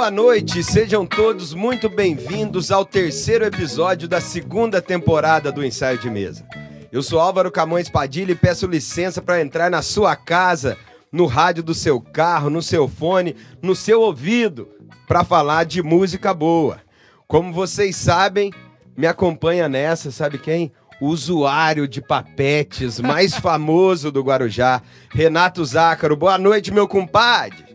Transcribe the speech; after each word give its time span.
Boa 0.00 0.10
noite, 0.10 0.64
sejam 0.64 1.04
todos 1.04 1.52
muito 1.52 1.86
bem-vindos 1.86 2.72
ao 2.72 2.86
terceiro 2.86 3.44
episódio 3.44 4.08
da 4.08 4.18
segunda 4.18 4.80
temporada 4.80 5.52
do 5.52 5.62
Ensaio 5.62 5.98
de 5.98 6.08
Mesa. 6.08 6.42
Eu 6.90 7.02
sou 7.02 7.20
Álvaro 7.20 7.50
Camões 7.50 7.90
Padilha 7.90 8.32
e 8.32 8.34
peço 8.34 8.66
licença 8.66 9.20
para 9.20 9.42
entrar 9.42 9.70
na 9.70 9.82
sua 9.82 10.16
casa, 10.16 10.78
no 11.12 11.26
rádio 11.26 11.62
do 11.62 11.74
seu 11.74 12.00
carro, 12.00 12.48
no 12.48 12.62
seu 12.62 12.88
fone, 12.88 13.36
no 13.60 13.76
seu 13.76 14.00
ouvido, 14.00 14.70
para 15.06 15.22
falar 15.22 15.64
de 15.64 15.82
música 15.82 16.32
boa. 16.32 16.80
Como 17.28 17.52
vocês 17.52 17.94
sabem, 17.94 18.50
me 18.96 19.06
acompanha 19.06 19.68
nessa, 19.68 20.10
sabe 20.10 20.38
quem? 20.38 20.72
O 20.98 21.08
usuário 21.08 21.86
de 21.86 22.00
papetes 22.00 22.98
mais 23.00 23.34
famoso 23.36 24.10
do 24.10 24.22
Guarujá, 24.22 24.80
Renato 25.10 25.62
Zácaro. 25.62 26.16
Boa 26.16 26.38
noite, 26.38 26.72
meu 26.72 26.88
compadre. 26.88 27.69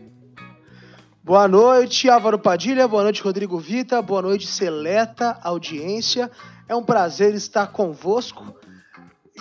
Boa 1.26 1.48
noite, 1.48 2.08
Álvaro 2.08 2.38
Padilha. 2.38 2.86
Boa 2.86 3.02
noite, 3.02 3.20
Rodrigo 3.20 3.58
Vita. 3.58 4.00
Boa 4.00 4.22
noite, 4.22 4.46
seleta 4.46 5.36
audiência. 5.42 6.30
É 6.68 6.76
um 6.76 6.84
prazer 6.84 7.34
estar 7.34 7.66
convosco. 7.66 8.54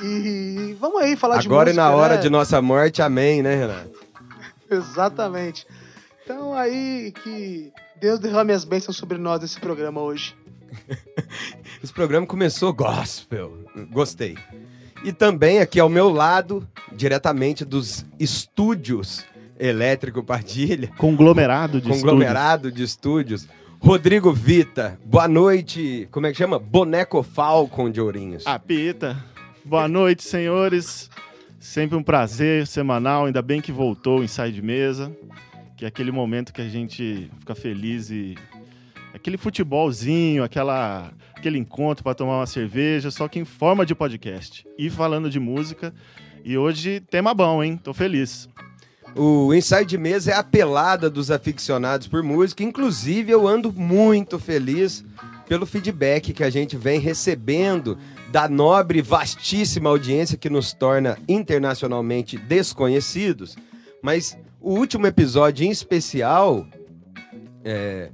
E 0.02 0.76
vamos 0.80 1.04
aí 1.04 1.16
falar 1.16 1.36
Agora 1.36 1.42
de. 1.42 1.48
Agora 1.48 1.70
e 1.70 1.74
na 1.76 1.92
hora 1.92 2.16
né? 2.16 2.22
de 2.22 2.28
nossa 2.28 2.60
morte, 2.60 3.04
amém, 3.04 3.44
né, 3.44 3.54
Renato? 3.54 4.00
Exatamente. 4.68 5.68
Então 6.24 6.56
aí 6.56 7.14
que 7.24 7.72
Deus 8.02 8.20
derrame 8.20 8.52
as 8.52 8.66
bênçãos 8.66 8.98
sobre 8.98 9.20
nós 9.20 9.42
nesse 9.42 9.60
programa 9.60 10.02
hoje. 10.02 10.36
Esse 11.84 11.94
programa 11.94 12.26
começou 12.26 12.74
gospel. 12.74 13.60
Gostei. 13.92 14.36
E 15.04 15.14
também 15.14 15.60
aqui 15.60 15.80
ao 15.80 15.88
meu 15.88 16.10
lado, 16.10 16.68
diretamente 16.92 17.64
dos 17.64 18.04
estúdios 18.20 19.24
Elétrico 19.60 20.24
Padilha. 20.24 20.90
Conglomerado 20.98 21.80
de 21.80 21.90
Conglomerado 21.90 22.68
estúdios. 22.68 22.76
de 22.76 22.84
estúdios. 22.84 23.48
Rodrigo 23.80 24.34
Vita, 24.34 25.00
boa 25.06 25.28
noite. 25.28 26.08
Como 26.12 26.26
é 26.26 26.32
que 26.32 26.38
chama? 26.38 26.58
Boneco 26.58 27.22
Falcon 27.22 27.90
de 27.90 28.02
Ourinhos. 28.02 28.46
Apita. 28.48 29.16
Boa 29.64 29.88
noite, 29.88 30.24
senhores. 30.24 31.10
Sempre 31.60 31.96
um 31.96 32.04
prazer 32.04 32.66
semanal. 32.68 33.26
Ainda 33.26 33.42
bem 33.42 33.62
que 33.62 33.72
voltou 33.72 34.20
o 34.20 34.24
ensaio 34.24 34.52
de 34.52 34.62
mesa. 34.62 35.16
Que 35.78 35.86
é 35.86 35.88
aquele 35.88 36.12
momento 36.12 36.54
que 36.54 36.62
a 36.62 36.70
gente 36.70 37.30
fica 37.40 37.54
feliz 37.54 38.10
e. 38.10 38.36
Aquele 39.14 39.38
futebolzinho, 39.38 40.44
aquela, 40.44 41.12
aquele 41.36 41.58
encontro 41.58 42.04
para 42.04 42.14
tomar 42.14 42.38
uma 42.38 42.46
cerveja, 42.46 43.10
só 43.10 43.28
que 43.28 43.40
em 43.40 43.46
forma 43.46 43.86
de 43.86 43.96
podcast. 43.96 44.66
E 44.78 44.90
falando 44.90 45.30
de 45.30 45.40
música. 45.40 45.94
E 46.44 46.58
hoje, 46.58 47.00
tema 47.00 47.34
bom, 47.34 47.64
hein? 47.64 47.78
Tô 47.78 47.94
feliz. 47.94 48.50
O 49.18 49.54
ensaio 49.54 49.86
de 49.86 49.98
mesa 49.98 50.32
é 50.32 50.34
a 50.34 50.44
pelada 50.44 51.10
dos 51.10 51.32
aficionados 51.32 52.06
por 52.06 52.22
música. 52.22 52.64
Inclusive, 52.64 53.32
eu 53.32 53.48
ando 53.48 53.72
muito 53.72 54.38
feliz 54.38 55.06
pelo 55.48 55.66
feedback 55.66 56.34
que 56.34 56.44
a 56.44 56.50
gente 56.50 56.76
vem 56.76 57.00
recebendo 57.00 57.98
da 58.30 58.50
nobre, 58.50 59.02
vastíssima 59.02 59.90
audiência 59.90 60.38
que 60.38 60.50
nos 60.50 60.74
torna 60.74 61.18
internacionalmente 61.30 62.38
desconhecidos. 62.38 63.56
Mas 64.02 64.38
o 64.60 64.74
último 64.74 65.08
episódio 65.08 65.66
em 65.66 65.70
especial 65.70 66.68
é, 67.64 68.12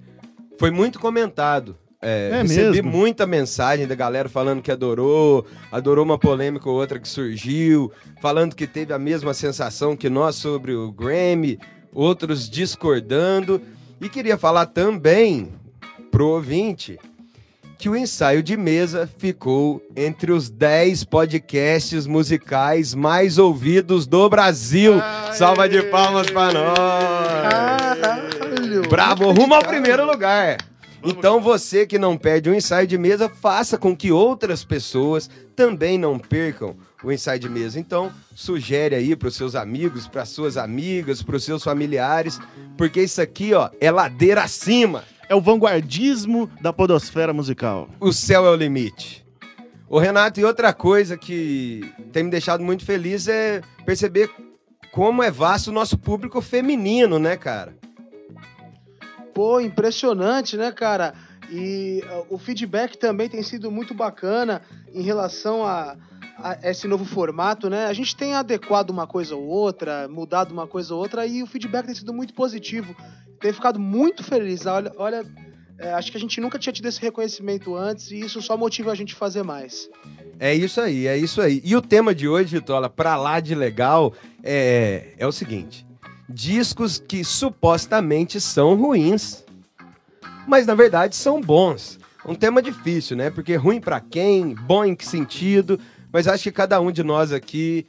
foi 0.59 0.69
muito 0.69 0.99
comentado. 0.99 1.80
É, 2.01 2.29
É 2.33 2.41
recebi 2.41 2.81
mesmo? 2.81 2.89
muita 2.89 3.27
mensagem 3.27 3.85
da 3.85 3.93
galera 3.93 4.27
falando 4.27 4.61
que 4.61 4.71
adorou, 4.71 5.45
adorou 5.71 6.03
uma 6.03 6.17
polêmica 6.17 6.67
ou 6.67 6.75
outra 6.75 6.99
que 6.99 7.07
surgiu, 7.07 7.91
falando 8.19 8.55
que 8.55 8.65
teve 8.65 8.91
a 8.91 8.97
mesma 8.97 9.33
sensação 9.35 9.95
que 9.95 10.09
nós 10.09 10.35
sobre 10.35 10.73
o 10.73 10.91
Grammy, 10.91 11.59
outros 11.93 12.49
discordando. 12.49 13.61
E 14.01 14.09
queria 14.09 14.35
falar 14.37 14.65
também 14.65 15.49
pro 16.09 16.27
ouvinte 16.29 16.97
que 17.77 17.87
o 17.89 17.95
ensaio 17.95 18.41
de 18.43 18.55
mesa 18.57 19.09
ficou 19.17 19.81
entre 19.95 20.31
os 20.31 20.49
10 20.49 21.03
podcasts 21.03 22.05
musicais 22.07 22.93
mais 22.95 23.37
ouvidos 23.37 24.05
do 24.07 24.27
Brasil. 24.29 24.99
Aê! 25.01 25.33
Salva 25.33 25.67
de 25.69 25.81
palmas 25.83 26.29
para 26.29 26.53
nós! 26.53 26.77
Caralho! 27.49 28.81
Bravo, 28.89 29.31
rumo 29.31 29.53
ao 29.55 29.63
primeiro 29.63 30.05
lugar. 30.05 30.57
Então 31.03 31.41
você 31.41 31.85
que 31.85 31.97
não 31.97 32.17
perde 32.17 32.49
o 32.49 32.53
ensaio 32.53 32.85
de 32.85 32.97
mesa, 32.97 33.29
faça 33.29 33.77
com 33.77 33.95
que 33.95 34.11
outras 34.11 34.63
pessoas 34.63 35.29
também 35.55 35.97
não 35.97 36.19
percam 36.19 36.75
o 37.03 37.11
ensaio 37.11 37.39
de 37.39 37.49
mesa. 37.49 37.79
Então, 37.79 38.11
sugere 38.35 38.95
aí 38.95 39.15
para 39.15 39.27
os 39.27 39.35
seus 39.35 39.55
amigos, 39.55 40.07
para 40.07 40.25
suas 40.25 40.57
amigas, 40.57 41.23
para 41.23 41.35
os 41.35 41.43
seus 41.43 41.63
familiares, 41.63 42.39
porque 42.77 43.01
isso 43.01 43.21
aqui, 43.21 43.53
ó, 43.53 43.69
é 43.79 43.89
ladeira 43.89 44.43
acima. 44.43 45.03
É 45.27 45.35
o 45.35 45.41
vanguardismo 45.41 46.49
da 46.61 46.73
podosfera 46.73 47.33
musical. 47.33 47.89
O 47.99 48.11
céu 48.11 48.45
é 48.45 48.49
o 48.49 48.55
limite. 48.55 49.25
Ô 49.87 49.97
Renato, 49.97 50.39
e 50.39 50.45
outra 50.45 50.73
coisa 50.73 51.17
que 51.17 51.89
tem 52.11 52.23
me 52.23 52.29
deixado 52.29 52.63
muito 52.63 52.85
feliz 52.85 53.27
é 53.27 53.61
perceber 53.85 54.29
como 54.91 55.23
é 55.23 55.31
vasto 55.31 55.69
o 55.69 55.73
nosso 55.73 55.97
público 55.97 56.41
feminino, 56.41 57.17
né, 57.17 57.37
cara? 57.37 57.75
Pô, 59.33 59.59
impressionante, 59.59 60.57
né, 60.57 60.71
cara? 60.71 61.13
E 61.49 62.03
uh, 62.05 62.35
o 62.35 62.37
feedback 62.37 62.97
também 62.97 63.29
tem 63.29 63.43
sido 63.43 63.71
muito 63.71 63.93
bacana 63.93 64.61
em 64.93 65.01
relação 65.01 65.65
a, 65.65 65.97
a 66.37 66.69
esse 66.69 66.87
novo 66.87 67.05
formato, 67.05 67.69
né? 67.69 67.85
A 67.85 67.93
gente 67.93 68.15
tem 68.15 68.33
adequado 68.35 68.89
uma 68.89 69.05
coisa 69.05 69.35
ou 69.35 69.43
outra, 69.43 70.07
mudado 70.07 70.51
uma 70.51 70.67
coisa 70.67 70.93
ou 70.93 71.01
outra, 71.01 71.25
e 71.25 71.43
o 71.43 71.47
feedback 71.47 71.85
tem 71.85 71.95
sido 71.95 72.13
muito 72.13 72.33
positivo. 72.33 72.95
Tenho 73.39 73.53
ficado 73.53 73.79
muito 73.79 74.23
feliz. 74.23 74.65
Olha, 74.65 74.91
olha 74.97 75.25
é, 75.81 75.93
acho 75.93 76.11
que 76.11 76.17
a 76.17 76.19
gente 76.19 76.39
nunca 76.39 76.59
tinha 76.59 76.71
tido 76.71 76.87
esse 76.87 77.01
reconhecimento 77.01 77.75
antes, 77.75 78.11
e 78.11 78.19
isso 78.19 78.39
só 78.39 78.55
motiva 78.55 78.91
a 78.91 78.95
gente 78.95 79.15
fazer 79.15 79.41
mais. 79.41 79.89
É 80.39 80.53
isso 80.53 80.79
aí, 80.79 81.07
é 81.07 81.17
isso 81.17 81.41
aí. 81.41 81.59
E 81.63 81.75
o 81.75 81.81
tema 81.81 82.13
de 82.13 82.27
hoje, 82.27 82.55
Vitola, 82.55 82.87
pra 82.87 83.17
lá 83.17 83.39
de 83.39 83.55
legal, 83.55 84.13
é, 84.43 85.13
é 85.17 85.25
o 85.25 85.31
seguinte: 85.31 85.85
discos 86.33 86.97
que 86.97 87.23
supostamente 87.23 88.39
são 88.39 88.75
ruins, 88.75 89.43
mas 90.47 90.65
na 90.65 90.75
verdade 90.75 91.15
são 91.15 91.41
bons. 91.41 91.99
Um 92.25 92.35
tema 92.35 92.61
difícil, 92.61 93.17
né? 93.17 93.29
Porque 93.29 93.55
ruim 93.55 93.79
pra 93.79 93.99
quem, 93.99 94.53
bom 94.53 94.85
em 94.85 94.95
que 94.95 95.05
sentido, 95.05 95.79
mas 96.11 96.27
acho 96.27 96.43
que 96.43 96.51
cada 96.51 96.79
um 96.79 96.91
de 96.91 97.03
nós 97.03 97.31
aqui 97.31 97.85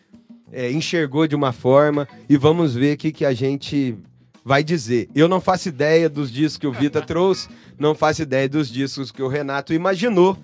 é, 0.53 0.71
enxergou 0.71 1.27
de 1.27 1.35
uma 1.35 1.53
forma 1.53 2.09
e 2.29 2.37
vamos 2.37 2.75
ver 2.75 2.95
o 2.95 2.99
que, 2.99 3.13
que 3.13 3.25
a 3.25 3.33
gente 3.33 3.97
vai 4.45 4.63
dizer. 4.63 5.09
Eu 5.15 5.29
não 5.29 5.41
faço 5.41 5.69
ideia 5.69 6.09
dos 6.09 6.31
discos 6.31 6.59
que 6.59 6.67
o 6.67 6.73
Vita 6.73 7.01
trouxe, 7.01 7.49
não 7.79 7.95
faço 7.95 8.23
ideia 8.23 8.49
dos 8.49 8.69
discos 8.69 9.11
que 9.11 9.23
o 9.23 9.29
Renato 9.29 9.73
imaginou. 9.73 10.37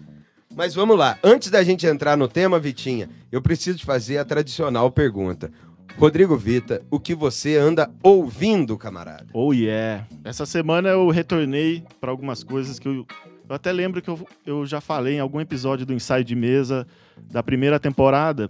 Mas 0.55 0.75
vamos 0.75 0.99
lá. 0.99 1.19
Antes 1.23 1.51
da 1.51 1.63
gente 1.63 1.87
entrar 1.87 2.17
no 2.17 2.27
tema, 2.27 2.59
Vitinha, 2.59 3.09
eu 3.31 3.41
preciso 3.41 3.85
fazer 3.85 4.19
a 4.19 4.25
tradicional 4.25 4.91
pergunta. 4.91 5.53
Rodrigo 5.97 6.37
Vita, 6.37 6.83
o 6.91 7.01
que 7.01 7.15
você 7.15 7.57
anda 7.57 7.91
ouvindo, 8.03 8.77
camarada? 8.77 9.27
Oh 9.33 9.53
yeah! 9.53 10.07
Essa 10.25 10.47
semana 10.47 10.89
eu 10.91 11.09
retornei 11.09 11.83
para 12.01 12.11
algumas 12.11 12.45
coisas 12.45 12.79
que 12.79 12.87
eu, 12.87 13.07
eu 13.49 13.55
até 13.55 13.73
lembro 13.73 14.01
que 14.01 14.09
eu, 14.09 14.27
eu 14.47 14.67
já 14.67 14.81
falei 14.81 15.15
em 15.15 15.21
algum 15.21 15.41
episódio 15.41 15.85
do 15.85 15.93
ensaio 15.93 16.25
de 16.25 16.35
mesa 16.35 16.87
da 17.31 17.43
primeira 17.43 17.81
temporada, 17.81 18.49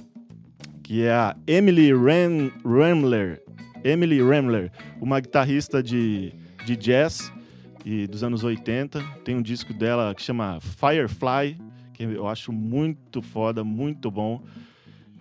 que 0.82 1.02
é 1.02 1.12
a 1.12 1.36
Emily 1.46 1.92
Ram, 1.92 2.50
Ramler. 2.64 3.42
Emily 3.84 4.20
Ramler, 4.20 4.70
uma 5.00 5.20
guitarrista 5.20 5.82
de, 5.82 6.32
de 6.64 6.76
jazz 6.76 7.32
e 7.84 8.06
dos 8.06 8.22
anos 8.22 8.44
80. 8.44 9.02
Tem 9.24 9.34
um 9.34 9.42
disco 9.42 9.72
dela 9.72 10.14
que 10.14 10.22
chama 10.22 10.58
Firefly, 10.60 11.58
que 11.94 12.02
eu 12.02 12.26
acho 12.28 12.52
muito 12.52 13.22
foda, 13.22 13.64
muito 13.64 14.10
bom. 14.10 14.42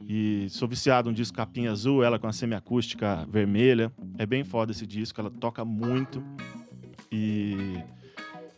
E 0.09 0.47
sou 0.49 0.69
viciado 0.69 1.09
num 1.09 1.13
disco 1.13 1.35
capinha 1.35 1.69
azul, 1.69 2.01
ela 2.01 2.17
com 2.17 2.27
a 2.27 2.31
semiacústica 2.31 3.27
vermelha. 3.29 3.91
É 4.17 4.25
bem 4.25 4.45
foda 4.45 4.71
esse 4.71 4.87
disco, 4.87 5.19
ela 5.19 5.29
toca 5.29 5.65
muito. 5.65 6.23
E 7.11 7.77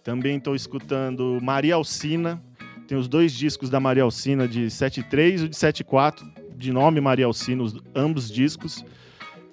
também 0.04 0.38
estou 0.38 0.54
escutando 0.54 1.40
Maria 1.42 1.74
Alcina. 1.74 2.40
Tem 2.88 2.96
os 2.96 3.08
dois 3.08 3.34
discos 3.34 3.68
da 3.68 3.80
Maria 3.80 4.04
Alcina, 4.04 4.48
de 4.48 4.68
7.3 4.68 5.46
e 5.46 5.48
de 5.50 5.56
7.4, 5.56 6.24
de 6.56 6.72
nome 6.72 7.02
Maria 7.02 7.26
Alcina, 7.26 7.64
os, 7.64 7.76
ambos 7.96 8.30
discos. 8.30 8.86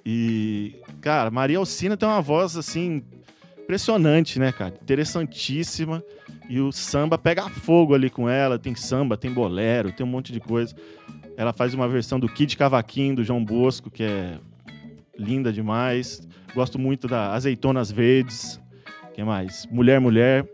E, 0.05 0.77
cara, 1.01 1.31
Maria 1.31 1.57
Alcina 1.57 1.97
tem 1.97 2.07
uma 2.07 2.21
voz, 2.21 2.59
assim, 2.59 3.03
impressionante, 3.59 4.39
né, 4.39 4.53
cara? 4.53 4.75
Interessantíssima. 4.83 6.05
E 6.49 6.61
o 6.61 6.71
samba 6.71 7.19
pega 7.19 7.49
fogo 7.49 7.95
ali 7.95 8.09
com 8.09 8.29
ela. 8.29 8.59
Tem 8.59 8.75
samba, 8.75 9.17
tem 9.17 9.33
bolero, 9.33 9.93
tem 9.93 10.07
um 10.07 10.09
monte 10.09 10.33
de 10.33 10.41
coisa. 10.41 10.77
Ela 11.37 11.53
faz 11.53 11.75
uma 11.75 11.87
versão 11.89 12.19
do 12.19 12.29
Kid 12.29 12.57
Cavaquinho, 12.57 13.17
do 13.17 13.25
João 13.25 13.45
Bosco, 13.45 13.91
que 13.91 14.03
é 14.03 14.39
linda 15.19 15.53
demais. 15.53 16.27
Gosto 16.55 16.79
muito 16.79 17.07
da 17.07 17.33
Azeitonas 17.35 17.91
Verdes. 17.91 18.61
que 19.15 19.23
mais? 19.23 19.67
Mulher, 19.71 20.01
Mulher. 20.01 20.47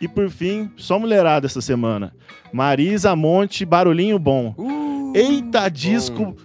E 0.00 0.06
por 0.06 0.30
fim, 0.30 0.70
só 0.76 0.98
mulherada 0.98 1.46
essa 1.46 1.60
semana. 1.60 2.12
Marisa 2.52 3.16
Monte, 3.16 3.64
Barulhinho 3.64 4.18
Bom. 4.18 4.54
Uh, 4.56 5.12
Eita, 5.14 5.68
disco. 5.68 6.36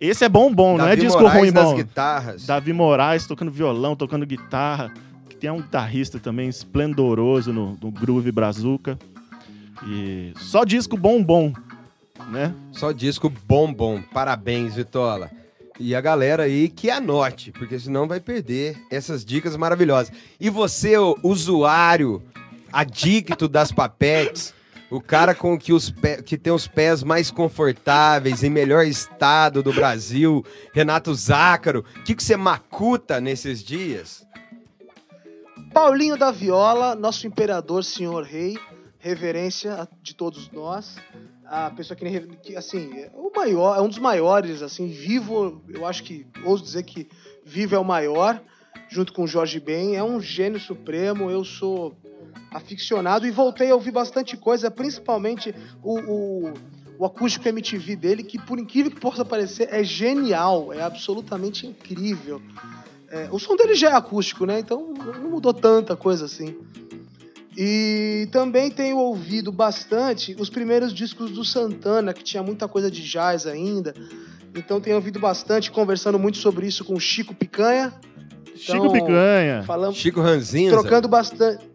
Esse 0.00 0.24
é 0.24 0.28
bom, 0.28 0.52
bom, 0.52 0.76
não 0.76 0.86
é 0.88 0.96
disco 0.96 1.20
Moraes 1.22 1.38
ruim, 1.40 1.52
bom. 1.52 1.74
guitarras. 1.76 2.46
Davi 2.46 2.72
Moraes 2.72 3.26
tocando 3.26 3.50
violão, 3.50 3.94
tocando 3.94 4.26
guitarra. 4.26 4.92
que 5.38 5.46
é 5.46 5.52
um 5.52 5.60
guitarrista 5.60 6.18
também 6.18 6.48
esplendoroso 6.48 7.52
no, 7.52 7.78
no 7.80 7.90
groove 7.90 8.32
brazuca. 8.32 8.98
E 9.86 10.32
só 10.36 10.64
disco 10.64 10.96
bom 10.96 11.22
bom, 11.22 11.52
né? 12.28 12.54
Só 12.72 12.92
disco 12.92 13.28
bom 13.28 13.72
bom. 13.72 14.02
Parabéns, 14.12 14.74
Vitola. 14.74 15.30
E 15.78 15.94
a 15.94 16.00
galera 16.00 16.44
aí 16.44 16.68
que 16.68 16.90
anote, 16.90 17.50
porque 17.50 17.78
senão 17.78 18.06
vai 18.06 18.20
perder 18.20 18.76
essas 18.90 19.24
dicas 19.24 19.56
maravilhosas. 19.56 20.12
E 20.38 20.48
você, 20.48 20.96
o 20.96 21.18
usuário 21.22 22.22
adicto 22.72 23.48
das 23.48 23.72
papetes, 23.72 24.54
o 24.90 25.00
cara 25.00 25.34
com 25.34 25.58
que, 25.58 25.72
os 25.72 25.90
pé, 25.90 26.22
que 26.22 26.38
tem 26.38 26.52
os 26.52 26.68
pés 26.68 27.02
mais 27.02 27.30
confortáveis, 27.30 28.44
em 28.44 28.50
melhor 28.50 28.86
estado 28.86 29.62
do 29.62 29.72
Brasil, 29.72 30.44
Renato 30.72 31.12
Zácaro, 31.14 31.84
o 31.96 32.02
que, 32.04 32.14
que 32.14 32.22
você 32.22 32.36
macuta 32.36 33.20
nesses 33.20 33.62
dias? 33.62 34.24
Paulinho 35.72 36.16
da 36.16 36.30
Viola, 36.30 36.94
nosso 36.94 37.26
imperador, 37.26 37.82
senhor 37.82 38.22
rei, 38.22 38.56
reverência 39.00 39.88
de 40.00 40.14
todos 40.14 40.48
nós. 40.52 40.96
A 41.46 41.70
pessoa 41.70 41.96
que, 41.96 42.20
que 42.42 42.56
assim, 42.56 42.92
é 42.94 43.10
o 43.14 43.30
maior, 43.34 43.76
é 43.76 43.80
um 43.80 43.88
dos 43.88 43.98
maiores, 43.98 44.62
assim, 44.62 44.88
vivo, 44.88 45.62
eu 45.68 45.86
acho 45.86 46.02
que 46.02 46.26
ouso 46.42 46.62
dizer 46.64 46.82
que 46.84 47.08
vivo 47.44 47.74
é 47.74 47.78
o 47.78 47.84
maior, 47.84 48.42
junto 48.88 49.12
com 49.12 49.24
o 49.24 49.26
Jorge 49.26 49.60
Ben, 49.60 49.94
é 49.96 50.02
um 50.02 50.20
gênio 50.20 50.58
supremo. 50.58 51.30
Eu 51.30 51.44
sou 51.44 51.94
aficionado 52.50 53.26
e 53.26 53.30
voltei 53.30 53.70
a 53.70 53.74
ouvir 53.74 53.90
bastante 53.90 54.36
coisa, 54.36 54.70
principalmente 54.70 55.54
o, 55.82 55.98
o, 55.98 56.54
o 56.98 57.04
acústico 57.04 57.48
MTV 57.48 57.96
dele, 57.96 58.22
que 58.22 58.38
por 58.38 58.58
incrível 58.58 58.90
que 58.90 59.00
possa 59.00 59.24
parecer, 59.24 59.68
é 59.70 59.82
genial, 59.82 60.72
é 60.72 60.82
absolutamente 60.82 61.66
incrível. 61.66 62.40
É, 63.08 63.28
o 63.30 63.38
som 63.38 63.56
dele 63.56 63.74
já 63.74 63.90
é 63.90 63.92
acústico, 63.94 64.46
né? 64.46 64.58
Então 64.60 64.92
não 65.22 65.30
mudou 65.30 65.52
tanta 65.52 65.96
coisa 65.96 66.24
assim. 66.24 66.56
E 67.56 68.28
também 68.32 68.70
tenho 68.70 68.98
ouvido 68.98 69.52
bastante 69.52 70.34
os 70.38 70.50
primeiros 70.50 70.92
discos 70.92 71.30
do 71.30 71.44
Santana, 71.44 72.12
que 72.12 72.24
tinha 72.24 72.42
muita 72.42 72.66
coisa 72.66 72.90
de 72.90 73.02
jazz 73.02 73.46
ainda. 73.46 73.94
Então 74.54 74.80
tenho 74.80 74.96
ouvido 74.96 75.18
bastante, 75.20 75.70
conversando 75.70 76.18
muito 76.18 76.38
sobre 76.38 76.66
isso 76.66 76.84
com 76.84 76.94
o 76.94 77.00
Chico 77.00 77.34
Picanha. 77.34 77.92
Então, 78.40 78.56
Chico 78.56 78.92
Picanha. 78.92 79.62
Falamos, 79.64 79.96
Chico 79.96 80.20
Ranzinza. 80.20 80.76
Trocando 80.76 81.08
bastante. 81.08 81.74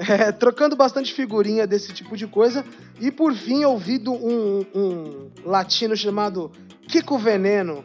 É, 0.00 0.30
trocando 0.30 0.76
bastante 0.76 1.12
figurinha 1.12 1.66
desse 1.66 1.92
tipo 1.92 2.16
de 2.16 2.24
coisa. 2.28 2.64
E 3.00 3.10
por 3.10 3.34
fim, 3.34 3.64
ouvido 3.64 4.12
um, 4.12 4.64
um 4.72 5.28
latino 5.44 5.96
chamado 5.96 6.52
Kiko 6.86 7.18
Veneno, 7.18 7.84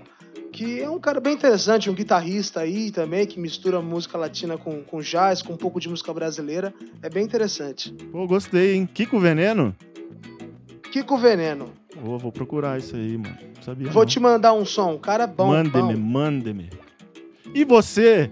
que 0.53 0.79
é 0.79 0.89
um 0.89 1.00
cara 1.00 1.19
bem 1.19 1.33
interessante, 1.33 1.89
um 1.89 1.95
guitarrista 1.95 2.59
aí 2.59 2.91
também, 2.91 3.25
que 3.25 3.39
mistura 3.39 3.81
música 3.81 4.19
latina 4.19 4.55
com, 4.55 4.83
com 4.83 5.01
jazz, 5.01 5.41
com 5.41 5.53
um 5.53 5.57
pouco 5.57 5.79
de 5.79 5.89
música 5.89 6.13
brasileira. 6.13 6.71
É 7.01 7.09
bem 7.09 7.25
interessante. 7.25 7.91
Pô, 8.11 8.27
gostei, 8.27 8.75
hein? 8.75 8.88
Kiko 8.94 9.19
Veneno? 9.19 9.75
Kiko 10.91 11.17
Veneno. 11.17 11.73
Oh, 12.05 12.19
vou 12.19 12.31
procurar 12.31 12.77
isso 12.77 12.95
aí, 12.95 13.17
mano. 13.17 13.35
Sabia 13.61 13.89
vou 13.89 14.03
não. 14.03 14.07
te 14.07 14.19
mandar 14.19 14.53
um 14.53 14.63
som, 14.63 14.95
cara 15.00 15.25
bom. 15.25 15.47
Mande-me, 15.47 15.95
mande-me. 15.95 16.69
E 17.51 17.65
você, 17.65 18.29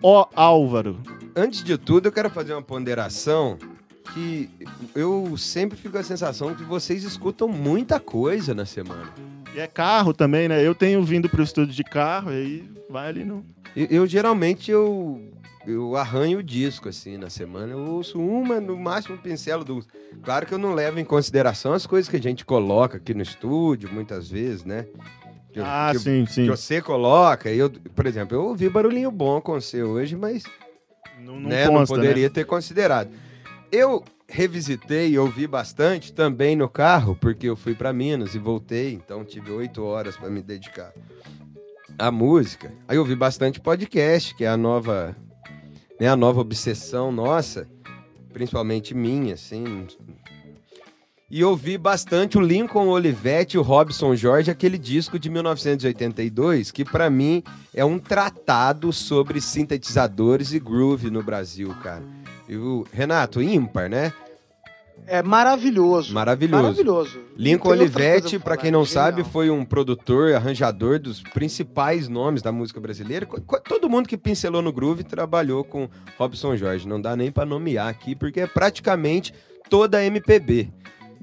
ó 0.00 0.28
Álvaro, 0.32 1.00
antes 1.34 1.64
de 1.64 1.76
tudo, 1.76 2.06
eu 2.06 2.12
quero 2.12 2.30
fazer 2.30 2.52
uma 2.52 2.62
ponderação 2.62 3.58
que 4.12 4.48
eu 4.94 5.36
sempre 5.36 5.76
fico 5.76 5.92
com 5.92 5.98
a 5.98 6.04
sensação 6.04 6.54
que 6.54 6.62
vocês 6.62 7.02
escutam 7.02 7.48
muita 7.48 7.98
coisa 7.98 8.54
na 8.54 8.64
semana. 8.64 9.12
E 9.54 9.60
é 9.60 9.68
carro 9.68 10.12
também, 10.12 10.48
né? 10.48 10.66
Eu 10.66 10.74
tenho 10.74 11.02
vindo 11.04 11.28
pro 11.28 11.42
estúdio 11.42 11.72
de 11.72 11.84
carro 11.84 12.32
e 12.32 12.34
aí 12.34 12.70
vai 12.90 13.08
ali 13.08 13.24
no. 13.24 13.44
Eu, 13.76 13.86
eu, 13.88 14.06
geralmente 14.06 14.70
eu, 14.70 15.32
eu 15.64 15.96
arranho 15.96 16.40
o 16.40 16.42
disco 16.42 16.88
assim 16.88 17.16
na 17.16 17.30
semana. 17.30 17.72
Eu 17.72 17.78
ouço 17.78 18.18
uma, 18.20 18.60
no 18.60 18.76
máximo 18.76 19.16
pincelo 19.16 19.64
do. 19.64 19.84
Claro 20.24 20.44
que 20.44 20.52
eu 20.52 20.58
não 20.58 20.74
levo 20.74 20.98
em 20.98 21.04
consideração 21.04 21.72
as 21.72 21.86
coisas 21.86 22.08
que 22.08 22.16
a 22.16 22.22
gente 22.22 22.44
coloca 22.44 22.96
aqui 22.96 23.14
no 23.14 23.22
estúdio, 23.22 23.92
muitas 23.92 24.28
vezes, 24.28 24.64
né? 24.64 24.86
Que, 25.52 25.60
ah, 25.60 25.90
que, 25.92 26.00
sim, 26.00 26.26
sim. 26.26 26.44
Que 26.44 26.50
você 26.50 26.82
coloca. 26.82 27.48
Eu, 27.48 27.70
por 27.70 28.06
exemplo, 28.06 28.36
eu 28.36 28.42
ouvi 28.42 28.68
barulhinho 28.68 29.10
bom 29.12 29.40
com 29.40 29.52
você 29.52 29.84
hoje, 29.84 30.16
mas 30.16 30.42
não, 31.20 31.38
não, 31.38 31.48
né? 31.48 31.68
consta, 31.68 31.94
não 31.94 32.02
poderia 32.02 32.24
né? 32.24 32.28
ter 32.28 32.44
considerado. 32.44 33.08
Eu 33.70 34.02
revisitei 34.34 35.10
e 35.10 35.18
ouvi 35.18 35.46
bastante 35.46 36.12
também 36.12 36.56
no 36.56 36.68
carro, 36.68 37.14
porque 37.14 37.48
eu 37.48 37.54
fui 37.54 37.72
para 37.72 37.92
Minas 37.92 38.34
e 38.34 38.38
voltei, 38.40 38.92
então 38.92 39.24
tive 39.24 39.52
oito 39.52 39.84
horas 39.84 40.16
para 40.16 40.28
me 40.28 40.42
dedicar 40.42 40.92
à 41.96 42.10
música. 42.10 42.72
Aí 42.88 42.98
ouvi 42.98 43.14
bastante 43.14 43.60
podcast, 43.60 44.34
que 44.34 44.44
é 44.44 44.48
a 44.48 44.56
nova, 44.56 45.16
né, 46.00 46.08
a 46.08 46.16
nova 46.16 46.40
obsessão 46.40 47.12
nossa, 47.12 47.68
principalmente 48.32 48.92
minha, 48.92 49.34
assim. 49.34 49.86
E 51.30 51.44
ouvi 51.44 51.78
bastante 51.78 52.36
o 52.36 52.40
Lincoln 52.40 52.88
Olivetti 52.88 53.56
e 53.56 53.58
o 53.60 53.62
Robson 53.62 54.16
Jorge, 54.16 54.50
aquele 54.50 54.76
disco 54.76 55.16
de 55.16 55.30
1982, 55.30 56.72
que 56.72 56.84
para 56.84 57.08
mim 57.08 57.40
é 57.72 57.84
um 57.84 58.00
tratado 58.00 58.92
sobre 58.92 59.40
sintetizadores 59.40 60.52
e 60.52 60.58
groove 60.58 61.08
no 61.08 61.22
Brasil, 61.22 61.72
cara. 61.84 62.02
E 62.48 62.56
o 62.56 62.84
Renato, 62.92 63.40
ímpar, 63.40 63.88
né? 63.88 64.12
É 65.06 65.22
maravilhoso. 65.22 66.12
Maravilhoso. 66.14 66.62
Maravilhoso. 66.62 67.20
Lincoln 67.36 67.70
Olivetti, 67.70 68.38
para 68.38 68.56
quem 68.56 68.70
não 68.70 68.84
sabe, 68.84 69.22
foi 69.24 69.50
um 69.50 69.64
produtor, 69.64 70.34
arranjador 70.34 70.98
dos 70.98 71.22
principais 71.22 72.08
nomes 72.08 72.42
da 72.42 72.50
música 72.50 72.80
brasileira. 72.80 73.26
Todo 73.68 73.88
mundo 73.88 74.08
que 74.08 74.16
pincelou 74.16 74.62
no 74.62 74.72
groove 74.72 75.04
trabalhou 75.04 75.64
com 75.64 75.88
Robson 76.18 76.56
Jorge. 76.56 76.88
Não 76.88 77.00
dá 77.00 77.16
nem 77.16 77.30
para 77.30 77.44
nomear 77.44 77.88
aqui, 77.88 78.14
porque 78.14 78.40
é 78.40 78.46
praticamente 78.46 79.34
toda 79.68 79.98
a 79.98 80.04
MPB. 80.04 80.72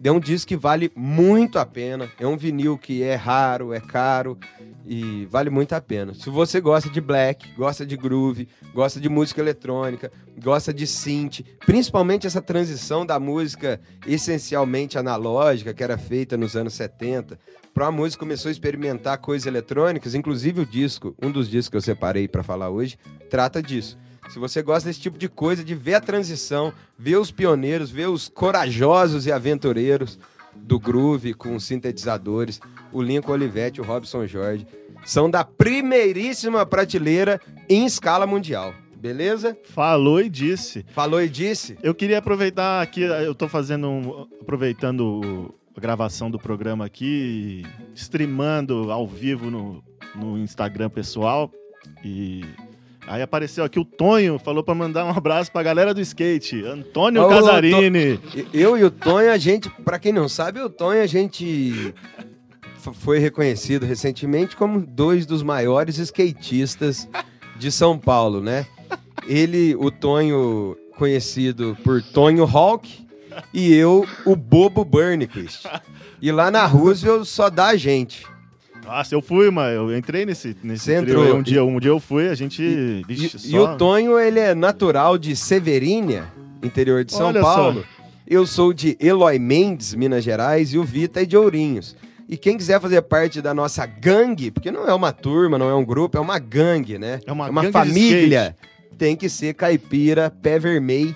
É 0.03 0.11
um 0.11 0.19
disco 0.19 0.47
que 0.47 0.57
vale 0.57 0.91
muito 0.95 1.59
a 1.59 1.65
pena. 1.65 2.09
É 2.19 2.25
um 2.25 2.35
vinil 2.35 2.77
que 2.77 3.03
é 3.03 3.13
raro, 3.13 3.71
é 3.71 3.79
caro 3.79 4.37
e 4.85 5.27
vale 5.29 5.51
muito 5.51 5.73
a 5.73 5.81
pena. 5.81 6.13
Se 6.15 6.29
você 6.29 6.59
gosta 6.59 6.89
de 6.89 6.99
black, 6.99 7.53
gosta 7.55 7.85
de 7.85 7.95
groove, 7.95 8.47
gosta 8.73 8.99
de 8.99 9.07
música 9.07 9.41
eletrônica, 9.41 10.11
gosta 10.41 10.73
de 10.73 10.87
synth, 10.87 11.41
principalmente 11.65 12.25
essa 12.25 12.41
transição 12.41 13.05
da 13.05 13.19
música 13.19 13.79
essencialmente 14.07 14.97
analógica 14.97 15.73
que 15.73 15.83
era 15.83 15.97
feita 15.99 16.35
nos 16.35 16.55
anos 16.55 16.73
70, 16.73 17.37
para 17.73 17.87
a 17.87 17.91
música 17.91 18.19
começou 18.19 18.49
a 18.49 18.51
experimentar 18.51 19.19
coisas 19.19 19.45
eletrônicas, 19.45 20.15
inclusive 20.15 20.61
o 20.61 20.65
disco, 20.65 21.15
um 21.21 21.31
dos 21.31 21.47
discos 21.47 21.69
que 21.69 21.77
eu 21.77 21.81
separei 21.81 22.27
para 22.27 22.43
falar 22.43 22.69
hoje, 22.69 22.97
trata 23.29 23.61
disso. 23.61 23.97
Se 24.31 24.39
você 24.39 24.61
gosta 24.61 24.87
desse 24.87 25.01
tipo 25.01 25.17
de 25.17 25.27
coisa, 25.27 25.61
de 25.61 25.75
ver 25.75 25.95
a 25.95 25.99
transição, 25.99 26.71
ver 26.97 27.17
os 27.17 27.31
pioneiros, 27.31 27.91
ver 27.91 28.07
os 28.07 28.29
corajosos 28.29 29.25
e 29.25 29.31
aventureiros 29.31 30.17
do 30.55 30.79
groove 30.79 31.33
com 31.33 31.59
sintetizadores, 31.59 32.61
o 32.93 33.01
Lincoln 33.01 33.33
Olivetti, 33.33 33.81
o 33.81 33.83
Robson 33.83 34.25
Jorge, 34.25 34.65
são 35.03 35.29
da 35.29 35.43
primeiríssima 35.43 36.65
prateleira 36.65 37.41
em 37.67 37.85
escala 37.85 38.25
mundial. 38.25 38.73
Beleza? 38.95 39.57
Falou 39.65 40.21
e 40.21 40.29
disse. 40.29 40.85
Falou 40.93 41.21
e 41.21 41.27
disse. 41.27 41.77
Eu 41.83 41.93
queria 41.93 42.19
aproveitar 42.19 42.81
aqui, 42.81 43.01
eu 43.01 43.35
tô 43.35 43.49
fazendo 43.49 43.89
um, 43.89 44.27
aproveitando 44.39 45.53
a 45.75 45.79
gravação 45.81 46.31
do 46.31 46.39
programa 46.39 46.85
aqui, 46.85 47.65
streamando 47.93 48.93
ao 48.93 49.05
vivo 49.05 49.51
no, 49.51 49.83
no 50.15 50.37
Instagram 50.37 50.89
pessoal 50.89 51.51
e 52.01 52.45
Aí 53.07 53.21
apareceu 53.21 53.63
aqui 53.63 53.79
o 53.79 53.85
Tonho, 53.85 54.39
falou 54.39 54.63
para 54.63 54.75
mandar 54.75 55.05
um 55.05 55.09
abraço 55.09 55.51
pra 55.51 55.63
galera 55.63 55.93
do 55.93 56.01
skate. 56.01 56.63
Antônio 56.63 57.23
Ô, 57.23 57.27
Casarini. 57.27 58.19
Eu 58.53 58.77
e 58.77 58.83
o 58.83 58.91
Tonho, 58.91 59.31
a 59.31 59.37
gente, 59.37 59.69
para 59.83 59.99
quem 59.99 60.13
não 60.13 60.29
sabe, 60.29 60.59
o 60.61 60.69
Tonho, 60.69 61.01
a 61.01 61.07
gente 61.07 61.93
foi 62.93 63.19
reconhecido 63.19 63.85
recentemente 63.85 64.55
como 64.55 64.85
dois 64.85 65.25
dos 65.25 65.43
maiores 65.43 65.97
skatistas 65.97 67.07
de 67.57 67.71
São 67.71 67.97
Paulo, 67.97 68.41
né? 68.41 68.65
Ele, 69.27 69.75
o 69.75 69.91
Tonho, 69.91 70.75
conhecido 70.97 71.77
por 71.83 72.01
Tonho 72.01 72.43
Hawk, 72.43 73.05
e 73.53 73.73
eu, 73.73 74.05
o 74.25 74.35
Bobo 74.35 74.83
Burnquist. 74.83 75.67
E 76.21 76.31
lá 76.31 76.51
na 76.51 76.65
Roosevelt 76.65 77.25
só 77.25 77.49
dá 77.49 77.67
a 77.67 77.75
gente. 77.75 78.25
Nossa, 78.91 79.15
eu 79.15 79.21
fui, 79.21 79.49
mas 79.49 79.73
eu 79.73 79.95
entrei 79.97 80.25
nesse, 80.25 80.55
nesse 80.61 80.91
entrou. 80.93 81.37
Um 81.37 81.41
dia, 81.41 81.63
um 81.63 81.79
dia 81.79 81.91
eu 81.91 81.99
fui, 81.99 82.27
a 82.27 82.35
gente. 82.35 82.61
E, 82.61 83.01
vixe, 83.07 83.37
e, 83.37 83.39
só... 83.39 83.55
e 83.55 83.59
o 83.59 83.77
Tonho, 83.77 84.19
ele 84.19 84.37
é 84.37 84.53
natural 84.53 85.17
de 85.17 85.33
Severínia, 85.33 86.25
interior 86.61 87.05
de 87.05 87.13
São 87.13 87.27
Olha 87.27 87.39
Paulo. 87.39 87.81
Só. 87.81 88.01
Eu 88.27 88.45
sou 88.45 88.73
de 88.73 88.97
Eloy 88.99 89.39
Mendes, 89.39 89.95
Minas 89.95 90.25
Gerais, 90.25 90.73
e 90.73 90.77
o 90.77 90.83
Vita 90.83 91.21
é 91.21 91.25
de 91.25 91.37
Ourinhos. 91.37 91.95
E 92.27 92.35
quem 92.35 92.57
quiser 92.57 92.81
fazer 92.81 93.01
parte 93.03 93.41
da 93.41 93.53
nossa 93.53 93.85
gangue, 93.85 94.51
porque 94.51 94.69
não 94.69 94.85
é 94.85 94.93
uma 94.93 95.13
turma, 95.13 95.57
não 95.57 95.69
é 95.69 95.75
um 95.75 95.85
grupo, 95.85 96.17
é 96.17 96.19
uma 96.19 96.37
gangue, 96.37 96.97
né? 96.97 97.21
É 97.25 97.31
uma, 97.31 97.47
é 97.47 97.49
uma 97.49 97.71
família. 97.71 98.57
Tem 98.97 99.15
que 99.15 99.29
ser 99.29 99.53
caipira, 99.53 100.29
pé 100.29 100.59
vermelho. 100.59 101.15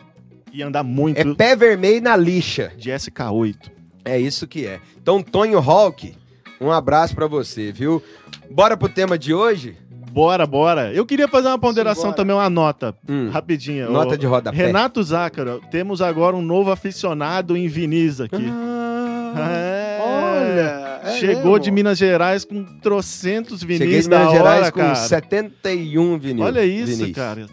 E 0.52 0.64
andar 0.64 0.84
muito. 0.84 1.18
É 1.20 1.36
pé 1.36 1.58
vermelho 1.58 2.02
na 2.02 2.16
lixa. 2.16 2.72
De 2.78 2.90
SK8. 2.90 3.70
É 4.06 4.18
isso 4.18 4.48
que 4.48 4.66
é. 4.66 4.80
Então, 4.98 5.22
Tonho 5.22 5.60
Hawk, 5.60 6.14
um 6.60 6.72
abraço 6.72 7.14
para 7.16 7.28
você, 7.28 7.72
viu? 7.72 8.02
Bora 8.50 8.76
pro 8.78 8.90
tema 8.90 9.18
de 9.18 9.34
hoje? 9.34 9.76
Bora, 10.12 10.46
bora. 10.46 10.94
Eu 10.94 11.06
queria 11.06 11.28
fazer 11.28 11.50
uma 11.50 11.60
ponderação 11.60 12.04
Simbora. 12.04 12.16
também, 12.18 12.36
uma 12.36 12.50
nota, 12.50 12.96
Hum, 13.08 13.30
rapidinha. 13.30 13.90
nota 13.90 14.14
Ô, 14.14 14.18
de 14.18 14.26
rodapé. 14.26 14.56
Renato 14.56 15.04
Zácaro, 15.04 15.62
temos 15.70 16.02
agora 16.02 16.36
um 16.36 16.42
novo 16.42 16.72
aficionado 16.72 17.58
em 17.58 17.68
vinis 17.68 18.22
aqui. 18.22 18.46
Ah, 18.50 19.52
É. 19.52 19.96
Olha, 20.02 21.02
é 21.04 21.18
Chegou 21.20 21.44
mesmo. 21.54 21.60
de 21.60 21.72
Minas 21.72 21.98
Gerais 21.98 22.46
com 22.46 22.64
trocentos 22.80 23.62
vinis 23.62 23.80
Cheguei 23.80 24.02
de 24.02 24.08
Minas 24.08 24.28
hora, 24.28 24.38
Gerais 24.38 24.70
com 24.70 24.80
cara. 24.80 24.96
71 24.96 26.18
vinil. 26.18 26.46
Olha 26.46 26.66
isso, 26.66 26.96
vinis. 26.98 27.16
cara. 27.16 27.48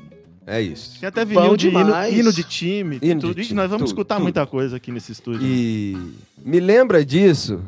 É 0.46 0.60
isso. 0.60 1.00
Tem 1.00 1.08
até 1.08 1.24
Bom 1.24 1.40
vinil 1.42 1.56
de 1.56 1.68
hino, 1.68 2.06
hino 2.10 2.32
de 2.32 2.44
time. 2.44 2.98
Hino 3.02 3.20
tudo. 3.20 3.34
de 3.34 3.40
Ixi, 3.40 3.48
time, 3.48 3.60
nós 3.60 3.70
vamos 3.70 3.82
tudo, 3.82 3.88
escutar 3.88 4.16
tudo. 4.16 4.22
muita 4.24 4.46
coisa 4.46 4.76
aqui 4.76 4.92
nesse 4.92 5.10
estúdio. 5.10 5.40
E 5.44 5.96
me 6.44 6.60
lembra 6.60 7.04
disso, 7.04 7.60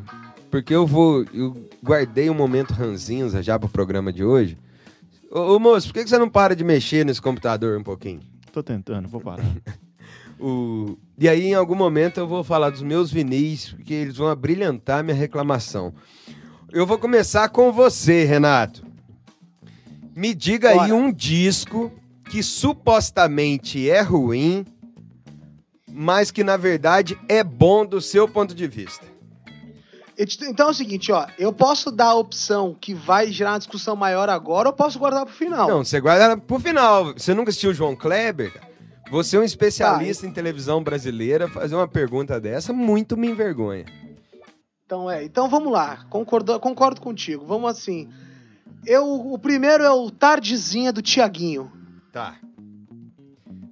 porque 0.55 0.73
eu 0.73 0.87
vou. 0.87 1.25
Eu 1.33 1.69
guardei 1.83 2.29
um 2.29 2.33
momento 2.33 2.71
ranzinza 2.71 3.43
já 3.43 3.59
pro 3.59 3.67
programa 3.67 4.13
de 4.13 4.23
hoje. 4.23 4.57
Ô, 5.29 5.55
ô, 5.55 5.59
moço, 5.59 5.87
por 5.87 5.95
que 5.95 6.03
que 6.05 6.09
você 6.09 6.17
não 6.17 6.29
para 6.29 6.55
de 6.55 6.63
mexer 6.63 7.05
nesse 7.05 7.21
computador 7.21 7.77
um 7.77 7.83
pouquinho? 7.83 8.21
Tô 8.53 8.63
tentando, 8.63 9.09
vou 9.09 9.19
parar. 9.19 9.43
O... 10.37 10.97
E 11.17 11.29
aí, 11.29 11.45
em 11.45 11.53
algum 11.53 11.75
momento, 11.75 12.19
eu 12.19 12.27
vou 12.27 12.43
falar 12.43 12.69
dos 12.69 12.81
meus 12.81 13.09
vinis, 13.09 13.69
porque 13.69 13.93
eles 13.93 14.17
vão 14.17 14.27
abrilhantar 14.27 15.01
minha 15.01 15.15
reclamação. 15.15 15.93
Eu 16.73 16.85
vou 16.85 16.97
começar 16.97 17.47
com 17.47 17.71
você, 17.71 18.25
Renato. 18.25 18.85
Me 20.13 20.35
diga 20.35 20.71
aí 20.71 20.77
Bora. 20.89 20.93
um 20.93 21.09
disco 21.09 21.89
que 22.29 22.43
supostamente 22.43 23.89
é 23.89 24.01
ruim, 24.01 24.65
mas 25.89 26.31
que 26.31 26.43
na 26.43 26.57
verdade 26.57 27.17
é 27.29 27.41
bom 27.41 27.85
do 27.85 28.01
seu 28.01 28.27
ponto 28.27 28.53
de 28.53 28.67
vista. 28.67 29.14
Então 30.17 30.67
é 30.67 30.71
o 30.71 30.73
seguinte, 30.73 31.11
ó. 31.11 31.27
Eu 31.37 31.51
posso 31.51 31.91
dar 31.91 32.07
a 32.07 32.15
opção 32.15 32.75
que 32.79 32.93
vai 32.93 33.31
gerar 33.31 33.51
uma 33.51 33.57
discussão 33.59 33.95
maior 33.95 34.29
agora 34.29 34.69
ou 34.69 34.73
posso 34.73 34.97
guardar 34.97 35.25
pro 35.25 35.33
final? 35.33 35.67
Não, 35.67 35.83
você 35.83 35.99
guarda 35.99 36.37
pro 36.37 36.59
final. 36.59 37.13
Você 37.13 37.33
nunca 37.33 37.49
assistiu 37.49 37.71
o 37.71 37.73
João 37.73 37.95
Kleber? 37.95 38.53
Você 39.11 39.35
é 39.35 39.39
um 39.39 39.43
especialista 39.43 40.25
em 40.25 40.31
televisão 40.31 40.81
brasileira. 40.81 41.47
Fazer 41.47 41.75
uma 41.75 41.87
pergunta 41.87 42.39
dessa 42.39 42.71
muito 42.71 43.17
me 43.17 43.29
envergonha. 43.29 43.85
Então 44.85 45.09
é. 45.11 45.23
Então 45.23 45.49
vamos 45.49 45.71
lá. 45.71 46.05
Concordo, 46.09 46.59
concordo 46.59 47.01
contigo. 47.01 47.45
Vamos 47.45 47.69
assim. 47.69 48.09
Eu, 48.85 49.05
o 49.33 49.37
primeiro 49.37 49.83
é 49.83 49.91
o 49.91 50.09
Tardezinha 50.09 50.93
do 50.93 51.01
Tiaguinho. 51.01 51.71
Tá. 52.11 52.35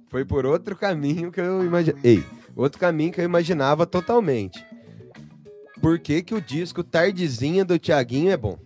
Foi 0.08 0.24
por 0.24 0.44
outro 0.44 0.76
caminho 0.76 1.32
que 1.32 1.40
eu 1.40 1.64
imaginei. 1.64 2.00
Ei, 2.04 2.24
outro 2.54 2.78
caminho 2.78 3.12
que 3.12 3.20
eu 3.20 3.24
imaginava 3.24 3.86
totalmente. 3.86 4.64
Por 5.84 5.98
que, 5.98 6.22
que 6.22 6.34
o 6.34 6.40
disco 6.40 6.82
Tardezinha 6.82 7.62
do 7.62 7.78
Tiaguinho 7.78 8.32
é 8.32 8.38
bom? 8.38 8.58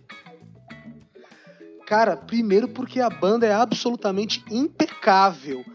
Cara, 1.85 2.15
primeiro 2.15 2.69
porque 2.69 3.01
a 3.01 3.09
banda 3.09 3.45
é 3.45 3.51
absolutamente 3.51 4.41
impecável. 4.49 5.65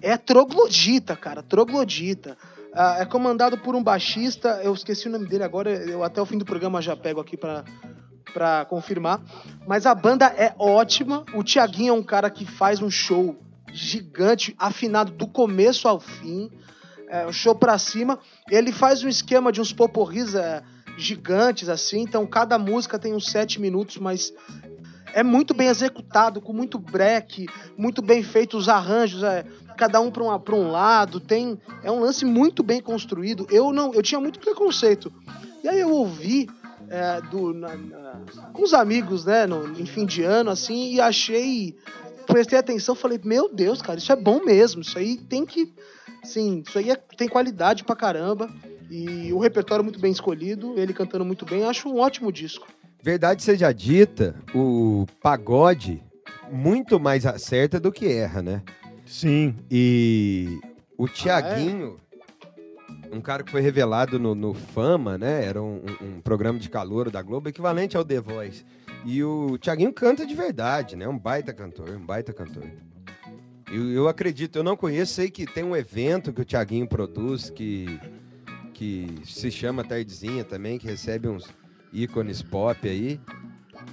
É 0.00 0.16
troglodita, 0.16 1.14
cara, 1.14 1.42
troglodita. 1.42 2.38
Ah, 2.72 2.96
é 2.98 3.04
comandado 3.04 3.58
por 3.58 3.76
um 3.76 3.82
baixista, 3.82 4.62
eu 4.64 4.72
esqueci 4.72 5.06
o 5.06 5.10
nome 5.10 5.26
dele 5.26 5.44
agora, 5.44 5.70
eu 5.70 6.02
até 6.02 6.18
o 6.18 6.24
fim 6.24 6.38
do 6.38 6.46
programa 6.46 6.80
já 6.80 6.96
pego 6.96 7.20
aqui 7.20 7.36
pra, 7.36 7.62
pra 8.32 8.64
confirmar. 8.64 9.20
Mas 9.66 9.84
a 9.84 9.94
banda 9.94 10.24
é 10.24 10.54
ótima, 10.58 11.26
o 11.34 11.44
Tiaguinho 11.44 11.90
é 11.90 11.92
um 11.92 12.02
cara 12.02 12.30
que 12.30 12.46
faz 12.46 12.80
um 12.80 12.88
show 12.88 13.36
gigante, 13.70 14.54
afinado 14.58 15.12
do 15.12 15.26
começo 15.26 15.88
ao 15.88 16.00
fim, 16.00 16.50
é, 17.10 17.26
um 17.26 17.32
show 17.34 17.54
pra 17.54 17.76
cima. 17.76 18.18
Ele 18.50 18.72
faz 18.72 19.04
um 19.04 19.08
esquema 19.08 19.52
de 19.52 19.60
uns 19.60 19.74
poporris 19.74 20.34
é, 20.34 20.62
gigantes, 20.96 21.68
assim, 21.68 22.00
então 22.00 22.26
cada 22.26 22.58
música 22.58 22.98
tem 22.98 23.14
uns 23.14 23.26
sete 23.26 23.60
minutos, 23.60 23.98
mas 23.98 24.32
é 25.12 25.22
muito 25.22 25.54
bem 25.54 25.68
executado, 25.68 26.40
com 26.40 26.52
muito 26.52 26.78
break, 26.78 27.46
muito 27.76 28.02
bem 28.02 28.22
feito 28.22 28.56
os 28.56 28.68
arranjos, 28.68 29.22
é, 29.22 29.44
cada 29.76 30.00
um 30.00 30.10
para 30.10 30.54
um, 30.54 30.70
lado, 30.70 31.20
tem 31.20 31.58
é 31.82 31.90
um 31.90 32.00
lance 32.00 32.24
muito 32.24 32.62
bem 32.62 32.80
construído. 32.80 33.46
Eu 33.50 33.72
não, 33.72 33.92
eu 33.94 34.02
tinha 34.02 34.20
muito 34.20 34.38
preconceito. 34.38 35.12
E 35.62 35.68
aí 35.68 35.80
eu 35.80 35.90
ouvi 35.90 36.48
é, 36.88 37.20
do, 37.20 37.52
na- 37.52 37.74
na- 37.76 38.20
com 38.52 38.62
os 38.62 38.72
amigos, 38.72 39.24
né, 39.24 39.46
no, 39.46 39.66
em 39.78 39.86
fim 39.86 40.06
de 40.06 40.22
ano, 40.22 40.50
assim, 40.50 40.94
e 40.94 41.00
achei, 41.00 41.76
prestei 42.26 42.58
atenção, 42.58 42.94
falei, 42.94 43.20
meu 43.24 43.52
Deus, 43.52 43.82
cara, 43.82 43.98
isso 43.98 44.12
é 44.12 44.16
bom 44.16 44.44
mesmo, 44.44 44.82
isso 44.82 44.96
aí 44.98 45.16
tem 45.16 45.44
que, 45.44 45.72
sim, 46.22 46.62
isso 46.66 46.78
aí 46.78 46.90
é- 46.90 46.96
tem 47.16 47.28
qualidade 47.28 47.84
pra 47.84 47.96
caramba. 47.96 48.48
E 48.90 49.32
o 49.32 49.38
repertório 49.38 49.82
muito 49.84 49.98
bem 49.98 50.12
escolhido, 50.12 50.74
ele 50.78 50.92
cantando 50.94 51.24
muito 51.24 51.44
bem, 51.44 51.64
acho 51.64 51.88
um 51.88 51.98
ótimo 51.98 52.30
disco. 52.32 52.66
Verdade 53.02 53.42
seja 53.42 53.72
dita, 53.72 54.34
o 54.54 55.06
pagode 55.22 56.02
muito 56.50 56.98
mais 56.98 57.26
acerta 57.26 57.78
do 57.80 57.90
que 57.92 58.06
erra, 58.06 58.42
né? 58.42 58.62
Sim. 59.04 59.54
E 59.70 60.58
o 60.96 61.06
Tiaguinho, 61.08 61.98
um 63.12 63.20
cara 63.20 63.42
que 63.44 63.50
foi 63.50 63.60
revelado 63.60 64.18
no, 64.18 64.34
no 64.34 64.54
Fama, 64.54 65.16
né? 65.18 65.44
Era 65.44 65.62
um, 65.62 65.76
um- 66.02 66.06
um 66.16 66.20
programa 66.20 66.58
de 66.58 66.68
calor 66.68 67.10
da 67.10 67.22
Globo, 67.22 67.48
equivalente 67.48 67.96
ao 67.96 68.04
The 68.04 68.20
Voice. 68.20 68.64
E 69.04 69.22
o 69.22 69.56
Tiaguinho 69.58 69.92
canta 69.92 70.26
de 70.26 70.34
verdade, 70.34 70.96
né? 70.96 71.06
Um 71.06 71.18
baita 71.18 71.52
cantor, 71.52 71.90
um 71.90 72.04
baita 72.04 72.32
cantor. 72.32 72.64
Eu, 73.72 73.90
eu 73.92 74.08
acredito, 74.08 74.56
eu 74.56 74.64
não 74.64 74.76
conheço, 74.76 75.14
sei 75.14 75.30
que 75.30 75.44
tem 75.46 75.62
um 75.64 75.76
evento 75.76 76.32
que 76.32 76.40
o 76.40 76.44
Tiaguinho 76.44 76.86
produz 76.88 77.50
que, 77.50 78.00
que 78.76 79.06
se 79.24 79.50
chama 79.50 79.82
Tardezinha 79.82 80.44
também, 80.44 80.78
que 80.78 80.86
recebe 80.86 81.26
uns 81.28 81.48
ícones 81.90 82.42
pop 82.42 82.86
aí, 82.86 83.18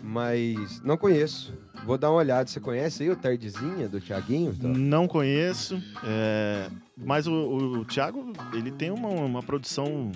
mas 0.04 0.82
não 0.84 0.98
conheço. 0.98 1.54
Vou 1.86 1.98
dar 1.98 2.10
uma 2.10 2.18
olhada. 2.18 2.50
Você 2.50 2.60
conhece 2.60 3.04
aí 3.04 3.10
o 3.10 3.16
Tardezinha 3.16 3.88
do 3.88 4.02
Tiaguinho? 4.02 4.54
Então? 4.58 4.70
Não 4.70 5.08
conheço, 5.08 5.82
é, 6.04 6.68
mas 6.98 7.28
o, 7.28 7.32
o, 7.32 7.80
o 7.80 7.86
Thiago, 7.86 8.34
ele 8.54 8.72
tem 8.72 8.92
uma, 8.92 9.08
uma 9.08 9.42
produção 9.42 10.12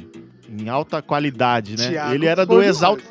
em 0.50 0.68
alta 0.68 1.02
qualidade, 1.02 1.78
né? 1.78 1.90
Thiago 1.90 2.14
ele 2.14 2.26
era 2.26 2.46
do 2.46 2.62
Exalta, 2.62 3.04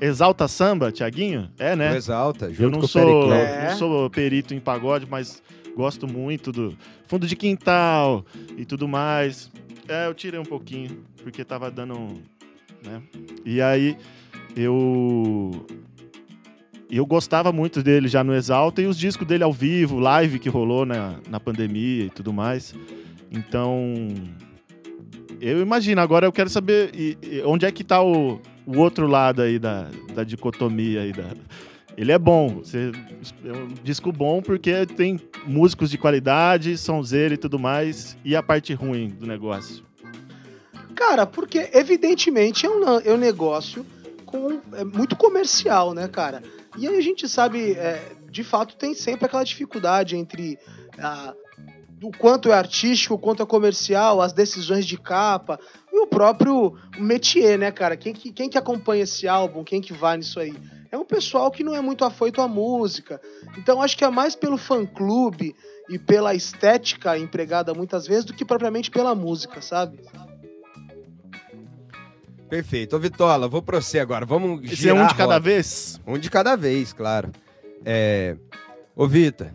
Exalta 0.00 0.46
Samba, 0.46 0.92
Tiaguinho? 0.92 1.50
É, 1.58 1.74
né? 1.74 1.96
Exalta, 1.96 2.46
Eu 2.46 2.54
junto 2.54 2.72
não 2.74 2.80
com 2.80 2.86
sou, 2.86 3.02
o 3.02 3.28
Periclão. 3.28 3.36
É. 3.36 3.70
não 3.70 3.76
sou 3.76 4.10
perito 4.10 4.54
em 4.54 4.60
pagode, 4.60 5.06
mas 5.10 5.42
gosto 5.76 6.06
muito 6.06 6.52
do 6.52 6.76
fundo 7.08 7.26
de 7.26 7.34
quintal 7.34 8.24
e 8.56 8.64
tudo 8.64 8.86
mais. 8.86 9.50
É, 9.92 10.06
eu 10.06 10.14
tirei 10.14 10.40
um 10.40 10.44
pouquinho, 10.44 11.04
porque 11.22 11.44
tava 11.44 11.70
dando. 11.70 11.94
Né? 12.82 13.02
E 13.44 13.60
aí 13.60 13.96
eu. 14.56 15.66
Eu 16.90 17.06
gostava 17.06 17.52
muito 17.52 17.82
dele 17.82 18.06
já 18.06 18.22
no 18.22 18.34
Exalta 18.34 18.82
e 18.82 18.86
os 18.86 18.98
discos 18.98 19.26
dele 19.26 19.42
ao 19.42 19.52
vivo, 19.52 19.98
live 19.98 20.38
que 20.38 20.48
rolou 20.48 20.84
na, 20.84 21.16
na 21.28 21.38
pandemia 21.38 22.04
e 22.04 22.10
tudo 22.10 22.32
mais. 22.32 22.74
Então. 23.30 23.94
Eu 25.40 25.60
imagino, 25.60 26.00
agora 26.00 26.24
eu 26.24 26.32
quero 26.32 26.48
saber 26.48 26.92
onde 27.44 27.66
é 27.66 27.72
que 27.72 27.82
tá 27.82 28.00
o, 28.00 28.40
o 28.64 28.78
outro 28.78 29.08
lado 29.08 29.42
aí 29.42 29.58
da, 29.58 29.88
da 30.14 30.22
dicotomia 30.22 31.00
aí 31.00 31.12
da, 31.12 31.34
ele 31.96 32.12
é 32.12 32.18
bom. 32.18 32.56
Você, 32.58 32.92
é 33.44 33.52
um 33.52 33.68
disco 33.82 34.12
bom 34.12 34.40
porque 34.42 34.86
tem 34.86 35.20
músicos 35.46 35.90
de 35.90 35.98
qualidade, 35.98 36.76
sonzeira 36.78 37.34
e 37.34 37.38
tudo 37.38 37.58
mais, 37.58 38.16
e 38.24 38.34
a 38.36 38.42
parte 38.42 38.72
ruim 38.74 39.08
do 39.08 39.26
negócio. 39.26 39.84
Cara, 40.94 41.26
porque 41.26 41.70
evidentemente 41.72 42.66
é 42.66 42.70
um, 42.70 43.00
é 43.00 43.12
um 43.12 43.16
negócio 43.16 43.84
com, 44.24 44.60
é 44.74 44.84
muito 44.84 45.16
comercial, 45.16 45.92
né, 45.94 46.06
cara? 46.08 46.42
E 46.78 46.86
aí 46.86 46.96
a 46.96 47.00
gente 47.02 47.28
sabe, 47.28 47.72
é, 47.72 48.12
de 48.30 48.42
fato, 48.44 48.76
tem 48.76 48.94
sempre 48.94 49.26
aquela 49.26 49.44
dificuldade 49.44 50.16
entre 50.16 50.58
a- 50.98 51.34
o 52.02 52.10
quanto 52.10 52.50
é 52.50 52.54
artístico, 52.54 53.14
o 53.14 53.18
quanto 53.18 53.42
é 53.42 53.46
comercial, 53.46 54.20
as 54.20 54.32
decisões 54.32 54.84
de 54.86 54.96
capa 54.96 55.58
e 55.92 56.00
o 56.00 56.06
próprio 56.06 56.74
métier, 56.98 57.58
né, 57.58 57.70
cara? 57.70 57.96
Quem 57.96 58.12
que, 58.12 58.32
quem 58.32 58.48
que 58.48 58.58
acompanha 58.58 59.04
esse 59.04 59.28
álbum, 59.28 59.62
quem 59.62 59.80
que 59.80 59.92
vai 59.92 60.16
nisso 60.16 60.40
aí? 60.40 60.54
É 60.92 60.98
um 60.98 61.06
pessoal 61.06 61.50
que 61.50 61.64
não 61.64 61.74
é 61.74 61.80
muito 61.80 62.04
afoito 62.04 62.42
à 62.42 62.46
música. 62.46 63.18
Então 63.56 63.80
acho 63.80 63.96
que 63.96 64.04
é 64.04 64.10
mais 64.10 64.36
pelo 64.36 64.58
fã-clube 64.58 65.56
e 65.88 65.98
pela 65.98 66.34
estética 66.34 67.16
empregada 67.18 67.72
muitas 67.72 68.06
vezes 68.06 68.26
do 68.26 68.34
que 68.34 68.44
propriamente 68.44 68.90
pela 68.90 69.14
música, 69.14 69.62
sabe? 69.62 69.98
Perfeito. 72.46 72.94
Ô, 72.94 72.98
Vitola, 72.98 73.48
vou 73.48 73.62
pra 73.62 73.80
você 73.80 73.98
agora. 73.98 74.26
Vamos 74.26 74.62
Esse 74.64 74.74
é 74.74 74.76
girar 74.76 75.04
um 75.04 75.06
de 75.06 75.14
cada 75.14 75.34
roda. 75.34 75.40
vez? 75.40 75.98
Um 76.06 76.18
de 76.18 76.30
cada 76.30 76.56
vez, 76.56 76.92
claro. 76.92 77.32
É... 77.86 78.36
Ô, 78.94 79.08
Vita, 79.08 79.50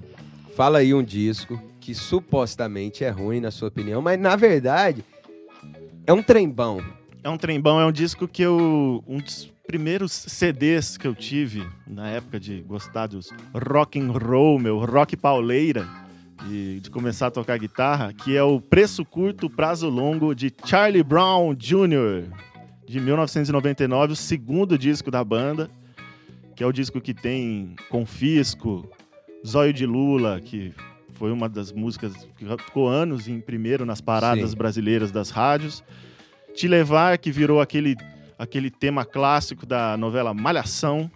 fala 0.56 0.80
aí 0.80 0.92
um 0.92 1.04
disco 1.04 1.62
que 1.80 1.94
supostamente 1.94 3.04
é 3.04 3.10
ruim, 3.10 3.40
na 3.40 3.52
sua 3.52 3.68
opinião, 3.68 4.02
mas 4.02 4.20
na 4.20 4.36
verdade 4.36 5.06
é 6.08 6.12
um 6.12 6.24
trembão. 6.24 6.84
É 7.24 7.30
um 7.30 7.38
trembão, 7.38 7.80
é 7.80 7.86
um 7.86 7.92
disco 7.92 8.28
que 8.28 8.42
eu. 8.42 9.04
Um 9.08 9.20
dos 9.20 9.56
primeiros 9.68 10.14
CDs 10.14 10.98
que 10.98 11.06
eu 11.06 11.14
tive 11.14 11.68
na 11.86 12.08
época 12.10 12.40
de 12.40 12.62
gostar 12.62 13.08
dos 13.08 13.30
rock 13.54 14.00
and 14.00 14.12
roll, 14.12 14.58
meu, 14.58 14.80
rock 14.80 15.18
pauleira, 15.18 15.86
e 16.50 16.80
de 16.82 16.90
começar 16.90 17.28
a 17.28 17.32
tocar 17.32 17.58
guitarra, 17.60 18.14
que 18.14 18.36
é 18.36 18.42
o 18.42 18.62
Preço 18.62 19.04
Curto, 19.04 19.50
Prazo 19.50 19.90
Longo 19.90 20.34
de 20.34 20.54
Charlie 20.66 21.04
Brown 21.04 21.54
Jr., 21.54 22.32
de 22.88 23.02
1999, 23.02 24.14
o 24.14 24.16
segundo 24.16 24.78
disco 24.78 25.12
da 25.12 25.22
banda. 25.24 25.70
que 26.56 26.64
é 26.64 26.66
o 26.66 26.72
disco 26.72 27.00
que 27.00 27.14
tem 27.14 27.76
Confisco, 27.90 28.90
Zóio 29.46 29.72
de 29.72 29.86
Lula, 29.86 30.42
que 30.42 30.74
foi 31.12 31.32
uma 31.32 31.48
das 31.48 31.72
músicas 31.72 32.14
que 32.36 32.46
ficou 32.64 32.88
anos 32.88 33.28
em 33.28 33.40
primeiro 33.40 33.86
nas 33.86 34.02
paradas 34.02 34.52
Sim. 34.52 34.58
brasileiras 34.58 35.12
das 35.12 35.30
rádios. 35.30 35.84
Te 36.56 36.68
Levar, 36.68 37.20
que 37.20 37.32
virou 37.32 37.62
aquele, 37.62 37.96
aquele 38.38 38.70
tema 38.70 39.04
clássico 39.06 39.66
da 39.66 39.98
novela 39.98 40.34
Malhação 40.34 41.10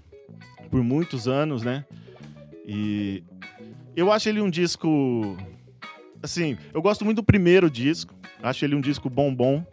por 0.70 0.84
muitos 0.84 1.28
anos, 1.28 1.64
né? 1.64 1.86
E 2.66 3.24
eu 3.96 4.12
acho 4.12 4.30
ele 4.30 4.42
um 4.42 4.50
disco. 4.50 5.38
Assim, 6.24 6.58
eu 6.74 6.82
gosto 6.82 7.04
muito 7.04 7.18
do 7.18 7.24
primeiro 7.24 7.70
disco. 7.70 8.14
Acho 8.42 8.66
ele 8.66 8.76
um 8.76 8.82
disco 8.82 9.10
bombom. 9.10 9.66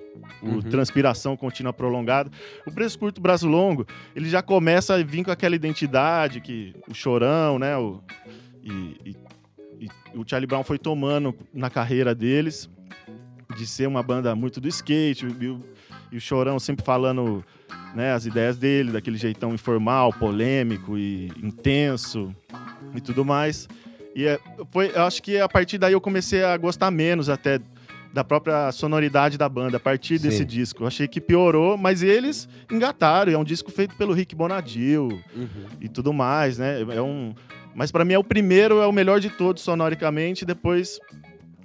O 0.42 0.46
Uhum. 0.46 0.60
Transpiração 0.62 1.36
Contínua 1.36 1.72
Prolongada. 1.72 2.30
O 2.66 2.70
Preço 2.70 2.98
Curto, 2.98 3.20
Braço 3.20 3.46
Longo, 3.48 3.86
ele 4.14 4.28
já 4.28 4.42
começa 4.42 4.94
a 4.94 5.02
vir 5.02 5.24
com 5.24 5.30
aquela 5.30 5.54
identidade 5.56 6.40
que 6.40 6.74
o 6.88 6.94
Chorão, 6.94 7.58
né? 7.58 7.76
O, 7.76 8.00
e, 8.62 8.70
e- 9.06 9.16
e 9.80 9.88
o 10.18 10.24
Charlie 10.26 10.46
Brown 10.46 10.62
foi 10.64 10.78
tomando 10.78 11.34
na 11.54 11.70
carreira 11.70 12.14
deles, 12.14 12.68
de 13.56 13.66
ser 13.66 13.86
uma 13.88 14.02
banda 14.02 14.34
muito 14.34 14.60
do 14.60 14.68
skate, 14.68 15.26
e 15.40 15.46
o, 15.48 15.64
e 16.12 16.16
o 16.16 16.20
Chorão 16.20 16.58
sempre 16.58 16.84
falando 16.84 17.44
né, 17.94 18.12
as 18.12 18.26
ideias 18.26 18.56
dele, 18.56 18.92
daquele 18.92 19.16
jeitão 19.16 19.52
informal, 19.54 20.12
polêmico 20.12 20.96
e 20.98 21.30
intenso 21.42 22.34
e 22.94 23.00
tudo 23.00 23.24
mais. 23.24 23.68
E 24.14 24.26
é, 24.26 24.38
foi, 24.70 24.90
eu 24.94 25.02
acho 25.04 25.22
que 25.22 25.38
a 25.38 25.48
partir 25.48 25.78
daí 25.78 25.92
eu 25.92 26.00
comecei 26.00 26.42
a 26.42 26.56
gostar 26.56 26.90
menos 26.90 27.28
até 27.28 27.60
da 28.12 28.24
própria 28.24 28.72
sonoridade 28.72 29.36
da 29.36 29.48
banda, 29.48 29.76
a 29.76 29.80
partir 29.80 30.18
desse 30.18 30.38
Sim. 30.38 30.46
disco. 30.46 30.82
Eu 30.82 30.86
achei 30.86 31.06
que 31.06 31.20
piorou, 31.20 31.76
mas 31.76 32.02
eles 32.02 32.48
engataram. 32.72 33.30
É 33.32 33.36
um 33.38 33.44
disco 33.44 33.70
feito 33.70 33.94
pelo 33.96 34.14
Rick 34.14 34.34
Bonadil 34.34 35.20
Uhum. 35.36 35.48
e 35.80 35.88
tudo 35.88 36.12
mais, 36.12 36.56
né? 36.58 36.80
É 36.94 37.02
um, 37.02 37.34
mas 37.74 37.92
para 37.92 38.04
mim 38.06 38.14
é 38.14 38.18
o 38.18 38.24
primeiro, 38.24 38.80
é 38.80 38.86
o 38.86 38.92
melhor 38.92 39.20
de 39.20 39.28
todos 39.28 39.62
sonoricamente. 39.62 40.44
Depois 40.46 40.98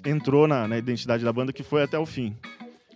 entrou 0.06 0.46
na, 0.48 0.68
na 0.68 0.78
identidade 0.78 1.24
da 1.24 1.32
banda 1.32 1.54
que 1.54 1.64
foi 1.64 1.82
até 1.82 1.98
o 1.98 2.06
fim. 2.06 2.36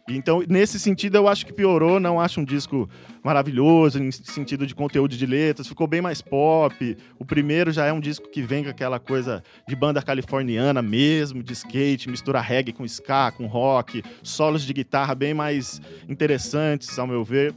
Então, 0.09 0.41
nesse 0.47 0.79
sentido, 0.79 1.15
eu 1.15 1.27
acho 1.27 1.45
que 1.45 1.51
piorou. 1.51 1.99
Não 1.99 2.19
acho 2.19 2.39
um 2.39 2.45
disco 2.45 2.89
maravilhoso, 3.21 4.01
em 4.01 4.09
sentido 4.11 4.65
de 4.65 4.73
conteúdo 4.73 5.17
de 5.17 5.25
letras. 5.25 5.67
Ficou 5.67 5.85
bem 5.85 6.01
mais 6.01 6.21
pop. 6.21 6.97
O 7.19 7.25
primeiro 7.25 7.71
já 7.71 7.85
é 7.85 7.91
um 7.91 7.99
disco 7.99 8.29
que 8.29 8.41
vem 8.41 8.63
com 8.63 8.69
aquela 8.69 8.99
coisa 8.99 9.43
de 9.67 9.75
banda 9.75 10.01
californiana 10.01 10.81
mesmo, 10.81 11.43
de 11.43 11.51
skate, 11.51 12.09
mistura 12.09 12.39
reggae 12.39 12.71
com 12.71 12.85
ska, 12.85 13.31
com 13.31 13.47
rock, 13.47 14.01
solos 14.23 14.63
de 14.63 14.73
guitarra 14.73 15.13
bem 15.13 15.33
mais 15.33 15.81
interessantes, 16.07 16.97
ao 16.97 17.05
meu 17.05 17.23
ver. 17.23 17.53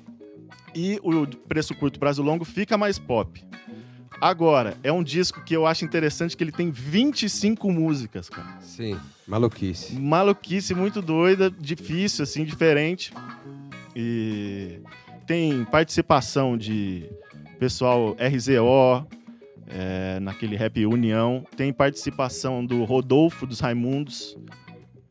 E 0.74 0.98
o 1.02 1.26
Preço 1.48 1.74
Curto, 1.74 1.98
Prazo 1.98 2.22
Longo 2.22 2.44
fica 2.44 2.76
mais 2.76 2.98
pop. 2.98 3.44
Agora, 4.20 4.76
é 4.82 4.90
um 4.90 5.02
disco 5.02 5.42
que 5.42 5.54
eu 5.54 5.66
acho 5.66 5.84
interessante 5.84 6.36
que 6.36 6.42
ele 6.42 6.52
tem 6.52 6.70
25 6.70 7.70
músicas, 7.70 8.28
cara 8.28 8.58
Sim, 8.60 8.98
maluquice. 9.26 9.94
maluquice 9.94 10.74
muito 10.74 11.00
doida, 11.02 11.50
difícil, 11.50 12.22
assim, 12.22 12.44
diferente. 12.44 13.12
E 13.94 14.80
tem 15.26 15.64
participação 15.64 16.56
de 16.56 17.10
pessoal 17.58 18.16
RZO, 18.18 19.06
é, 19.70 20.18
naquele 20.20 20.56
rap 20.56 20.84
União. 20.84 21.44
Tem 21.56 21.72
participação 21.72 22.64
do 22.64 22.84
Rodolfo 22.84 23.46
dos 23.46 23.60
Raimundos, 23.60 24.36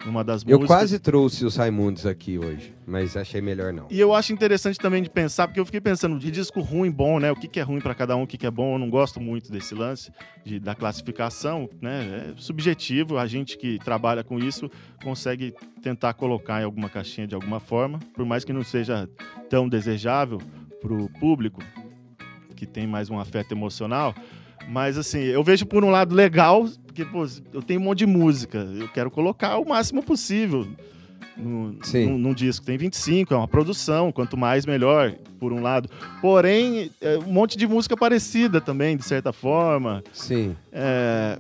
numa 0.06 0.24
das 0.24 0.44
Eu 0.44 0.58
músicas. 0.60 0.68
quase 0.68 1.00
trouxe 1.00 1.46
os 1.46 1.56
Raimundos 1.56 2.06
aqui 2.06 2.38
hoje, 2.38 2.74
mas 2.88 3.18
achei 3.18 3.42
melhor 3.42 3.74
não. 3.74 3.88
E 3.90 4.00
eu 4.00 4.14
acho 4.14 4.32
interessante 4.32 4.80
também 4.80 5.04
de 5.04 5.10
pensar, 5.10 5.48
porque 5.48 5.60
eu 5.60 5.66
fiquei 5.66 5.82
pensando 5.82 6.18
de 6.18 6.32
disco 6.32 6.62
ruim, 6.62 6.90
bom, 6.90 7.20
né? 7.20 7.32
O 7.32 7.36
que, 7.36 7.48
que 7.48 7.60
é 7.60 7.64
ruim 7.64 7.82
pra 7.82 7.94
cada 7.94 8.16
um, 8.16 8.24
o 8.24 8.28
que, 8.28 8.38
que 8.38 8.48
é 8.48 8.52
bom. 8.52 8.76
Eu 8.76 8.80
não 8.80 8.90
gosto 8.90 9.20
muito 9.20 9.52
desse 9.52 9.76
lance 9.76 10.12
de, 10.46 10.60
da 10.60 10.74
classificação, 10.74 11.70
né? 11.82 12.32
É 12.32 12.42
subjetivo. 12.42 13.18
A 13.18 13.28
gente 13.28 13.58
que 13.58 13.78
trabalha 13.80 14.24
com 14.24 14.40
isso 14.40 14.72
consegue 15.04 15.54
tentar 15.82 16.14
colocar 16.14 16.62
em 16.62 16.64
alguma 16.64 16.90
caixinha 16.90 17.28
de 17.28 17.36
alguma 17.36 17.60
forma, 17.60 18.00
por 18.14 18.26
mais 18.26 18.46
que 18.46 18.54
não 18.54 18.64
seja 18.64 19.10
tão 19.50 19.68
desejável 19.68 20.40
pro 20.82 21.10
público 21.20 21.62
que 22.56 22.66
tem 22.66 22.88
mais 22.88 23.10
um 23.10 23.20
afeto 23.20 23.54
emocional. 23.54 24.16
Mas 24.68 24.98
assim, 24.98 25.20
eu 25.20 25.44
vejo 25.44 25.66
por 25.66 25.84
um 25.84 25.90
lado 25.90 26.14
legal, 26.14 26.68
porque 27.00 27.06
pô, 27.06 27.26
eu 27.54 27.62
tenho 27.62 27.80
um 27.80 27.84
monte 27.84 28.00
de 28.00 28.06
música, 28.06 28.58
eu 28.58 28.88
quero 28.90 29.10
colocar 29.10 29.58
o 29.58 29.68
máximo 29.68 30.04
possível 30.04 30.68
no, 31.38 31.78
num, 31.94 32.18
num 32.18 32.34
disco. 32.34 32.66
Tem 32.66 32.78
25, 32.78 33.34
é 33.34 33.38
uma 33.38 33.48
produção, 33.48 34.12
quanto 34.12 34.36
mais 34.36 34.66
melhor, 34.66 35.14
por 35.40 35.54
um 35.54 35.62
lado. 35.62 35.90
Porém, 36.22 36.92
é 37.00 37.18
um 37.18 37.32
monte 37.32 37.58
de 37.58 37.68
música 37.68 37.96
parecida 37.96 38.60
também, 38.60 38.98
de 38.98 39.06
certa 39.06 39.32
forma. 39.32 40.04
Sim. 40.12 40.56
É, 40.72 41.38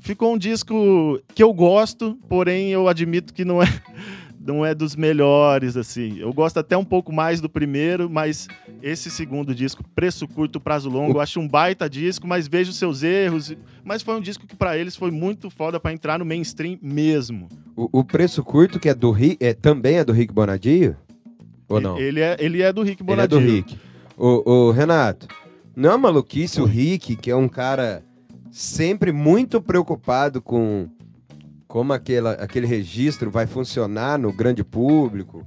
ficou 0.00 0.34
um 0.34 0.38
disco 0.38 1.20
que 1.34 1.42
eu 1.42 1.52
gosto, 1.52 2.18
porém 2.28 2.70
eu 2.70 2.88
admito 2.88 3.32
que 3.32 3.44
não 3.44 3.62
é, 3.62 3.66
não 4.48 4.64
é 4.64 4.74
dos 4.74 4.96
melhores, 4.96 5.76
assim. 5.76 6.18
Eu 6.18 6.32
gosto 6.32 6.56
até 6.58 6.74
um 6.76 6.84
pouco 6.84 7.12
mais 7.12 7.38
do 7.38 7.50
primeiro, 7.50 8.08
mas 8.08 8.48
esse 8.82 9.10
segundo 9.10 9.54
disco, 9.54 9.84
Preço 9.94 10.26
Curto, 10.26 10.58
Prazo 10.58 10.88
Longo, 10.88 11.18
eu 11.18 11.20
acho 11.20 11.38
um 11.38 11.46
baita 11.46 11.88
disco, 11.88 12.26
mas 12.26 12.48
vejo 12.48 12.72
seus 12.72 13.02
erros. 13.02 13.54
Mas 13.84 14.02
foi 14.02 14.16
um 14.16 14.20
disco 14.20 14.46
que 14.46 14.56
pra 14.56 14.76
eles 14.78 14.96
foi 14.96 15.10
muito 15.10 15.50
foda 15.50 15.78
pra 15.78 15.92
entrar 15.92 16.18
no 16.18 16.24
mainstream 16.24 16.78
mesmo. 16.80 17.48
O, 17.76 18.00
o 18.00 18.04
preço 18.04 18.42
curto, 18.42 18.80
que 18.80 18.88
é 18.88 18.94
do 18.94 19.10
Rick, 19.10 19.36
é, 19.44 19.52
também 19.52 19.98
é 19.98 20.04
do 20.04 20.12
Rick 20.14 20.32
Bonadio? 20.32 20.96
Ou 21.68 21.78
não? 21.80 21.98
Ele 21.98 22.20
é, 22.20 22.34
ele 22.40 22.62
é 22.62 22.72
do 22.72 22.82
Rick 22.82 23.02
Ele 23.02 23.10
é 23.10 23.14
Bonadio. 23.14 23.38
do 23.38 23.46
Rick. 23.46 23.78
Ô, 24.16 24.50
ô, 24.50 24.70
Renato, 24.70 25.28
não 25.76 25.90
é 25.90 25.92
uma 25.92 26.08
maluquice 26.08 26.60
o 26.60 26.64
Rick, 26.64 27.16
que 27.16 27.30
é 27.30 27.36
um 27.36 27.48
cara 27.48 28.02
sempre 28.50 29.12
muito 29.12 29.60
preocupado 29.60 30.40
com 30.40 30.88
como 31.68 31.92
aquela, 31.92 32.32
aquele 32.32 32.66
registro 32.66 33.30
vai 33.30 33.46
funcionar 33.46 34.18
no 34.18 34.32
grande 34.32 34.64
público, 34.64 35.46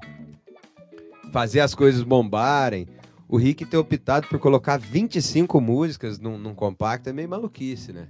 fazer 1.33 1.59
as 1.61 1.73
coisas 1.75 2.03
bombarem. 2.03 2.87
O 3.27 3.37
Rick 3.37 3.65
ter 3.65 3.77
optado 3.77 4.27
por 4.27 4.37
colocar 4.39 4.77
25 4.77 5.59
músicas 5.59 6.19
num, 6.19 6.37
num 6.37 6.53
compacto 6.53 7.09
é 7.09 7.13
meio 7.13 7.27
maluquice, 7.29 7.91
né? 7.91 8.07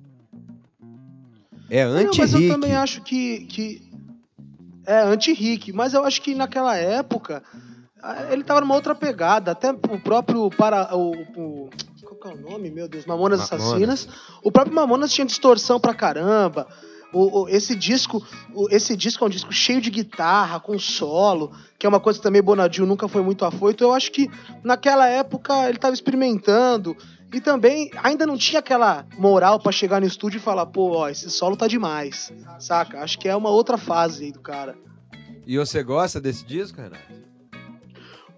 É 1.70 1.86
Não, 1.86 1.94
mas 1.94 2.04
eu 2.04 2.10
anti-Rick. 2.10 2.50
também 2.50 2.76
acho 2.76 3.02
que, 3.02 3.46
que 3.46 3.92
é 4.86 5.02
anti-Rick, 5.04 5.72
mas 5.72 5.94
eu 5.94 6.04
acho 6.04 6.22
que 6.22 6.36
naquela 6.36 6.76
época 6.76 7.42
ele 8.32 8.44
tava 8.44 8.62
numa 8.62 8.74
outra 8.76 8.94
pegada, 8.96 9.52
até 9.52 9.70
o 9.72 10.00
próprio 10.00 10.50
para 10.50 10.94
o, 10.98 11.12
o- 11.38 11.70
qual 12.04 12.16
que 12.20 12.28
é 12.28 12.32
o 12.34 12.50
nome, 12.52 12.70
meu 12.72 12.90
Deus, 12.90 13.06
Mamonas, 13.06 13.40
Mamonas. 13.40 13.64
Assassinas. 13.68 14.08
O 14.44 14.52
próprio 14.52 14.76
Mamonas 14.76 15.14
tinha 15.14 15.26
distorção 15.26 15.80
pra 15.80 15.94
caramba. 15.94 16.68
O, 17.14 17.42
o- 17.44 17.50
esse 17.50 17.76
disco, 17.76 18.26
o- 18.54 18.68
esse 18.70 18.96
disco 18.96 19.24
é 19.24 19.28
um 19.28 19.30
disco 19.30 19.52
cheio 19.52 19.82
de 19.82 19.90
guitarra, 19.90 20.60
com 20.60 20.78
solo, 20.80 21.52
que 21.78 21.86
é 21.86 21.90
uma 21.90 22.00
coisa 22.00 22.20
que 22.20 22.24
também 22.24 22.42
Bonadil 22.42 22.86
nunca 22.86 23.08
foi 23.08 23.22
muito 23.22 23.44
afoito. 23.44 23.84
Eu 23.84 23.94
acho 23.94 24.12
que 24.12 24.30
naquela 24.64 25.08
época 25.08 25.68
ele 25.68 25.78
tava 25.78 25.94
experimentando 25.94 26.96
e 27.34 27.40
também 27.42 27.90
ainda 28.02 28.26
não 28.26 28.38
tinha 28.38 28.60
aquela 28.60 29.06
moral 29.18 29.60
pra 29.60 29.72
chegar 29.72 30.00
no 30.00 30.08
estúdio 30.08 30.38
e 30.38 30.42
falar, 30.42 30.66
pô, 30.68 30.92
ó, 30.98 31.10
esse 31.10 31.30
solo 31.30 31.56
tá 31.58 31.68
demais. 31.68 32.32
Saca? 32.60 33.00
Acho 33.02 33.20
que 33.20 33.28
é 33.28 33.36
uma 33.36 33.50
outra 33.50 33.78
fase 33.78 34.26
aí 34.26 34.32
do 34.32 34.40
cara. 34.42 34.78
E 35.46 35.58
você 35.58 35.82
gosta 35.84 36.22
desse 36.22 36.46
disco, 36.46 36.80
Renato? 36.80 37.02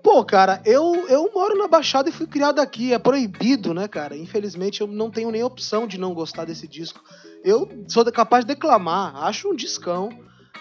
Pô, 0.02 0.24
cara, 0.26 0.62
eu, 0.66 1.06
eu 1.08 1.32
moro 1.34 1.58
na 1.58 1.68
Baixada 1.68 2.10
e 2.10 2.12
fui 2.12 2.28
criado 2.28 2.60
aqui. 2.60 2.92
É 2.94 3.00
proibido, 3.00 3.74
né, 3.74 3.88
cara? 3.88 4.18
Infelizmente 4.18 4.82
eu 4.82 4.88
não 4.88 5.10
tenho 5.10 5.32
nem 5.32 5.44
opção 5.44 5.88
de 5.88 5.98
não 5.98 6.14
gostar 6.14 6.44
desse 6.46 6.68
disco. 6.68 7.02
Eu 7.44 7.86
sou 7.88 8.10
capaz 8.12 8.46
de 8.46 8.54
declamar. 8.54 9.16
Acho 9.18 9.50
um 9.50 9.56
discão. 9.56 10.10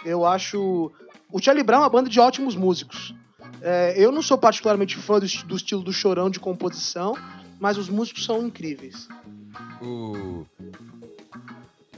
Eu 0.05 0.27
acho. 0.27 0.91
O 1.31 1.41
Charlie 1.41 1.65
Brown 1.65 1.81
é 1.81 1.85
uma 1.85 1.91
banda 1.91 2.11
de 2.11 2.19
ótimos 2.19 2.57
músicos. 2.57 3.15
É, 3.61 3.95
eu 3.97 4.11
não 4.11 4.23
sou 4.23 4.37
particularmente 4.37 4.97
fã 4.97 5.21
do, 5.21 5.27
do 5.47 5.57
estilo 5.57 5.83
do 5.83 5.93
chorão 5.93 6.29
de 6.29 6.41
composição, 6.41 7.17
mas 7.61 7.79
os 7.79 7.89
músicos 7.89 8.25
são 8.25 8.45
incríveis. 8.45 9.09
O... 9.81 10.45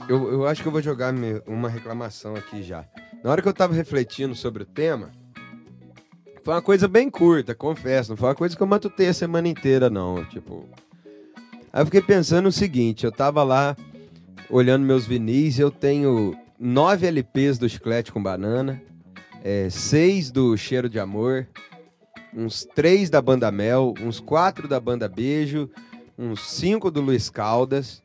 Eu, 0.07 0.31
eu 0.31 0.47
acho 0.47 0.61
que 0.61 0.67
eu 0.67 0.71
vou 0.71 0.81
jogar 0.81 1.13
uma 1.47 1.67
reclamação 1.67 2.35
aqui 2.35 2.61
já. 2.61 2.85
Na 3.23 3.31
hora 3.31 3.41
que 3.41 3.47
eu 3.47 3.53
tava 3.53 3.73
refletindo 3.73 4.35
sobre 4.35 4.61
o 4.61 4.65
tema, 4.65 5.11
foi 6.43 6.53
uma 6.53 6.61
coisa 6.61 6.87
bem 6.87 7.09
curta, 7.09 7.55
confesso. 7.55 8.11
Não 8.11 8.17
foi 8.17 8.29
uma 8.29 8.35
coisa 8.35 8.55
que 8.55 8.61
eu 8.61 8.67
matutei 8.67 9.07
a 9.07 9.13
semana 9.13 9.47
inteira, 9.47 9.89
não. 9.89 10.23
Tipo. 10.25 10.69
Aí 11.73 11.81
eu 11.81 11.85
fiquei 11.85 12.01
pensando 12.03 12.47
o 12.47 12.51
seguinte: 12.51 13.03
eu 13.03 13.11
tava 13.11 13.41
lá 13.41 13.75
olhando 14.49 14.85
meus 14.85 15.05
vinis, 15.05 15.59
eu 15.59 15.71
tenho 15.71 16.37
nove 16.59 17.07
LPs 17.07 17.57
do 17.57 17.67
Chiclete 17.67 18.11
com 18.11 18.21
Banana, 18.21 18.81
é, 19.43 19.69
seis 19.69 20.31
do 20.31 20.55
Cheiro 20.57 20.89
de 20.89 20.99
Amor, 20.99 21.47
uns 22.33 22.65
três 22.75 23.09
da 23.09 23.21
Banda 23.21 23.51
Mel, 23.51 23.93
uns 24.01 24.19
quatro 24.19 24.67
da 24.67 24.79
Banda 24.79 25.07
Beijo, 25.07 25.69
uns 26.17 26.41
cinco 26.49 26.89
do 26.91 27.01
Luiz 27.01 27.29
Caldas. 27.29 28.03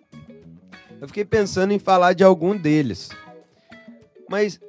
Eu 1.01 1.09
fiquei 1.09 1.25
pensando 1.25 1.73
em 1.73 1.79
falar 1.79 2.13
de 2.13 2.23
algum 2.23 2.57
deles. 2.57 3.11
Mas 4.29 4.61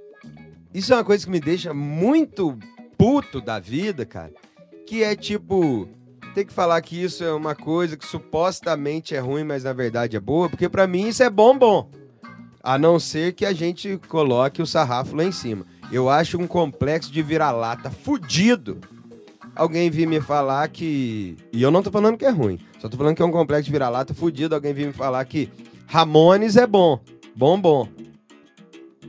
isso 0.73 0.93
é 0.93 0.95
uma 0.95 1.03
coisa 1.03 1.25
que 1.25 1.31
me 1.31 1.39
deixa 1.39 1.73
muito 1.73 2.57
puto 2.97 3.41
da 3.41 3.60
vida, 3.60 4.05
cara. 4.05 4.31
Que 4.88 5.03
é 5.03 5.15
tipo. 5.15 5.89
Ter 6.31 6.45
que 6.45 6.53
falar 6.53 6.81
que 6.81 7.01
isso 7.01 7.23
é 7.23 7.31
uma 7.31 7.53
coisa 7.53 7.95
que 7.95 8.05
supostamente 8.05 9.13
é 9.15 9.19
ruim, 9.19 9.43
mas 9.43 9.63
na 9.63 9.73
verdade 9.73 10.17
é 10.17 10.19
boa, 10.19 10.49
porque 10.49 10.67
pra 10.69 10.87
mim 10.87 11.07
isso 11.07 11.21
é 11.21 11.29
bom, 11.29 11.57
bom. 11.57 11.89
A 12.63 12.77
não 12.77 12.99
ser 12.99 13.33
que 13.33 13.45
a 13.45 13.53
gente 13.53 13.99
coloque 14.07 14.61
o 14.61 14.67
sarrafo 14.67 15.15
lá 15.15 15.23
em 15.23 15.31
cima. 15.31 15.65
Eu 15.91 16.09
acho 16.09 16.39
um 16.39 16.47
complexo 16.47 17.11
de 17.11 17.21
vira-lata 17.21 17.89
fudido. 17.89 18.79
Alguém 19.55 19.89
vir 19.89 20.07
me 20.07 20.21
falar 20.21 20.67
que. 20.69 21.35
E 21.51 21.61
eu 21.61 21.71
não 21.71 21.83
tô 21.83 21.91
falando 21.91 22.17
que 22.17 22.25
é 22.25 22.29
ruim. 22.29 22.59
Só 22.79 22.87
tô 22.87 22.97
falando 22.97 23.15
que 23.15 23.21
é 23.21 23.25
um 23.25 23.31
complexo 23.31 23.65
de 23.65 23.71
vira-lata 23.71 24.13
fudido. 24.13 24.55
Alguém 24.55 24.73
vir 24.73 24.87
me 24.87 24.93
falar 24.93 25.25
que 25.25 25.49
Ramones 25.87 26.55
é 26.55 26.65
bom. 26.65 26.99
Bom, 27.35 27.59
bom. 27.59 27.87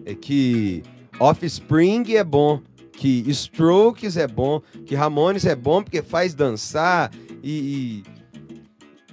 É 0.05 0.15
que 0.15 0.83
Offspring 1.21 2.15
é 2.15 2.25
bom. 2.25 2.61
Que 3.03 3.25
Strokes 3.33 4.17
é 4.17 4.29
bom. 4.29 4.63
Que 4.87 4.95
Ramones 4.95 5.45
é 5.45 5.57
bom 5.57 5.83
porque 5.83 6.03
faz 6.03 6.35
dançar. 6.35 7.11
E. 7.43 7.51
e- 7.51 8.03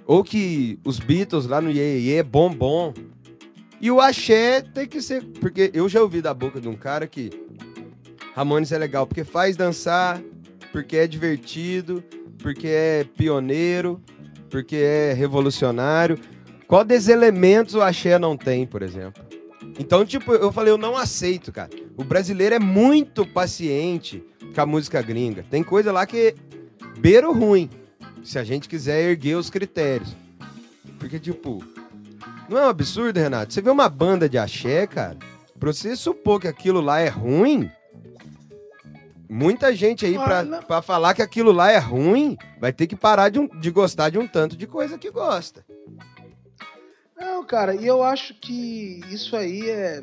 Ou 0.05 0.23
que 0.23 0.77
os 0.85 0.99
Beatles 0.99 1.47
lá 1.47 1.59
no 1.59 1.71
Ye 1.71 2.13
é 2.13 2.21
bom, 2.21 2.53
bom. 2.53 2.93
E 3.81 3.89
o 3.89 3.99
axé 3.99 4.61
tem 4.61 4.85
que 4.85 5.01
ser. 5.01 5.23
Porque 5.41 5.71
eu 5.73 5.89
já 5.89 6.03
ouvi 6.03 6.21
da 6.21 6.35
boca 6.35 6.61
de 6.61 6.67
um 6.67 6.75
cara 6.75 7.07
que 7.07 7.31
Ramones 8.35 8.71
é 8.71 8.77
legal 8.77 9.07
porque 9.07 9.23
faz 9.23 9.57
dançar, 9.57 10.21
porque 10.71 10.95
é 10.95 11.07
divertido, 11.07 12.03
porque 12.37 12.67
é 12.67 13.03
pioneiro, 13.17 13.99
porque 14.51 14.75
é 14.75 15.13
revolucionário. 15.13 16.19
Qual 16.67 16.85
desses 16.85 17.07
elementos 17.07 17.73
o 17.73 17.81
axé 17.81 18.19
não 18.19 18.37
tem, 18.37 18.67
por 18.67 18.83
exemplo? 18.83 19.23
Então, 19.79 20.05
tipo, 20.05 20.33
eu 20.33 20.51
falei, 20.51 20.71
eu 20.73 20.77
não 20.77 20.97
aceito, 20.97 21.51
cara. 21.51 21.69
O 21.97 22.03
brasileiro 22.03 22.53
é 22.55 22.59
muito 22.59 23.25
paciente 23.25 24.21
com 24.53 24.61
a 24.61 24.65
música 24.65 25.01
gringa. 25.01 25.43
Tem 25.49 25.63
coisa 25.63 25.91
lá 25.91 26.05
que 26.05 26.17
é 26.17 26.35
beiro 26.99 27.31
ruim, 27.31 27.69
se 28.23 28.37
a 28.37 28.43
gente 28.43 28.67
quiser 28.67 29.01
erguer 29.09 29.35
os 29.35 29.49
critérios. 29.49 30.13
Porque, 30.99 31.17
tipo, 31.17 31.63
não 32.49 32.57
é 32.57 32.65
um 32.65 32.69
absurdo, 32.69 33.17
Renato? 33.19 33.53
Você 33.53 33.61
vê 33.61 33.69
uma 33.69 33.87
banda 33.87 34.27
de 34.27 34.37
axé, 34.37 34.85
cara, 34.85 35.17
pra 35.57 35.71
você 35.71 35.95
supor 35.95 36.41
que 36.41 36.47
aquilo 36.49 36.81
lá 36.81 36.99
é 36.99 37.07
ruim, 37.07 37.71
muita 39.29 39.73
gente 39.73 40.05
aí, 40.05 40.15
pra, 40.15 40.39
Olha. 40.39 40.61
pra 40.61 40.81
falar 40.81 41.13
que 41.13 41.21
aquilo 41.21 41.51
lá 41.53 41.71
é 41.71 41.77
ruim, 41.77 42.37
vai 42.59 42.73
ter 42.73 42.85
que 42.85 42.95
parar 42.97 43.29
de, 43.29 43.39
um- 43.39 43.47
de 43.47 43.71
gostar 43.71 44.09
de 44.09 44.17
um 44.17 44.27
tanto 44.27 44.57
de 44.57 44.67
coisa 44.67 44.97
que 44.97 45.09
gosta. 45.09 45.63
Não, 47.19 47.43
cara, 47.43 47.75
e 47.75 47.85
eu 47.85 48.01
acho 48.01 48.33
que 48.33 49.01
isso 49.09 49.35
aí 49.35 49.69
é, 49.69 50.01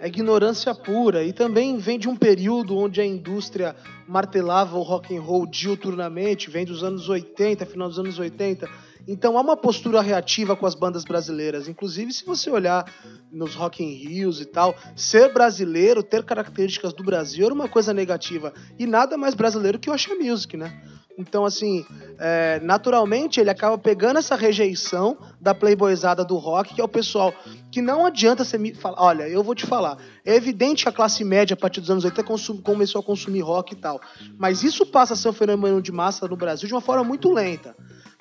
é 0.00 0.08
ignorância 0.08 0.74
pura 0.74 1.22
e 1.22 1.30
também 1.30 1.76
vem 1.76 1.98
de 1.98 2.08
um 2.08 2.16
período 2.16 2.76
onde 2.78 3.02
a 3.02 3.04
indústria 3.04 3.76
martelava 4.08 4.78
o 4.78 4.82
rock 4.82 5.14
and 5.14 5.20
roll 5.20 5.46
diuturnamente, 5.46 6.48
vem 6.48 6.64
dos 6.64 6.82
anos 6.82 7.06
80, 7.08 7.66
final 7.66 7.88
dos 7.88 7.98
anos 7.98 8.18
80. 8.18 8.66
Então 9.06 9.36
há 9.36 9.42
uma 9.42 9.56
postura 9.56 10.00
reativa 10.00 10.56
com 10.56 10.64
as 10.64 10.74
bandas 10.74 11.04
brasileiras. 11.04 11.68
Inclusive, 11.68 12.12
se 12.12 12.24
você 12.24 12.50
olhar 12.50 12.90
nos 13.30 13.54
Rock 13.54 13.84
in 13.84 13.92
Rios 13.92 14.40
e 14.40 14.46
tal, 14.46 14.74
ser 14.96 15.32
brasileiro, 15.34 16.02
ter 16.02 16.24
características 16.24 16.94
do 16.94 17.04
Brasil 17.04 17.44
era 17.44 17.54
uma 17.54 17.68
coisa 17.68 17.92
negativa. 17.92 18.54
E 18.78 18.86
nada 18.86 19.18
mais 19.18 19.34
brasileiro 19.34 19.78
que 19.78 19.90
o 19.90 19.92
Axé 19.92 20.14
Music, 20.14 20.56
né? 20.56 20.82
Então, 21.16 21.44
assim, 21.44 21.86
é, 22.18 22.58
naturalmente 22.60 23.40
ele 23.40 23.48
acaba 23.50 23.78
pegando 23.78 24.18
essa 24.18 24.34
rejeição 24.34 25.16
da 25.40 25.54
playboyzada 25.54 26.24
do 26.24 26.36
rock, 26.36 26.74
que 26.74 26.80
é 26.80 26.84
o 26.84 26.88
pessoal 26.88 27.32
que 27.70 27.80
não 27.80 28.04
adianta 28.04 28.44
você 28.44 28.58
me 28.58 28.74
falar. 28.74 29.00
Olha, 29.00 29.28
eu 29.28 29.42
vou 29.42 29.54
te 29.54 29.64
falar. 29.64 29.96
É 30.24 30.34
evidente 30.34 30.82
que 30.82 30.88
a 30.88 30.92
classe 30.92 31.22
média, 31.22 31.54
a 31.54 31.56
partir 31.56 31.80
dos 31.80 31.90
anos 31.90 32.04
80, 32.04 32.24
consum- 32.24 32.60
começou 32.60 33.00
a 33.00 33.04
consumir 33.04 33.42
rock 33.42 33.74
e 33.74 33.76
tal. 33.76 34.00
Mas 34.36 34.64
isso 34.64 34.84
passa 34.86 35.12
a 35.14 35.16
ser 35.16 35.28
um 35.28 35.32
fenômeno 35.32 35.80
de 35.80 35.92
massa 35.92 36.26
no 36.26 36.36
Brasil 36.36 36.66
de 36.66 36.74
uma 36.74 36.80
forma 36.80 37.04
muito 37.04 37.32
lenta. 37.32 37.76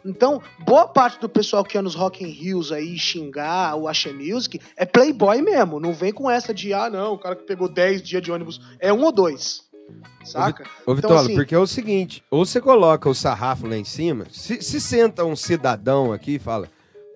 Então, 0.06 0.42
boa 0.66 0.86
parte 0.88 1.20
do 1.20 1.30
pessoal 1.30 1.64
que 1.64 1.78
é 1.78 1.82
nos 1.82 1.96
Rock 1.96 2.24
in 2.24 2.28
Rios 2.28 2.74
aí 2.74 2.98
xingar 3.00 3.76
o 3.76 3.88
Axé 3.88 4.12
Music 4.12 4.60
é 4.76 4.86
playboy 4.86 5.42
mesmo. 5.42 5.80
Não 5.80 5.94
vem 5.94 6.12
com 6.12 6.30
essa 6.30 6.54
de, 6.54 6.74
ah, 6.74 6.90
não, 6.90 7.14
o 7.14 7.18
cara 7.18 7.36
que 7.38 7.44
pegou 7.44 7.70
10 7.70 8.04
dias 8.04 8.22
de 8.22 8.30
ônibus. 8.32 8.60
É 8.80 8.92
um 8.92 9.02
ou 9.04 9.12
dois. 9.12 9.62
Saca? 10.24 10.64
Ô, 10.64 10.94
Então, 10.94 10.96
Vitória, 10.96 11.22
assim- 11.22 11.36
porque 11.36 11.56
é 11.56 11.60
o 11.60 11.68
seguinte, 11.68 12.24
ou 12.32 12.46
você 12.46 12.60
coloca 12.62 13.10
o 13.10 13.14
sarrafo 13.16 13.68
lá 13.68 13.78
em 13.78 13.84
cima, 13.84 14.26
se, 14.32 14.62
se 14.62 14.80
senta 14.80 15.26
um 15.26 15.36
cidadão 15.36 16.12
aqui 16.14 16.36
e 16.36 16.40
fala, 16.40 16.68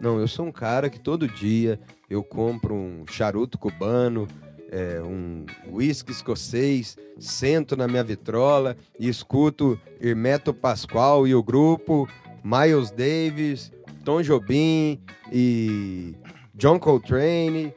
não, 0.02 0.20
eu 0.20 0.28
sou 0.28 0.46
um 0.46 0.52
cara 0.52 0.90
que 0.90 1.00
todo 1.00 1.28
dia 1.28 1.80
eu 2.10 2.24
compro 2.24 2.74
um 2.76 3.04
charuto 3.10 3.58
cubano, 3.58 4.28
é, 4.70 5.02
um 5.02 5.46
whisky 5.72 6.12
escocês, 6.12 6.98
sento 7.18 7.76
na 7.78 7.88
minha 7.88 8.04
vitrola 8.04 8.76
e 9.00 9.08
escuto 9.08 9.80
Hermeto 10.00 10.54
Pascoal 10.54 11.26
e 11.26 11.34
o 11.34 11.42
grupo, 11.42 12.08
Miles 12.44 12.92
Davis, 12.92 13.72
Tom 14.04 14.22
Jobim 14.22 15.00
e 15.32 16.16
John 16.54 16.80
Coltrane, 16.80 17.74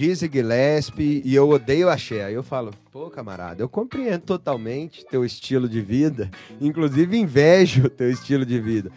Dizzy 0.00 0.30
Gillespie 0.32 1.20
e 1.26 1.34
eu 1.34 1.46
odeio 1.50 1.90
axé. 1.90 2.24
Aí 2.24 2.32
eu 2.32 2.42
falo, 2.42 2.70
pô, 2.90 3.10
camarada, 3.10 3.62
eu 3.62 3.68
compreendo 3.68 4.22
totalmente 4.22 5.04
teu 5.04 5.26
estilo 5.26 5.68
de 5.68 5.82
vida, 5.82 6.30
inclusive 6.58 7.18
invejo 7.18 7.90
teu 7.90 8.10
estilo 8.10 8.46
de 8.46 8.58
vida. 8.58 8.90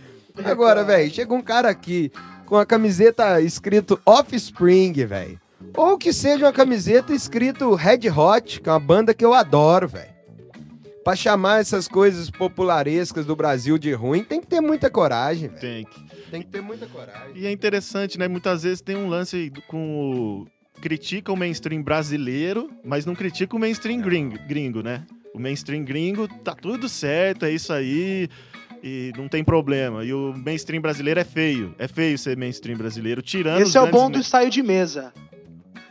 Agora, 0.45 0.81
velho, 0.81 1.11
chega 1.11 1.33
um 1.33 1.41
cara 1.41 1.67
aqui 1.67 2.09
com 2.45 2.55
a 2.55 2.65
camiseta 2.65 3.41
escrito 3.41 3.99
Offspring, 4.05 4.93
velho. 4.93 5.37
Ou 5.75 5.97
que 5.97 6.13
seja 6.13 6.45
uma 6.45 6.53
camiseta 6.53 7.13
escrito 7.13 7.75
Red 7.75 8.09
Hot, 8.09 8.61
que 8.61 8.69
é 8.69 8.71
uma 8.71 8.79
banda 8.79 9.13
que 9.13 9.25
eu 9.25 9.33
adoro, 9.33 9.89
velho. 9.89 10.13
Pra 11.03 11.17
chamar 11.17 11.59
essas 11.59 11.85
coisas 11.85 12.29
popularescas 12.29 13.25
do 13.25 13.35
Brasil 13.35 13.77
de 13.77 13.91
ruim, 13.91 14.23
tem 14.23 14.39
que 14.39 14.47
ter 14.47 14.61
muita 14.61 14.89
coragem, 14.89 15.49
velho. 15.49 15.59
Tem 15.59 15.83
que. 15.83 16.31
Tem 16.31 16.41
que 16.41 16.47
ter 16.47 16.61
muita 16.61 16.87
coragem. 16.87 17.33
E 17.35 17.45
é 17.45 17.51
interessante, 17.51 18.17
né? 18.17 18.29
Muitas 18.29 18.63
vezes 18.63 18.79
tem 18.79 18.95
um 18.95 19.09
lance 19.09 19.51
com 19.67 20.45
o. 20.47 20.62
Critica 20.81 21.31
o 21.31 21.37
mainstream 21.37 21.81
brasileiro, 21.81 22.69
mas 22.83 23.05
não 23.05 23.15
critica 23.15 23.55
o 23.55 23.59
mainstream 23.59 24.01
gringo, 24.01 24.37
gringo, 24.47 24.81
né? 24.81 25.05
O 25.33 25.39
mainstream 25.39 25.83
gringo 25.83 26.27
tá 26.27 26.53
tudo 26.53 26.89
certo, 26.89 27.45
é 27.45 27.51
isso 27.51 27.71
aí, 27.71 28.29
e 28.83 29.13
não 29.17 29.27
tem 29.29 29.43
problema. 29.43 30.03
E 30.03 30.13
o 30.13 30.33
mainstream 30.35 30.81
brasileiro 30.81 31.19
é 31.19 31.23
feio. 31.23 31.73
É 31.79 31.87
feio 31.87 32.17
ser 32.17 32.35
mainstream 32.37 32.77
brasileiro, 32.77 33.21
tirando 33.21 33.61
Esse 33.61 33.77
é 33.77 33.81
o 33.81 33.89
bom 33.89 34.11
do 34.11 34.19
ensaio 34.19 34.49
de 34.49 34.61
mesa. 34.61 35.13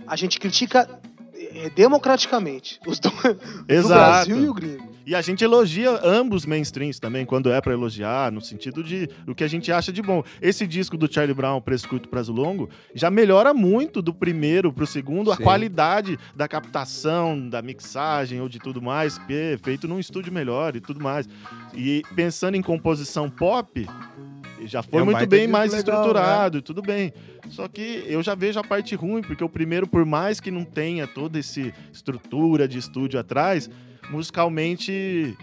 A 0.07 0.15
gente 0.15 0.39
critica 0.39 0.89
eh, 1.35 1.71
democraticamente 1.75 2.79
os 2.87 2.99
do, 3.01 3.11
do 3.65 3.73
Exato. 3.73 4.29
Brasil 4.29 4.45
e 4.45 4.49
o 4.49 4.55
gringo. 4.55 4.92
E 5.05 5.15
a 5.15 5.21
gente 5.21 5.43
elogia 5.43 6.01
ambos 6.05 6.47
mainstreams 6.47 6.99
também, 7.01 7.27
quando 7.27 7.51
é 7.51 7.61
pra 7.61 7.73
elogiar, 7.73 8.31
no 8.31 8.41
sentido 8.41 8.83
de 8.85 9.09
o 9.27 9.35
que 9.35 9.43
a 9.43 9.49
gente 9.49 9.73
acha 9.73 9.93
de 9.93 10.01
bom. 10.01 10.23
Esse 10.41 10.67
disco 10.67 10.97
do 10.97 11.13
Charlie 11.13 11.35
Brown, 11.35 11.61
Preço 11.61 11.89
Curto, 11.89 12.09
Prazo 12.09 12.33
Longo, 12.33 12.69
já 12.95 13.11
melhora 13.11 13.53
muito 13.53 14.01
do 14.01 14.15
primeiro 14.15 14.73
pro 14.73 14.87
segundo, 14.87 15.33
a 15.33 15.37
Sim. 15.37 15.43
qualidade 15.43 16.19
da 16.37 16.47
captação, 16.47 17.49
da 17.49 17.61
mixagem 17.61 18.41
ou 18.41 18.49
de 18.49 18.59
tudo 18.59 18.81
mais, 18.81 19.19
porque 19.19 19.55
é 19.55 19.59
feito 19.59 19.89
num 19.89 19.99
estúdio 19.99 20.33
melhor 20.33 20.77
e 20.77 20.81
tudo 20.81 21.03
mais. 21.03 21.29
E 21.75 22.03
pensando 22.15 22.57
em 22.57 22.63
composição 22.63 23.29
pop, 23.29 23.87
já 24.65 24.83
foi 24.83 25.01
É 25.01 25.03
um 25.03 25.07
muito 25.07 25.27
bem 25.27 25.49
mais 25.49 25.73
legal, 25.73 25.97
estruturado 25.97 26.59
e 26.59 26.63
tudo 26.63 26.83
bem. 26.83 27.13
Só 27.51 27.67
que 27.67 28.05
eu 28.07 28.23
já 28.23 28.35
vejo 28.35 28.61
a 28.61 28.65
parte 28.65 28.95
ruim, 28.95 29.23
porque 29.23 29.43
o 29.43 29.49
primeiro, 29.49 29.87
por 29.87 30.05
mais 30.05 30.41
que 30.41 30.51
não 30.51 30.65
tenha 30.65 31.07
toda 31.07 31.39
essa 31.39 31.73
estrutura 31.93 32.69
de 32.69 32.79
estúdio 32.79 33.19
atrás, 33.19 33.69
musicalmente 34.11 35.37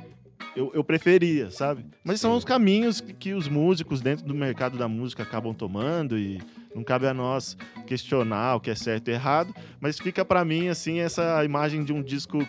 eu, 0.56 0.72
eu 0.74 0.84
preferia, 0.84 1.52
sabe? 1.52 1.86
Mas 2.04 2.20
são 2.20 2.36
os 2.36 2.44
caminhos 2.44 3.02
que, 3.02 3.14
que 3.14 3.34
os 3.34 3.48
músicos 3.48 4.02
dentro 4.02 4.26
do 4.26 4.34
mercado 4.34 4.78
da 4.78 4.88
música 4.88 5.24
acabam 5.24 5.54
tomando 5.54 6.18
e 6.18 6.42
não 6.74 6.84
cabe 6.84 7.08
a 7.08 7.14
nós 7.14 7.58
questionar 7.88 8.56
o 8.56 8.60
que 8.60 8.70
é 8.70 8.76
certo 8.76 9.10
e 9.10 9.12
errado, 9.12 9.54
mas 9.80 10.00
fica 10.00 10.24
pra 10.24 10.46
mim 10.46 10.68
assim 10.68 11.00
essa 11.00 11.44
imagem 11.44 11.84
de 11.84 11.92
um 11.92 12.02
disco 12.02 12.48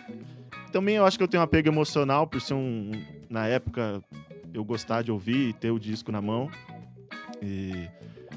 também 0.71 0.95
eu 0.95 1.05
acho 1.05 1.17
que 1.17 1.23
eu 1.23 1.27
tenho 1.27 1.41
um 1.41 1.43
apego 1.43 1.67
emocional 1.67 2.25
por 2.25 2.39
ser 2.39 2.53
um 2.53 2.91
na 3.29 3.47
época 3.47 4.01
eu 4.53 4.63
gostar 4.63 5.01
de 5.01 5.11
ouvir 5.11 5.49
e 5.49 5.53
ter 5.53 5.71
o 5.71 5.79
disco 5.79 6.11
na 6.11 6.21
mão. 6.21 6.49
E 7.41 7.87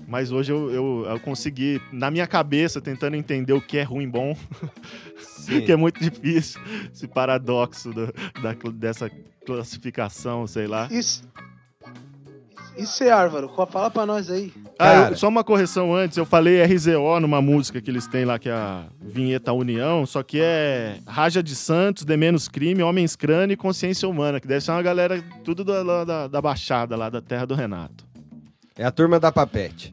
mas 0.08 0.30
hoje 0.32 0.52
eu, 0.52 0.70
eu, 0.70 1.06
eu 1.08 1.20
consegui, 1.20 1.80
na 1.92 2.10
minha 2.10 2.26
cabeça, 2.26 2.80
tentando 2.80 3.16
entender 3.16 3.52
o 3.52 3.60
que 3.60 3.78
é 3.78 3.82
ruim 3.82 4.04
e 4.04 4.08
bom, 4.08 4.36
Sim. 5.18 5.60
que 5.62 5.72
é 5.72 5.76
muito 5.76 6.00
difícil, 6.00 6.60
esse 6.92 7.06
paradoxo 7.08 7.90
do- 7.92 8.12
da, 8.42 8.54
dessa 8.72 9.10
classificação, 9.46 10.46
sei 10.46 10.66
lá. 10.66 10.88
Isso. 10.90 11.22
Isso 12.76 13.04
é 13.04 13.10
Álvaro. 13.12 13.48
Fala 13.70 13.88
pra 13.88 14.04
nós 14.04 14.28
aí. 14.28 14.52
Ah, 14.78 15.10
eu- 15.10 15.16
só 15.16 15.28
uma 15.28 15.44
correção 15.44 15.94
antes, 15.94 16.16
eu 16.18 16.26
falei 16.26 16.60
RZO 16.64 17.20
numa 17.20 17.40
música 17.40 17.80
que 17.80 17.88
eles 17.88 18.08
têm 18.08 18.24
lá, 18.24 18.36
que 18.36 18.48
é 18.48 18.52
a 18.52 18.86
Vinheta 19.00 19.52
União, 19.52 20.04
só 20.04 20.24
que 20.24 20.40
é 20.40 20.96
Raja 21.06 21.40
de 21.40 21.54
Santos, 21.54 22.04
De 22.04 22.16
Menos 22.16 22.48
Crime, 22.48 22.82
Homens 22.82 23.14
Crânio 23.14 23.54
e 23.54 23.56
Consciência 23.56 24.08
Humana, 24.08 24.40
que 24.40 24.48
deve 24.48 24.60
ser 24.60 24.72
uma 24.72 24.82
galera 24.82 25.22
tudo 25.44 25.62
da, 25.62 26.04
da, 26.04 26.26
da 26.26 26.42
Baixada, 26.42 26.96
lá 26.96 27.08
da 27.08 27.20
terra 27.20 27.46
do 27.46 27.54
Renato. 27.54 28.04
É 28.76 28.84
a 28.84 28.90
turma 28.90 29.20
da 29.20 29.30
Papete. 29.30 29.92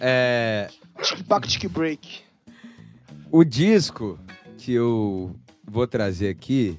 É, 0.00 0.68
Tic-pac, 1.02 1.46
tic-break. 1.48 2.20
o 3.30 3.44
disco 3.44 4.18
que 4.58 4.72
eu 4.72 5.34
vou 5.64 5.86
trazer 5.86 6.28
aqui 6.28 6.78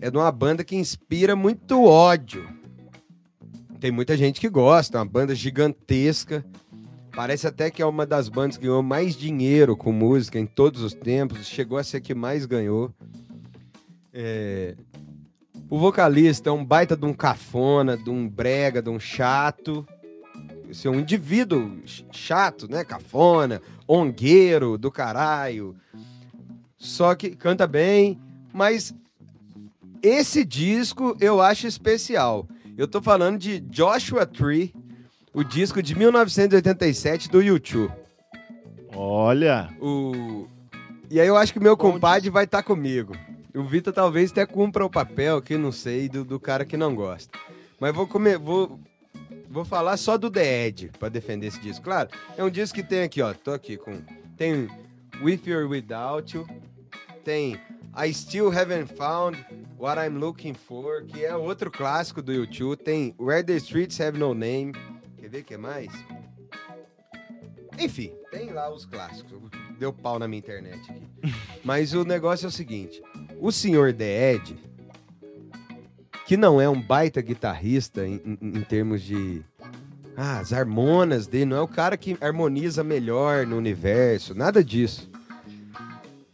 é 0.00 0.10
de 0.10 0.16
uma 0.16 0.30
banda 0.30 0.62
que 0.64 0.76
inspira 0.76 1.34
muito 1.34 1.84
ódio. 1.84 2.46
Tem 3.80 3.90
muita 3.90 4.16
gente 4.16 4.40
que 4.40 4.48
gosta, 4.48 4.98
uma 4.98 5.04
banda 5.04 5.34
gigantesca. 5.34 6.44
Parece 7.14 7.46
até 7.46 7.70
que 7.70 7.82
é 7.82 7.86
uma 7.86 8.06
das 8.06 8.28
bandas 8.28 8.56
que 8.56 8.64
ganhou 8.64 8.82
mais 8.82 9.16
dinheiro 9.16 9.76
com 9.76 9.92
música 9.92 10.38
em 10.38 10.46
todos 10.46 10.82
os 10.82 10.94
tempos. 10.94 11.46
Chegou 11.46 11.78
a 11.78 11.84
ser 11.84 11.98
a 11.98 12.00
que 12.00 12.14
mais 12.14 12.46
ganhou. 12.46 12.92
É, 14.12 14.74
O 15.68 15.78
vocalista 15.78 16.48
é 16.48 16.52
um 16.52 16.64
baita 16.64 16.96
de 16.96 17.04
um 17.04 17.12
cafona, 17.12 17.96
de 17.96 18.08
um 18.10 18.28
brega, 18.28 18.80
de 18.82 18.88
um 18.90 19.00
chato. 19.00 19.86
É 20.84 20.90
um 20.90 21.00
indivíduo 21.00 21.78
ch- 21.86 22.04
chato, 22.12 22.68
né? 22.70 22.84
Cafona, 22.84 23.60
ongueiro 23.86 24.76
do 24.78 24.90
caralho. 24.90 25.76
Só 26.76 27.14
que 27.14 27.30
canta 27.30 27.66
bem, 27.66 28.18
mas 28.52 28.94
esse 30.02 30.44
disco 30.44 31.16
eu 31.20 31.40
acho 31.40 31.66
especial. 31.66 32.46
Eu 32.76 32.88
tô 32.88 33.00
falando 33.02 33.38
de 33.38 33.60
Joshua 33.60 34.26
Tree, 34.26 34.74
o 35.32 35.44
disco 35.44 35.82
de 35.82 35.94
1987 35.94 37.28
do 37.30 37.40
YouTube. 37.42 37.92
Olha, 38.94 39.70
O... 39.80 40.46
E 41.10 41.20
aí 41.20 41.26
eu 41.28 41.36
acho 41.36 41.52
que 41.52 41.60
meu 41.60 41.76
compadre 41.76 42.30
vai 42.30 42.44
estar 42.44 42.62
comigo. 42.62 43.14
O 43.54 43.62
Vitor 43.64 43.92
talvez 43.92 44.30
até 44.30 44.46
cumpra 44.46 44.84
o 44.84 44.90
papel, 44.90 45.42
que 45.42 45.58
não 45.58 45.70
sei, 45.70 46.08
do, 46.08 46.24
do 46.24 46.40
cara 46.40 46.64
que 46.64 46.76
não 46.76 46.94
gosta. 46.94 47.38
Mas 47.78 47.94
vou 47.94 48.06
comer, 48.06 48.38
vou, 48.38 48.80
vou 49.52 49.64
falar 49.64 49.96
só 49.96 50.16
do 50.16 50.30
The 50.30 50.66
Edge 50.66 50.90
pra 50.98 51.08
defender 51.08 51.48
esse 51.48 51.60
disco. 51.60 51.84
Claro, 51.84 52.08
é 52.36 52.42
um 52.42 52.50
disco 52.50 52.76
que 52.76 52.82
tem 52.82 53.02
aqui, 53.02 53.20
ó. 53.20 53.34
Tô 53.34 53.52
aqui 53.52 53.76
com. 53.76 54.00
Tem 54.36 54.68
With 55.22 55.42
or 55.52 55.68
Without 55.68 56.34
You. 56.34 56.46
Tem 57.22 57.60
I 57.96 58.12
Still 58.12 58.50
Haven't 58.50 58.94
Found 58.94 59.38
What 59.78 60.00
I'm 60.00 60.18
Looking 60.18 60.54
For, 60.54 61.04
que 61.04 61.24
é 61.24 61.36
outro 61.36 61.70
clássico 61.70 62.22
do 62.22 62.32
YouTube. 62.32 62.76
Tem 62.76 63.14
Where 63.18 63.44
the 63.44 63.56
Streets 63.56 64.00
Have 64.00 64.18
No 64.18 64.34
Name. 64.34 64.72
Quer 65.18 65.28
ver 65.28 65.40
o 65.40 65.44
que 65.44 65.56
mais? 65.56 65.92
Enfim, 67.78 68.12
tem 68.30 68.50
lá 68.50 68.72
os 68.72 68.86
clássicos. 68.86 69.32
Deu 69.78 69.92
pau 69.92 70.18
na 70.18 70.26
minha 70.26 70.38
internet 70.38 70.80
aqui. 70.90 71.08
Mas 71.64 71.92
o 71.92 72.04
negócio 72.04 72.46
é 72.46 72.48
o 72.48 72.52
seguinte: 72.52 73.02
o 73.38 73.52
senhor 73.52 73.92
The 73.92 74.34
Ed, 74.34 74.56
que 76.32 76.36
não 76.38 76.58
é 76.58 76.66
um 76.66 76.80
baita 76.80 77.20
guitarrista 77.20 78.06
em, 78.06 78.14
em- 78.24 78.38
em 78.40 78.62
termos 78.62 79.02
de. 79.02 79.42
Ah, 80.16 80.38
as 80.38 80.50
harmonas 80.50 81.26
dele, 81.26 81.44
não 81.44 81.58
é 81.58 81.60
o 81.60 81.68
cara 81.68 81.94
que 81.94 82.16
harmoniza 82.22 82.82
melhor 82.82 83.46
no 83.46 83.58
universo, 83.58 84.34
nada 84.34 84.64
disso. 84.64 85.10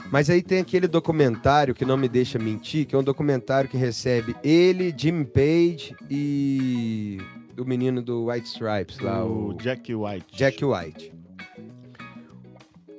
Mas 0.08 0.30
aí 0.30 0.40
tem 0.40 0.60
aquele 0.60 0.86
documentário 0.86 1.74
que 1.74 1.84
não 1.84 1.96
me 1.96 2.08
deixa 2.08 2.38
mentir, 2.38 2.86
que 2.86 2.94
é 2.94 2.98
um 2.98 3.02
documentário 3.02 3.68
que 3.68 3.76
recebe 3.76 4.36
ele, 4.44 4.94
Jim 4.96 5.24
Page 5.24 5.96
e 6.08 7.18
o 7.58 7.64
menino 7.64 8.00
do 8.00 8.26
White 8.26 8.46
Stripes 8.46 9.00
lá, 9.00 9.24
o 9.24 9.48
o 9.48 9.54
Jack 9.54 9.92
White. 9.92 10.26
Jack 10.32 10.64
White. 10.64 11.12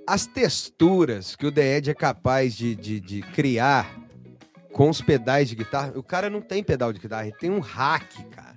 As 0.05 0.25
texturas 0.27 1.33
que 1.37 1.45
o 1.47 1.51
The 1.51 1.77
Edge 1.77 1.91
é 1.91 1.93
capaz 1.93 2.53
de, 2.57 2.75
de, 2.75 2.99
de 2.99 3.21
criar 3.21 3.89
com 4.71 4.89
os 4.89 5.01
pedais 5.01 5.49
de 5.49 5.55
guitarra, 5.55 5.93
o 5.95 6.03
cara 6.03 6.29
não 6.29 6.41
tem 6.41 6.63
pedal 6.63 6.93
de 6.93 6.99
guitarra, 6.99 7.27
ele 7.27 7.35
tem 7.37 7.49
um 7.49 7.59
hack, 7.59 8.11
cara. 8.31 8.55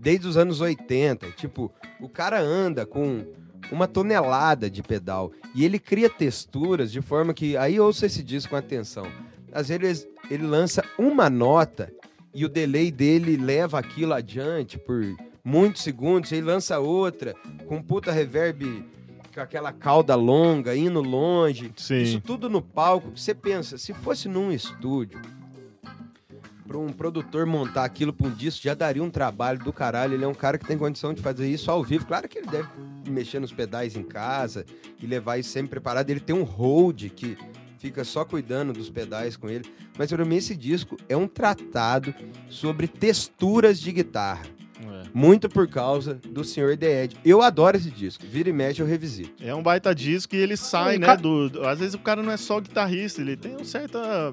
Desde 0.00 0.26
os 0.26 0.36
anos 0.36 0.60
80. 0.60 1.30
Tipo, 1.32 1.72
o 2.00 2.08
cara 2.08 2.40
anda 2.40 2.84
com 2.84 3.24
uma 3.70 3.86
tonelada 3.86 4.68
de 4.68 4.82
pedal 4.82 5.30
e 5.54 5.64
ele 5.64 5.78
cria 5.78 6.10
texturas 6.10 6.90
de 6.90 7.00
forma 7.00 7.32
que. 7.32 7.56
Aí 7.56 7.78
ouça 7.78 8.06
esse 8.06 8.22
disco 8.22 8.50
com 8.50 8.56
atenção. 8.56 9.06
Às 9.52 9.68
vezes 9.68 10.08
ele 10.30 10.44
lança 10.44 10.82
uma 10.98 11.30
nota 11.30 11.92
e 12.34 12.44
o 12.44 12.48
delay 12.48 12.90
dele 12.90 13.36
leva 13.36 13.78
aquilo 13.78 14.14
adiante 14.14 14.78
por 14.78 15.04
muitos 15.44 15.82
segundos, 15.82 16.32
ele 16.32 16.42
lança 16.42 16.78
outra 16.78 17.34
com 17.66 17.82
puta 17.82 18.10
reverb 18.10 18.84
com 19.34 19.40
aquela 19.40 19.72
cauda 19.72 20.14
longa, 20.14 20.76
indo 20.76 21.00
longe. 21.00 21.72
Sim. 21.76 22.02
Isso 22.02 22.20
tudo 22.20 22.48
no 22.50 22.60
palco. 22.60 23.16
Você 23.16 23.34
pensa, 23.34 23.78
se 23.78 23.92
fosse 23.94 24.28
num 24.28 24.52
estúdio, 24.52 25.20
para 26.72 26.78
um 26.78 26.90
produtor 26.90 27.44
montar 27.44 27.84
aquilo 27.84 28.14
para 28.14 28.26
um 28.26 28.30
disco, 28.30 28.62
já 28.62 28.72
daria 28.72 29.04
um 29.04 29.10
trabalho 29.10 29.58
do 29.58 29.70
caralho. 29.74 30.14
Ele 30.14 30.24
é 30.24 30.28
um 30.28 30.32
cara 30.32 30.56
que 30.56 30.66
tem 30.66 30.78
condição 30.78 31.12
de 31.12 31.20
fazer 31.20 31.46
isso 31.46 31.70
ao 31.70 31.84
vivo. 31.84 32.06
Claro 32.06 32.26
que 32.26 32.38
ele 32.38 32.46
deve 32.46 32.68
mexer 33.06 33.38
nos 33.38 33.52
pedais 33.52 33.94
em 33.94 34.02
casa 34.02 34.64
e 34.98 35.06
levar 35.06 35.36
isso 35.36 35.50
sempre 35.50 35.68
preparado. 35.68 36.08
Ele 36.08 36.18
tem 36.18 36.34
um 36.34 36.44
hold 36.44 37.10
que 37.10 37.36
fica 37.76 38.04
só 38.04 38.24
cuidando 38.24 38.72
dos 38.72 38.88
pedais 38.88 39.36
com 39.36 39.50
ele. 39.50 39.70
Mas 39.98 40.10
para 40.10 40.24
mim 40.24 40.36
esse 40.36 40.56
disco 40.56 40.96
é 41.10 41.16
um 41.16 41.28
tratado 41.28 42.14
sobre 42.48 42.88
texturas 42.88 43.78
de 43.78 43.92
guitarra. 43.92 44.46
Muito 45.14 45.48
por 45.48 45.68
causa 45.68 46.14
do 46.14 46.42
Sr. 46.44 46.76
The 46.78 47.04
Edge. 47.04 47.16
Eu 47.24 47.42
adoro 47.42 47.76
esse 47.76 47.90
disco. 47.90 48.24
Vira 48.26 48.48
e 48.48 48.52
mexe 48.52 48.80
eu 48.80 48.86
revisito. 48.86 49.42
É 49.42 49.54
um 49.54 49.62
baita 49.62 49.94
disco 49.94 50.34
e 50.34 50.38
ele 50.38 50.56
sai, 50.56 50.96
E 50.96 50.98
né? 50.98 51.06
ca- 51.06 51.16
Do, 51.16 51.50
do- 51.50 51.66
às 51.68 51.78
vezes 51.78 51.94
o 51.94 51.98
cara 51.98 52.22
não 52.22 52.32
é 52.32 52.36
só 52.36 52.60
guitarrista, 52.60 53.20
ele 53.20 53.36
tem 53.36 53.52
uma 53.56 53.64
certa. 53.64 54.32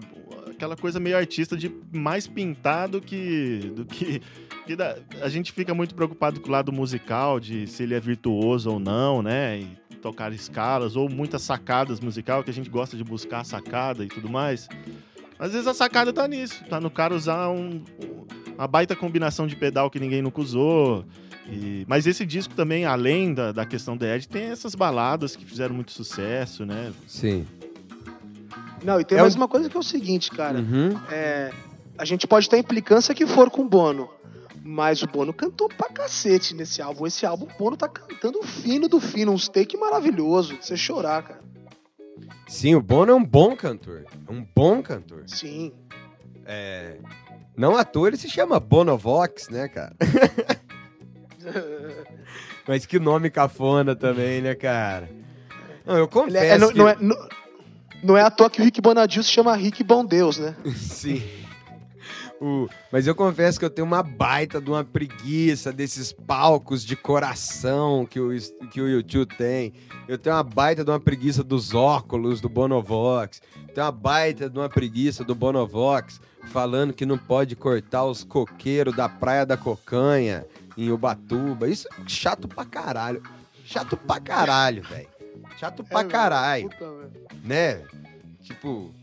aquela 0.50 0.76
coisa 0.76 1.00
meio 1.00 1.18
artista 1.18 1.56
de 1.58 1.72
mais 1.92 2.28
pintar 2.28 2.88
do 2.88 3.02
que. 3.02 3.72
do 3.76 3.86
que. 3.86 4.22
que 4.66 4.76
dá- 4.76 4.96
a 5.22 5.30
gente 5.30 5.52
fica 5.52 5.74
muito 5.74 5.96
preocupado 5.96 6.40
com 6.40 6.48
o 6.48 6.52
lado 6.52 6.72
musical, 6.72 7.40
de 7.40 7.66
se 7.68 7.84
ele 7.84 7.94
é 7.96 8.00
virtuoso 8.00 8.72
ou 8.72 8.80
não, 8.80 9.22
né? 9.22 9.60
E 9.60 9.96
tocar 9.98 10.32
escalas, 10.32 10.96
ou 10.96 11.10
muitas 11.10 11.42
sacadas 11.42 12.00
musical, 12.00 12.42
que 12.44 12.50
a 12.50 12.54
gente 12.54 12.70
gosta 12.70 12.96
de 12.96 13.04
buscar 13.04 13.42
a 13.42 13.44
sacada 13.44 14.06
e 14.06 14.08
tudo 14.08 14.30
mais. 14.30 14.70
Às 15.40 15.54
vezes 15.54 15.66
a 15.68 15.74
sacada 15.74 16.12
tá 16.12 16.28
nisso, 16.28 16.64
tá 16.70 16.80
no 16.82 16.92
cara 16.92 17.16
usar 17.16 17.50
um- 17.50 17.82
uma 18.58 18.68
baita 18.68 18.94
combinação 18.96 19.48
de 19.48 19.56
pedal 19.56 19.90
que 19.90 20.00
ninguém 20.00 20.22
nunca 20.22 20.42
usou. 20.42 21.06
E- 21.48 21.86
mas 21.88 22.06
esse 22.06 22.26
disco 22.26 22.54
também, 22.54 22.86
além 22.86 23.34
da, 23.34 23.52
da 23.54 23.66
questão 23.66 23.96
da 23.98 24.16
Ed, 24.16 24.28
tem 24.28 24.44
essas 24.52 24.76
baladas 24.76 25.36
que 25.36 25.46
fizeram 25.46 25.74
muito 25.74 25.92
sucesso, 25.94 26.66
né? 26.66 26.92
Sim. 27.08 27.48
Não, 28.84 29.00
e 29.00 29.04
tem 29.06 29.18
É 29.18 29.22
mais 29.22 29.36
um- 29.36 29.38
uma 29.40 29.48
coisa 29.48 29.70
que 29.70 29.76
é 29.76 29.80
o 29.80 29.84
seguinte, 29.84 30.30
cara. 30.32 30.60
Uhum. 30.60 30.90
É, 31.10 31.52
a 31.98 32.06
gente 32.06 32.28
pode 32.28 32.50
ter 32.50 32.58
a 32.58 32.60
implicância 32.60 33.16
que 33.16 33.26
for 33.26 33.50
com 33.50 33.62
o 33.64 33.70
Bono. 33.70 34.10
Mas 34.64 35.02
o 35.02 35.08
Bono 35.08 35.34
cantou 35.34 35.68
pra 35.70 35.90
cacete 35.90 36.54
nesse 36.54 36.82
álbum. 36.82 37.08
Esse 37.08 37.26
álbum, 37.26 37.46
o 37.46 37.58
Bono 37.58 37.76
tá 37.78 37.88
cantando 37.88 38.44
fino 38.44 38.88
do 38.88 39.00
fino. 39.00 39.32
Uns 39.32 39.48
take 39.48 39.76
maravilhoso 39.78 40.56
de 40.56 40.66
você 40.66 40.78
chorar, 40.78 41.24
cara. 41.24 41.42
Sim, 42.50 42.74
o 42.74 42.82
Bono 42.82 43.12
é 43.12 43.16
um 43.16 43.24
bom 43.24 43.56
cantor. 43.56 44.06
É 44.28 44.32
um 44.32 44.44
bom 44.56 44.82
cantor. 44.82 45.24
Sim. 45.28 45.72
É... 46.46 46.98
Não 47.56 47.78
à 47.78 47.86
toa 47.86 48.08
ele 48.08 48.18
se 48.18 48.28
chama 48.28 48.60
Bonovox, 48.60 49.50
né, 49.50 49.68
cara? 49.68 49.96
Mas 52.68 52.88
que 52.88 53.00
nome 53.00 53.30
cafona 53.30 53.96
também, 53.96 54.42
né, 54.42 54.56
cara? 54.56 55.10
Não, 55.86 55.98
eu 55.98 56.08
confesso 56.08 56.38
é- 56.38 56.50
é- 56.50 56.58
não, 56.58 56.72
que... 56.72 56.78
não 56.78 56.88
é, 56.88 56.96
não, 57.00 57.30
não 58.04 58.18
é 58.18 58.24
à 58.24 58.32
toa 58.32 58.50
que 58.50 58.62
o 58.62 58.64
Rick 58.64 58.82
Bonadil 58.82 59.22
se 59.22 59.30
chama 59.30 59.56
Rick 59.56 59.84
Bom 59.84 60.04
Deus, 60.04 60.40
né? 60.40 60.56
Sim. 60.76 61.22
O- 62.42 62.68
Mas 62.92 63.06
eu 63.06 63.14
confesso 63.14 63.60
que 63.60 63.66
eu 63.66 63.70
tenho 63.70 63.86
uma 63.86 64.02
baita 64.02 64.62
de 64.62 64.70
uma 64.70 64.84
preguiça 64.84 65.74
desses 65.74 66.14
palcos 66.14 66.86
de 66.86 66.96
coração 66.96 68.06
que 68.06 68.20
o, 68.20 68.30
que 68.72 68.80
o 68.82 68.88
YouTube 68.88 69.36
tem. 69.36 69.74
Eu 70.08 70.18
tenho 70.18 70.36
uma 70.36 70.44
baita 70.44 70.84
de 70.84 70.90
uma 70.90 71.00
preguiça 71.00 71.44
dos 71.44 71.74
óculos 71.74 72.40
do 72.40 72.48
Bonovox. 72.48 73.42
Tenho 73.76 73.86
uma 73.86 73.92
baita 73.92 74.50
de 74.50 74.58
uma 74.58 74.70
preguiça 74.70 75.24
do 75.24 75.36
Bonovox 75.36 76.22
falando 76.48 76.94
que 76.94 77.06
não 77.06 77.18
pode 77.18 77.56
cortar 77.58 78.06
os 78.06 78.24
coqueiros 78.24 78.96
da 78.96 79.10
Praia 79.10 79.46
da 79.46 79.58
Cocanha 79.58 80.46
em 80.78 80.90
Ubatuba. 80.92 81.68
Isso 81.68 81.88
é 81.90 82.08
chato 82.08 82.48
pra 82.48 82.64
caralho. 82.64 83.22
Chato 83.66 83.98
pra 83.98 84.20
caralho, 84.20 84.82
velho. 84.84 85.08
Chato 85.58 85.84
pra 85.84 86.02
É, 86.02 86.04
caralho, 86.06 86.70
Puta, 86.70 87.12
né? 87.44 87.82
Tipo... 88.42 88.94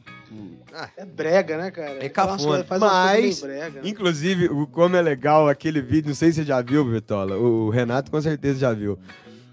ah, 0.73 0.89
É 0.97 1.05
brega, 1.05 1.57
né, 1.57 1.71
cara? 1.71 2.05
É 2.05 2.09
cafona. 2.09 2.65
Faz 2.65 2.81
Mas, 2.81 3.41
brega. 3.41 3.83
né? 3.83 3.89
Inclusive, 3.89 4.49
o 4.49 4.67
como 4.67 4.97
é 4.97 5.03
legal 5.03 5.49
aquele 5.49 5.81
vídeo, 5.81 6.09
não 6.09 6.15
sei 6.15 6.31
se 6.31 6.37
você 6.37 6.45
já 6.45 6.61
viu, 6.61 6.85
Vitola, 6.85 7.37
o 7.37 7.71
Renato 7.71 8.11
com 8.11 8.21
certeza 8.21 8.59
já 8.59 8.73
viu, 8.73 8.99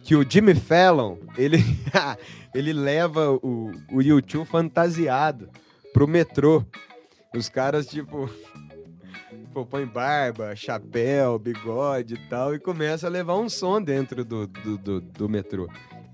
que 0.03 0.15
o 0.15 0.29
Jimmy 0.29 0.55
Fallon, 0.55 1.17
ele, 1.37 1.57
ele 2.53 2.73
leva 2.73 3.31
o, 3.31 3.71
o 3.91 4.01
YouTube 4.01 4.45
fantasiado 4.45 5.49
pro 5.93 6.07
metrô. 6.07 6.65
Os 7.35 7.49
caras, 7.49 7.87
tipo, 7.87 8.29
pô, 9.53 9.65
põe 9.65 9.85
barba, 9.85 10.55
chapéu, 10.55 11.39
bigode 11.39 12.15
e 12.15 12.29
tal, 12.29 12.53
e 12.53 12.59
começa 12.59 13.07
a 13.07 13.09
levar 13.09 13.35
um 13.37 13.47
som 13.47 13.81
dentro 13.81 14.25
do, 14.25 14.47
do, 14.47 14.77
do, 14.77 15.01
do 15.01 15.29
metrô. 15.29 15.69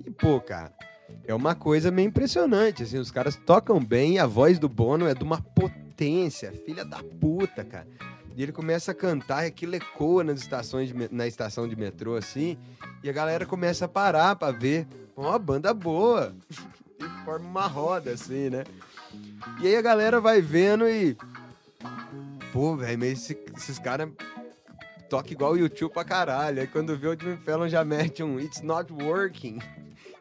E, 0.06 0.12
pô, 0.12 0.40
cara, 0.40 0.72
é 1.26 1.34
uma 1.34 1.54
coisa 1.56 1.92
meio 1.92 2.08
impressionante, 2.08 2.84
assim, 2.84 2.98
os 2.98 3.12
caras 3.12 3.36
tocam 3.36 3.80
bem 3.84 4.20
a 4.20 4.26
voz 4.26 4.58
do 4.60 4.68
Bono 4.70 5.08
é 5.08 5.14
de 5.14 5.24
uma 5.24 5.42
potência, 5.42 6.52
filha 6.66 6.84
da 6.86 7.02
puta, 7.20 7.64
cara. 7.64 7.88
E 8.36 8.42
ele 8.44 8.52
começa 8.52 8.92
a 8.92 8.96
cantar 8.96 9.44
e 9.44 9.48
aquilo 9.48 9.76
ecoa 9.76 10.24
nas 10.24 10.40
estações 10.40 10.90
de 10.94 11.14
na 11.14 11.28
estação 11.28 11.68
de 11.68 11.76
metrô, 11.76 12.16
assim, 12.16 12.58
e 13.04 13.10
a 13.10 13.14
galera 13.14 13.46
começa 13.46 13.86
a 13.86 13.88
parar 13.88 14.36
pra 14.36 14.52
ver. 14.52 14.88
Ó, 15.16 15.38
banda 15.40 15.74
boa! 15.74 16.34
E 17.02 17.24
forma 17.24 17.48
uma 17.48 17.66
roda, 17.66 18.12
assim, 18.12 18.50
né? 18.50 18.66
E 19.62 19.68
aí 19.68 19.76
a 19.78 19.82
galera 19.82 20.20
vai 20.20 20.42
vendo 20.42 20.86
e. 20.86 21.16
Pô, 22.52 22.76
velho, 22.76 23.00
mas 23.00 23.12
esse- 23.14 23.40
esses 23.56 23.80
caras 23.80 24.10
toca 25.10 25.32
igual 25.32 25.54
o 25.54 25.58
YouTube 25.58 25.94
pra 25.94 26.04
caralho. 26.04 26.60
Aí 26.60 26.68
quando 26.68 26.98
vê 26.98 27.08
o 27.08 27.18
Jimmy 27.18 27.38
Fallon 27.38 27.70
já 27.70 27.86
mete 27.86 28.22
um 28.22 28.38
It's 28.38 28.62
Not 28.62 28.92
Working. 28.92 29.60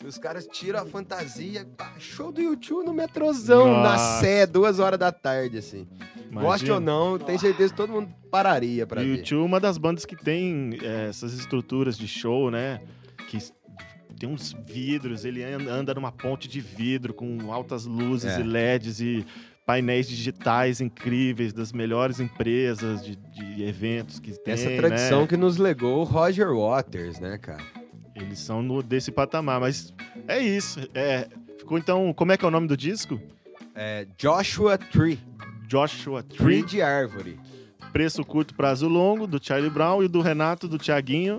E 0.02 0.06
os 0.06 0.16
caras 0.16 0.46
tiram 0.46 0.78
a 0.80 0.87
fantasia, 0.87 1.66
pá, 1.76 1.92
show 1.98 2.30
do 2.30 2.40
YouTube 2.40 2.84
no 2.87 2.94
metrozão, 2.94 3.66
na 3.82 3.92
Nossa. 3.94 4.20
Sé, 4.20 4.46
duas 4.46 4.78
horas 4.78 4.98
da 4.98 5.11
tarde, 5.11 5.58
assim. 5.58 5.88
Goste 6.32 6.66
Imagina. 6.66 6.74
ou 6.74 6.80
não, 6.80 7.18
tenho 7.18 7.38
certeza 7.38 7.70
que 7.72 7.76
todo 7.76 7.92
mundo 7.92 8.08
pararia 8.30 8.87
pra 8.87 9.02
E 9.02 9.12
o 9.12 9.16
ver. 9.16 9.22
Tio 9.22 9.40
é 9.40 9.44
uma 9.44 9.58
das 9.58 9.76
bandas 9.76 10.04
que 10.04 10.14
tem 10.14 10.78
é, 10.82 11.08
essas 11.08 11.32
estruturas 11.34 11.98
de 11.98 12.06
show, 12.06 12.48
né? 12.50 12.80
Que 13.28 13.38
tem 14.18 14.28
uns 14.28 14.52
vidros, 14.66 15.24
ele 15.24 15.42
an- 15.42 15.68
anda 15.68 15.92
numa 15.94 16.12
ponte 16.12 16.46
de 16.48 16.61
vidro 16.61 17.12
com 17.12 17.52
altas 17.52 17.84
luzes 17.84 18.30
É. 18.32 18.40
e 18.40 18.42
LEDs 18.44 19.00
e 19.00 19.26
painéis 19.66 20.08
digitais 20.08 20.80
incríveis 20.80 21.52
das 21.52 21.72
melhores 21.72 22.20
empresas 22.20 23.04
de, 23.04 23.16
de 23.16 23.62
eventos 23.64 24.18
que 24.20 24.32
tem, 24.38 24.54
Essa 24.54 24.70
tradição 24.76 25.22
né? 25.22 25.26
que 25.26 25.37
nos 25.37 25.56
legou 25.56 26.00
o 26.00 26.04
Roger 26.04 26.54
Waters, 26.54 27.18
né, 27.20 27.37
cara? 27.37 27.62
Eles 28.20 28.38
são 28.38 28.62
no, 28.62 28.83
desse 28.83 29.11
patamar, 29.11 29.61
mas 29.61 29.94
é 30.26 30.40
isso. 30.40 30.81
É, 30.94 31.28
ficou 31.57 31.78
então, 31.78 32.12
como 32.12 32.33
é 32.33 32.37
que 32.37 32.44
é 32.44 32.48
o 32.48 32.50
nome 32.50 32.66
do 32.66 32.76
disco? 32.76 33.20
É 33.74 34.07
Joshua 34.16 34.76
Tree, 34.76 35.18
Joshua 35.66 36.22
Tree 36.22 36.38
Tree, 36.38 36.62
de 36.64 36.83
árvore. 36.83 37.38
Preço 37.92 38.24
Curto, 38.24 38.54
Prazo 38.54 38.88
Longo, 38.88 39.26
do 39.26 39.42
Charlie 39.42 39.70
Brown 39.70 40.02
e 40.02 40.09
do 40.09 40.20
Renato, 40.20 40.68
do 40.68 40.78
Tiaguinho. 40.78 41.38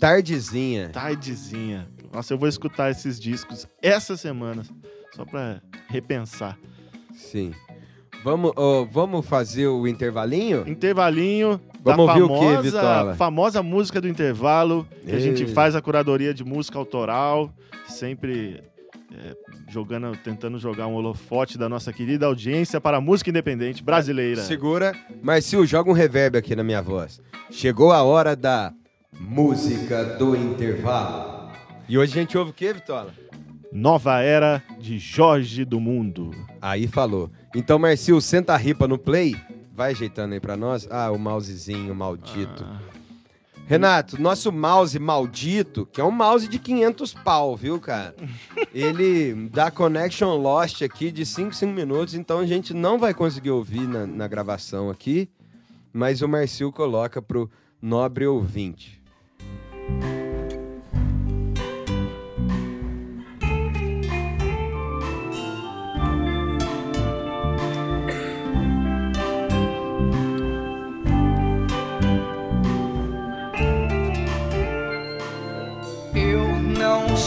Tardezinha. 0.00 0.88
Tardezinha. 0.88 1.88
Nossa, 2.12 2.34
eu 2.34 2.38
vou 2.38 2.48
escutar 2.48 2.90
esses 2.90 3.20
discos 3.20 3.68
essa 3.80 4.16
semana, 4.16 4.64
só 5.14 5.24
pra 5.24 5.62
repensar. 5.88 6.58
Sim. 7.14 7.54
Vamos, 8.24 8.52
ó, 8.56 8.84
vamos 8.84 9.26
fazer 9.26 9.66
o 9.66 9.86
intervalinho? 9.86 10.68
Intervalinho 10.68 11.60
Vamos 11.82 12.06
da 12.06 12.12
ouvir 12.12 12.22
o 12.22 12.28
quê, 12.28 12.46
famosa, 12.46 12.62
Vitola? 12.62 13.14
famosa 13.14 13.62
música 13.62 14.00
do 14.00 14.08
intervalo, 14.08 14.86
que 15.04 15.14
a 15.14 15.18
gente 15.18 15.42
Ei. 15.42 15.48
faz 15.48 15.74
a 15.74 15.82
curadoria 15.82 16.32
de 16.32 16.44
música 16.44 16.78
autoral, 16.78 17.50
sempre 17.88 18.62
é, 19.12 19.36
jogando, 19.68 20.16
tentando 20.16 20.58
jogar 20.58 20.86
um 20.86 20.94
holofote 20.94 21.58
da 21.58 21.68
nossa 21.68 21.92
querida 21.92 22.26
audiência 22.26 22.80
para 22.80 22.98
a 22.98 23.00
música 23.00 23.30
independente 23.30 23.82
brasileira. 23.82 24.42
Segura. 24.42 24.94
Marcio, 25.20 25.66
joga 25.66 25.90
um 25.90 25.94
reverb 25.94 26.36
aqui 26.38 26.54
na 26.54 26.62
minha 26.62 26.80
voz. 26.80 27.20
Chegou 27.50 27.92
a 27.92 28.02
hora 28.02 28.36
da 28.36 28.72
música 29.18 30.04
do 30.04 30.36
intervalo. 30.36 31.50
E 31.88 31.98
hoje 31.98 32.12
a 32.12 32.22
gente 32.22 32.38
ouve 32.38 32.52
o 32.52 32.54
quê, 32.54 32.72
Vitola? 32.72 33.12
Nova 33.72 34.20
Era 34.20 34.62
de 34.78 34.98
Jorge 34.98 35.64
do 35.64 35.80
Mundo. 35.80 36.30
Aí 36.60 36.86
falou. 36.86 37.30
Então, 37.54 37.78
Marcio, 37.78 38.20
senta 38.20 38.52
a 38.52 38.56
ripa 38.56 38.86
no 38.86 38.98
play. 38.98 39.34
Vai 39.74 39.92
ajeitando 39.92 40.34
aí 40.34 40.40
pra 40.40 40.56
nós. 40.56 40.86
Ah, 40.90 41.10
o 41.10 41.18
mousezinho 41.18 41.94
maldito. 41.94 42.64
Ah, 42.64 42.80
Renato, 43.66 44.20
nosso 44.20 44.52
mouse 44.52 44.98
maldito, 44.98 45.86
que 45.86 46.00
é 46.00 46.04
um 46.04 46.10
mouse 46.10 46.48
de 46.48 46.58
500 46.58 47.14
pau, 47.14 47.56
viu, 47.56 47.80
cara? 47.80 48.14
Ele 48.74 49.48
dá 49.48 49.70
connection 49.70 50.36
lost 50.36 50.82
aqui 50.82 51.10
de 51.10 51.24
5, 51.24 51.54
5 51.54 51.72
minutos, 51.72 52.14
então 52.14 52.40
a 52.40 52.46
gente 52.46 52.74
não 52.74 52.98
vai 52.98 53.14
conseguir 53.14 53.50
ouvir 53.50 53.86
na, 53.88 54.06
na 54.06 54.28
gravação 54.28 54.90
aqui, 54.90 55.30
mas 55.92 56.22
o 56.22 56.28
Marcio 56.28 56.72
coloca 56.72 57.22
pro 57.22 57.50
nobre 57.80 58.26
ouvinte. 58.26 59.00
Eu 60.16 60.21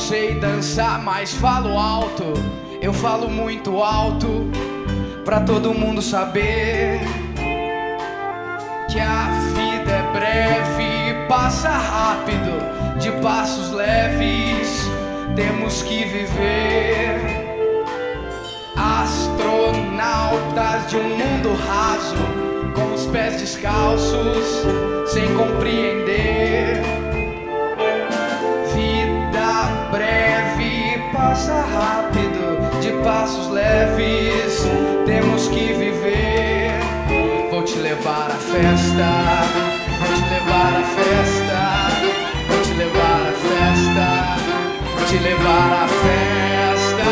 sei 0.07 0.35
dançar, 0.35 1.01
mas 1.01 1.33
falo 1.33 1.79
alto. 1.79 2.25
Eu 2.79 2.93
falo 2.93 3.27
muito 3.27 3.81
alto 3.81 4.51
pra 5.23 5.39
todo 5.39 5.73
mundo 5.73 5.99
saber 5.99 6.99
que 8.87 8.99
a 8.99 9.29
vida 9.55 9.91
é 9.91 10.03
breve, 10.13 11.27
passa 11.27 11.69
rápido, 11.69 12.99
de 12.99 13.11
passos 13.13 13.71
leves. 13.71 14.87
Temos 15.35 15.81
que 15.81 16.03
viver. 16.05 17.19
Astronautas 18.77 20.07
de 20.87 20.97
um 20.97 21.17
mundo 21.17 21.55
raso, 21.67 22.15
com 22.75 22.93
os 22.93 23.07
pés 23.07 23.41
descalços, 23.41 24.67
sem 25.07 25.35
compreender. 25.35 26.94
Passos 33.35 33.49
leves, 33.49 34.65
temos 35.05 35.47
que 35.49 35.73
viver. 35.73 36.71
Vou 37.51 37.63
te 37.63 37.77
levar 37.79 38.31
à 38.31 38.35
festa, 38.35 39.11
vou 39.99 40.07
te 40.13 40.21
levar 40.33 40.73
à 40.75 40.83
festa, 40.83 41.61
vou 42.47 42.61
te 42.61 42.73
levar 42.73 43.21
à 43.21 43.33
festa, 43.33 44.07
vou 44.95 45.05
te 45.05 45.17
levar 45.17 45.83
à 45.83 45.87
festa. 45.87 47.09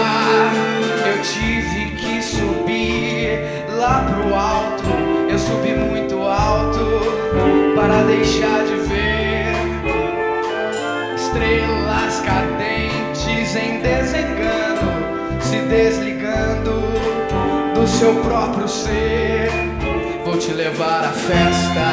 Eu 1.08 1.22
tive 1.22 1.92
que 1.96 2.22
subir 2.22 3.40
lá 3.78 4.06
pro 4.08 4.34
alto, 4.34 4.90
eu 5.30 5.40
subi 5.40 5.74
muito 5.74 6.22
alto 6.22 7.02
para 7.76 8.04
deixar 8.04 8.64
de 8.66 8.76
ver 8.88 9.56
estrelas 11.16 12.22
cadentes 12.22 13.56
em 13.56 13.80
desengano, 13.82 15.42
se 15.42 15.58
desligando 15.58 16.13
do 16.13 16.13
seu 18.04 18.16
próprio 18.16 18.68
ser. 18.68 19.50
Vou 20.26 20.38
te 20.38 20.52
levar 20.52 21.06
à 21.06 21.14
festa, 21.14 21.88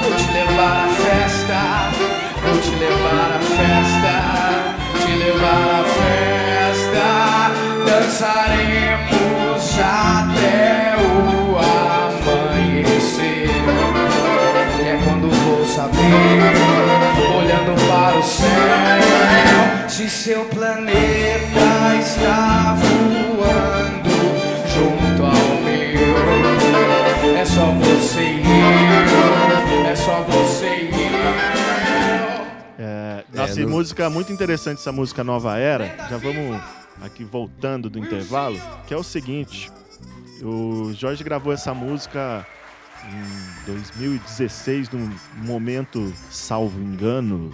vou 0.00 0.12
te 0.14 0.32
levar 0.32 0.86
à 0.86 0.88
festa, 0.88 1.60
vou 2.42 2.58
te 2.58 2.70
levar 2.70 3.36
à 3.36 3.40
festa, 3.58 4.14
te 4.98 5.12
levar 5.24 5.68
à 5.80 5.84
festa. 6.00 7.06
Dançaremos 7.86 9.64
até 9.78 10.96
o 11.04 11.58
amanhecer. 12.08 13.50
É 14.86 14.98
quando 15.04 15.28
vou 15.28 15.62
saber, 15.66 16.54
olhando 17.36 17.74
para 17.86 18.16
o 18.16 18.22
céu, 18.22 19.86
se 19.86 20.08
seu 20.08 20.44
planeta 20.46 21.94
está 22.00 22.74
voando 22.78 23.25
só 27.46 27.70
você 27.72 28.20
e 28.20 28.42
eu, 28.42 29.86
é 29.86 29.96
só 29.96 30.22
você 30.22 30.66
e 30.66 30.90
eu. 30.90 30.96
É, 32.78 33.24
nossa, 33.34 33.60
É, 33.60 33.62
e 33.62 33.64
no- 33.64 33.70
música 33.70 34.10
muito 34.10 34.32
interessante 34.32 34.78
essa 34.78 34.92
música 34.92 35.22
Nova 35.24 35.56
Era. 35.58 35.96
Já 36.10 36.16
vamos 36.18 36.60
aqui 37.02 37.24
voltando 37.24 37.88
do 37.88 37.98
intervalo, 37.98 38.60
que 38.86 38.92
é 38.94 38.96
o 38.96 39.02
seguinte. 39.02 39.70
O 40.42 40.92
Jorge 40.92 41.24
gravou 41.24 41.52
essa 41.52 41.72
música 41.72 42.46
em 43.04 43.66
2016, 43.72 44.90
num 44.90 45.10
momento, 45.36 46.12
salvo 46.30 46.78
engano, 46.80 47.52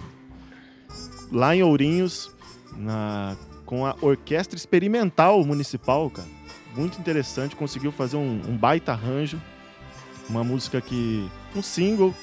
lá 1.31 1.55
em 1.55 1.63
Ourinhos, 1.63 2.29
na, 2.75 3.35
com 3.65 3.85
a 3.85 3.95
Orquestra 4.01 4.57
Experimental 4.57 5.43
Municipal, 5.45 6.09
cara. 6.09 6.27
Muito 6.75 6.99
interessante, 6.99 7.55
conseguiu 7.55 7.91
fazer 7.91 8.17
um, 8.17 8.41
um 8.49 8.57
baita 8.57 8.91
arranjo. 8.93 9.39
Uma 10.29 10.43
música 10.43 10.81
que. 10.81 11.29
um 11.55 11.61
single, 11.61 12.13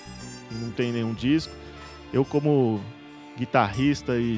não 0.51 0.71
tem 0.71 0.93
nenhum 0.93 1.15
disco. 1.15 1.53
Eu, 2.13 2.25
como 2.25 2.81
guitarrista 3.37 4.17
e 4.17 4.37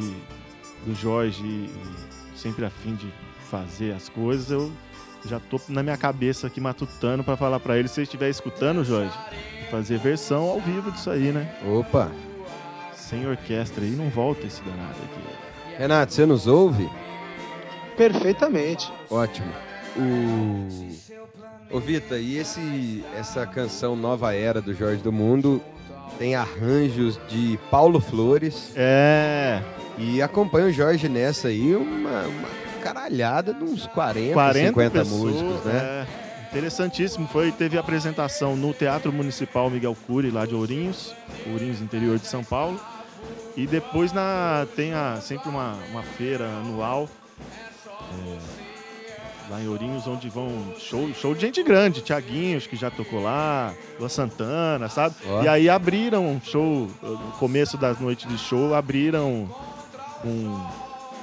do 0.85 0.95
Jorge, 0.95 1.43
e 1.45 1.71
sempre 2.37 2.65
a 2.65 2.71
fim 2.71 2.95
de 2.95 3.13
fazer 3.51 3.93
as 3.93 4.09
coisas, 4.09 4.51
eu 4.51 4.73
já 5.27 5.39
tô 5.39 5.61
na 5.69 5.83
minha 5.83 5.97
cabeça 5.97 6.47
aqui 6.47 6.61
matutando 6.61 7.23
pra 7.23 7.37
falar 7.37 7.61
pra 7.61 7.79
ele, 7.79 7.89
se 7.89 8.01
ele 8.01 8.05
estiver 8.05 8.29
escutando, 8.29 8.85
Jorge, 8.85 9.17
fazer 9.71 9.99
versão 9.99 10.43
ao 10.43 10.61
vivo 10.61 10.91
disso 10.91 11.11
aí, 11.11 11.33
né? 11.33 11.55
Opa. 11.65 12.11
Sem 12.95 13.27
orquestra 13.27 13.85
aí, 13.85 13.91
não 13.91 14.09
volta 14.09 14.47
esse 14.47 14.63
danado 14.63 14.97
aqui. 15.05 15.77
Renato, 15.79 16.13
você 16.13 16.27
nos 16.27 16.47
ouve? 16.47 16.89
Perfeitamente. 17.97 18.93
Ótimo. 19.11 19.53
O... 19.97 21.77
Ô, 21.77 21.81
Vita, 21.81 22.17
e 22.19 22.37
esse, 22.37 23.05
essa 23.17 23.47
canção 23.47 23.97
Nova 23.97 24.35
Era 24.35 24.61
do 24.61 24.75
Jorge 24.75 25.03
do 25.03 25.13
Mundo 25.13 25.61
tem 26.19 26.35
arranjos 26.35 27.19
de 27.29 27.59
Paulo 27.71 28.01
Flores 28.01 28.73
É, 28.77 29.63
e 29.99 30.21
acompanha 30.21 30.67
o 30.67 30.73
Jorge 30.73 31.09
nessa 31.09 31.49
aí 31.49 31.75
uma, 31.75 32.23
uma 32.23 32.49
caralhada 32.83 33.55
de 33.55 33.65
uns 33.65 33.87
40, 33.87 34.35
40 34.35 34.69
50 34.69 34.99
pessoas, 34.99 35.21
músicos, 35.21 35.65
né? 35.65 36.07
é. 36.19 36.23
Interessantíssimo. 36.53 37.27
Foi, 37.29 37.51
teve 37.51 37.79
apresentação 37.79 38.55
no 38.55 38.75
Teatro 38.75 39.11
Municipal 39.11 39.71
Miguel 39.71 39.97
Cury, 40.07 40.31
lá 40.31 40.45
de 40.45 40.55
Ourinhos, 40.55 41.15
Ourinhos, 41.51 41.81
interior 41.81 42.19
de 42.19 42.27
São 42.27 42.45
Paulo. 42.45 42.79
E 43.57 43.67
depois 43.67 44.13
na, 44.13 44.67
tem 44.77 44.93
a, 44.93 45.19
sempre 45.23 45.49
uma, 45.49 45.79
uma 45.91 46.03
feira 46.03 46.45
anual 46.45 47.09
lá 49.53 49.61
em 49.61 49.69
Ourinhos, 49.69 50.07
onde 50.07 50.31
vão 50.31 50.49
show, 50.79 51.13
show 51.13 51.35
de 51.35 51.43
gente 51.43 51.63
grande, 51.63 52.01
Tiaguinhos, 52.01 52.67
que 52.67 52.75
já 52.75 52.91
tocou 52.91 53.23
lá, 53.23 53.75
Luan 53.99 54.09
Santana, 54.09 54.89
sabe? 54.89 55.15
E 55.45 55.49
aí 55.49 55.69
abriram 55.69 56.27
um 56.27 56.41
show, 56.41 56.89
no 57.03 57.33
começo 57.39 57.77
das 57.77 58.01
noites 58.01 58.27
de 58.27 58.39
show, 58.39 58.75
abriram 58.75 59.47
um, 60.25 60.67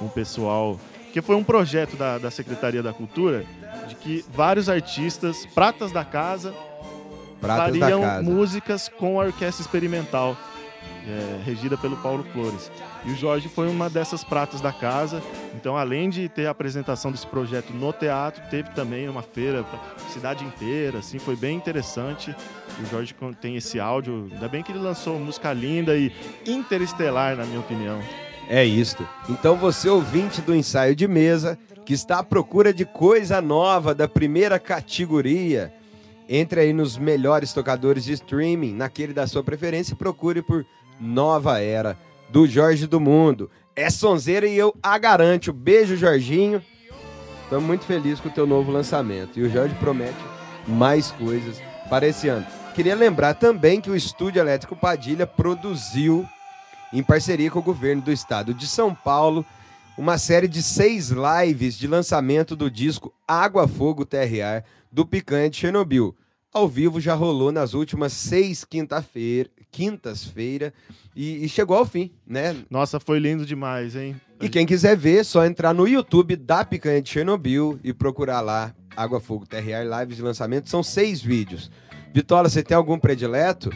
um 0.00 0.08
pessoal. 0.08 0.78
Que 1.12 1.20
foi 1.20 1.34
um 1.34 1.42
projeto 1.42 1.96
da, 1.96 2.18
da 2.18 2.30
Secretaria 2.30 2.84
da 2.84 2.92
Cultura, 2.92 3.44
de 3.88 3.96
que 3.96 4.24
vários 4.32 4.68
artistas, 4.68 5.44
pratas 5.46 5.90
da 5.90 6.04
casa, 6.04 6.54
Pratas 7.40 7.78
fariam 7.78 8.22
músicas 8.22 8.88
com 8.88 9.20
a 9.20 9.24
orquestra 9.24 9.62
experimental, 9.62 10.36
é, 11.10 11.42
regida 11.44 11.76
pelo 11.76 11.96
Paulo 11.96 12.24
Flores. 12.32 12.70
E 13.04 13.10
o 13.10 13.16
Jorge 13.16 13.48
foi 13.48 13.68
uma 13.68 13.90
dessas 13.90 14.22
pratas 14.22 14.60
da 14.60 14.72
casa. 14.72 15.22
Então, 15.54 15.76
além 15.76 16.08
de 16.08 16.28
ter 16.28 16.46
a 16.46 16.50
apresentação 16.50 17.10
desse 17.10 17.26
projeto 17.26 17.72
no 17.72 17.92
teatro, 17.92 18.42
teve 18.50 18.70
também 18.70 19.08
uma 19.08 19.22
feira 19.22 19.64
pra 19.64 19.80
cidade 20.08 20.44
inteira, 20.44 20.98
assim, 20.98 21.18
foi 21.18 21.36
bem 21.36 21.56
interessante. 21.56 22.34
O 22.80 22.86
Jorge 22.86 23.14
tem 23.40 23.56
esse 23.56 23.80
áudio, 23.80 24.28
ainda 24.32 24.48
bem 24.48 24.62
que 24.62 24.72
ele 24.72 24.78
lançou 24.78 25.18
música 25.18 25.52
linda 25.52 25.96
e 25.96 26.12
interestelar, 26.46 27.36
na 27.36 27.44
minha 27.44 27.60
opinião. 27.60 28.00
É 28.48 28.64
isto. 28.64 29.06
Então 29.28 29.56
você, 29.56 29.88
ouvinte 29.88 30.40
do 30.40 30.54
ensaio 30.54 30.96
de 30.96 31.06
mesa, 31.06 31.58
que 31.84 31.94
está 31.94 32.18
à 32.18 32.24
procura 32.24 32.72
de 32.72 32.84
coisa 32.84 33.40
nova 33.40 33.94
da 33.94 34.08
primeira 34.08 34.58
categoria, 34.58 35.72
entre 36.28 36.60
aí 36.60 36.72
nos 36.72 36.96
melhores 36.96 37.52
tocadores 37.52 38.04
de 38.04 38.12
streaming, 38.12 38.74
naquele 38.74 39.12
da 39.12 39.26
sua 39.26 39.42
preferência, 39.42 39.96
procure 39.96 40.42
por 40.42 40.64
Nova 41.00 41.58
Era, 41.60 41.96
do 42.28 42.46
Jorge 42.46 42.86
do 42.86 43.00
Mundo. 43.00 43.50
É 43.74 43.88
sonzeira 43.88 44.46
e 44.46 44.56
eu 44.56 44.74
a 44.82 44.98
garanto. 44.98 45.52
Beijo, 45.52 45.96
Jorginho. 45.96 46.62
Estamos 47.44 47.64
muito 47.64 47.84
felizes 47.84 48.20
com 48.20 48.28
o 48.28 48.32
teu 48.32 48.46
novo 48.46 48.70
lançamento. 48.70 49.38
E 49.38 49.42
o 49.42 49.50
Jorge 49.50 49.74
promete 49.76 50.18
mais 50.68 51.10
coisas 51.10 51.60
para 51.88 52.06
esse 52.06 52.28
ano. 52.28 52.46
Queria 52.74 52.94
lembrar 52.94 53.34
também 53.34 53.80
que 53.80 53.90
o 53.90 53.96
Estúdio 53.96 54.40
Elétrico 54.40 54.76
Padilha 54.76 55.26
produziu 55.26 56.28
em 56.92 57.02
parceria 57.02 57.50
com 57.50 57.58
o 57.58 57.62
governo 57.62 58.02
do 58.02 58.12
estado 58.12 58.52
de 58.52 58.66
São 58.66 58.94
Paulo, 58.94 59.44
uma 59.96 60.18
série 60.18 60.48
de 60.48 60.62
seis 60.62 61.10
lives 61.10 61.76
de 61.76 61.86
lançamento 61.86 62.56
do 62.56 62.70
disco 62.70 63.12
Água 63.26 63.66
Fogo 63.68 64.04
TRR 64.04 64.64
do 64.90 65.06
Picanha 65.06 65.50
de 65.50 65.56
Chernobyl. 65.56 66.16
Ao 66.52 66.68
vivo 66.68 67.00
já 67.00 67.14
rolou 67.14 67.52
nas 67.52 67.74
últimas 67.74 68.12
seis 68.12 68.64
quinta-feira, 68.64 69.50
quintas-feira 69.70 70.72
e, 71.14 71.44
e 71.44 71.48
chegou 71.48 71.76
ao 71.76 71.84
fim, 71.84 72.10
né? 72.26 72.56
Nossa, 72.70 72.98
foi 73.00 73.18
lindo 73.18 73.46
demais, 73.46 73.96
hein? 73.96 74.20
E 74.40 74.48
quem 74.48 74.64
quiser 74.64 74.96
ver, 74.96 75.24
só 75.24 75.44
entrar 75.44 75.74
no 75.74 75.86
YouTube 75.86 76.34
da 76.36 76.64
Picanha 76.64 77.02
de 77.02 77.10
Chernobyl 77.10 77.78
e 77.84 77.92
procurar 77.92 78.40
lá 78.40 78.74
Água 78.96 79.20
Fogo 79.20 79.46
TRR 79.46 79.84
Lives 80.00 80.16
de 80.16 80.22
lançamento. 80.22 80.68
São 80.68 80.82
seis 80.82 81.20
vídeos. 81.20 81.70
Vitola, 82.12 82.48
você 82.48 82.62
tem 82.62 82.76
algum 82.76 82.98
predileto? 82.98 83.70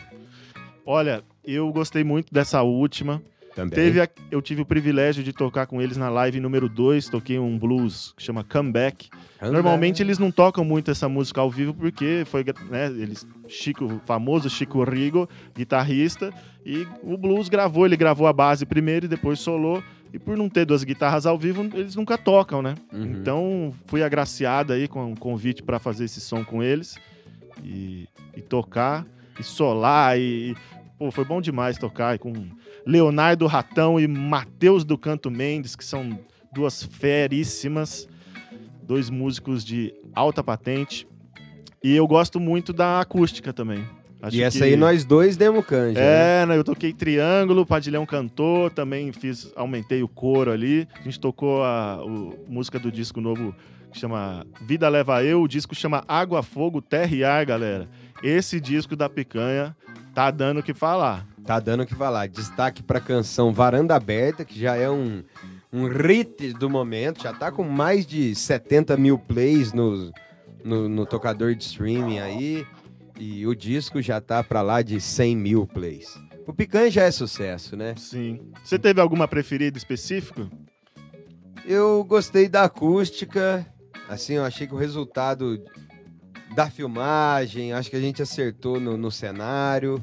Olha, 0.86 1.22
eu 1.44 1.70
gostei 1.72 2.02
muito 2.02 2.32
dessa 2.32 2.62
última. 2.62 3.22
Também. 3.54 3.70
Teve 3.74 4.00
a- 4.00 4.08
eu 4.30 4.42
tive 4.42 4.62
o 4.62 4.66
privilégio 4.66 5.22
de 5.22 5.32
tocar 5.32 5.66
com 5.66 5.80
eles 5.80 5.96
na 5.96 6.08
live 6.08 6.40
número 6.40 6.68
2, 6.68 7.08
toquei 7.08 7.38
um 7.38 7.56
blues 7.58 8.12
que 8.16 8.22
chama 8.22 8.42
Comeback. 8.42 9.08
Normalmente 9.40 10.02
eles 10.02 10.18
não 10.18 10.30
tocam 10.30 10.64
muito 10.64 10.90
essa 10.90 11.08
música 11.08 11.40
ao 11.40 11.50
vivo 11.50 11.72
porque 11.72 12.24
foi, 12.26 12.44
né, 12.68 12.86
eles 12.88 13.26
Chico, 13.46 13.84
o 13.84 14.00
famoso 14.04 14.50
Chico 14.50 14.82
Rigo, 14.82 15.28
guitarrista, 15.54 16.32
e 16.66 16.86
o 17.02 17.16
blues 17.16 17.48
gravou, 17.48 17.86
ele 17.86 17.96
gravou 17.96 18.26
a 18.26 18.32
base 18.32 18.66
primeiro 18.66 19.06
e 19.06 19.08
depois 19.08 19.38
solou. 19.38 19.82
E 20.12 20.18
por 20.18 20.36
não 20.36 20.48
ter 20.48 20.64
duas 20.64 20.84
guitarras 20.84 21.26
ao 21.26 21.36
vivo, 21.36 21.68
eles 21.74 21.96
nunca 21.96 22.16
tocam, 22.16 22.62
né? 22.62 22.74
Uhum. 22.92 23.02
Então 23.20 23.74
fui 23.86 24.02
agraciado 24.02 24.72
aí 24.72 24.86
com 24.88 25.04
um 25.04 25.14
convite 25.16 25.62
para 25.62 25.78
fazer 25.80 26.04
esse 26.04 26.20
som 26.20 26.44
com 26.44 26.62
eles 26.62 26.96
e, 27.62 28.08
e 28.36 28.40
tocar 28.40 29.04
e 29.38 29.42
solar 29.42 30.16
e 30.18 30.54
pô, 30.98 31.10
foi 31.10 31.24
bom 31.24 31.40
demais 31.40 31.78
tocar 31.78 32.18
com 32.18 32.32
Leonardo 32.86 33.46
Ratão 33.46 33.98
e 33.98 34.06
Matheus 34.06 34.84
do 34.84 34.96
Canto 34.96 35.30
Mendes, 35.30 35.74
que 35.76 35.84
são 35.84 36.18
duas 36.52 36.82
feríssimas, 36.82 38.08
dois 38.82 39.10
músicos 39.10 39.64
de 39.64 39.92
alta 40.14 40.42
patente. 40.42 41.06
E 41.82 41.94
eu 41.94 42.06
gosto 42.06 42.38
muito 42.40 42.72
da 42.72 43.00
acústica 43.00 43.52
também. 43.52 43.84
Acho 44.22 44.36
E 44.36 44.42
essa 44.42 44.58
que- 44.58 44.64
aí 44.64 44.76
nós 44.76 45.04
dois 45.04 45.36
demos 45.36 45.66
canja. 45.66 46.00
né? 46.00 46.42
é, 46.42 46.46
né, 46.46 46.56
eu 46.56 46.64
toquei 46.64 46.94
triângulo, 46.94 47.60
o 47.62 47.66
Padilhão 47.66 48.06
cantou, 48.06 48.70
também 48.70 49.12
fiz, 49.12 49.52
aumentei 49.54 50.02
o 50.02 50.08
coro 50.08 50.50
ali. 50.50 50.88
A 50.98 51.02
gente 51.02 51.20
tocou 51.20 51.62
a 51.62 52.02
o- 52.02 52.38
música 52.48 52.78
do 52.78 52.90
disco 52.90 53.20
novo 53.20 53.54
que 53.92 53.98
chama 53.98 54.46
Vida 54.62 54.88
Leva 54.88 55.22
Eu, 55.22 55.42
o 55.42 55.48
disco 55.48 55.74
chama 55.74 56.02
Água 56.08 56.42
Fogo 56.42 56.80
Terra 56.80 57.14
e 57.14 57.22
Ar, 57.22 57.44
galera. 57.44 57.86
Esse 58.22 58.58
disco 58.58 58.96
da 58.96 59.08
Picanha 59.10 59.76
tá 60.14 60.30
dando 60.30 60.60
o 60.60 60.62
que 60.62 60.72
falar. 60.72 61.26
Tá 61.44 61.58
dando 61.58 61.82
o 61.82 61.86
que 61.86 61.94
falar. 61.94 62.28
Destaque 62.28 62.82
pra 62.82 63.00
canção 63.00 63.52
Varanda 63.52 63.94
Aberta, 63.94 64.44
que 64.44 64.58
já 64.58 64.76
é 64.76 64.88
um, 64.88 65.22
um 65.72 65.88
hit 65.88 66.52
do 66.54 66.70
momento. 66.70 67.22
Já 67.22 67.32
tá 67.32 67.50
com 67.50 67.64
mais 67.64 68.06
de 68.06 68.34
70 68.34 68.96
mil 68.96 69.18
plays 69.18 69.72
no, 69.72 70.12
no, 70.62 70.88
no 70.88 71.04
tocador 71.04 71.54
de 71.54 71.64
streaming 71.64 72.20
aí. 72.20 72.66
E 73.18 73.46
o 73.46 73.54
disco 73.54 74.00
já 74.00 74.20
tá 74.20 74.42
pra 74.42 74.62
lá 74.62 74.82
de 74.82 75.00
100 75.00 75.36
mil 75.36 75.66
plays. 75.66 76.18
O 76.46 76.52
Picanha 76.52 76.90
já 76.90 77.02
é 77.04 77.10
sucesso, 77.10 77.76
né? 77.76 77.94
Sim. 77.96 78.52
Você 78.62 78.78
teve 78.78 79.00
alguma 79.00 79.26
preferida 79.26 79.76
específica? 79.76 80.48
Eu 81.66 82.04
gostei 82.04 82.48
da 82.48 82.64
acústica. 82.64 83.66
Assim, 84.08 84.34
eu 84.34 84.44
achei 84.44 84.66
que 84.66 84.74
o 84.74 84.78
resultado 84.78 85.62
da 86.54 86.70
filmagem, 86.70 87.72
acho 87.72 87.90
que 87.90 87.96
a 87.96 88.00
gente 88.00 88.22
acertou 88.22 88.78
no, 88.80 88.96
no 88.96 89.10
cenário. 89.10 90.02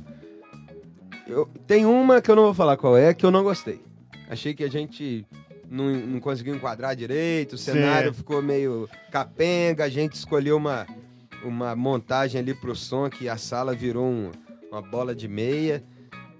Eu- 1.27 1.49
tem 1.65 1.85
uma 1.85 2.21
que 2.21 2.29
eu 2.29 2.35
não 2.35 2.43
vou 2.43 2.53
falar 2.53 2.77
qual 2.77 2.97
é, 2.97 3.13
que 3.13 3.25
eu 3.25 3.31
não 3.31 3.43
gostei. 3.43 3.81
Achei 4.29 4.53
que 4.53 4.63
a 4.63 4.69
gente 4.69 5.25
não, 5.69 5.85
não 5.91 6.19
conseguiu 6.19 6.55
enquadrar 6.55 6.95
direito, 6.95 7.53
o 7.53 7.57
Sim. 7.57 7.73
cenário 7.73 8.13
ficou 8.13 8.41
meio 8.41 8.89
capenga, 9.11 9.85
a 9.85 9.89
gente 9.89 10.13
escolheu 10.13 10.57
uma, 10.57 10.85
uma 11.43 11.75
montagem 11.75 12.39
ali 12.41 12.53
pro 12.53 12.75
som 12.75 13.09
que 13.09 13.29
a 13.29 13.37
sala 13.37 13.73
virou 13.73 14.05
um- 14.05 14.31
uma 14.71 14.81
bola 14.81 15.13
de 15.15 15.27
meia. 15.27 15.83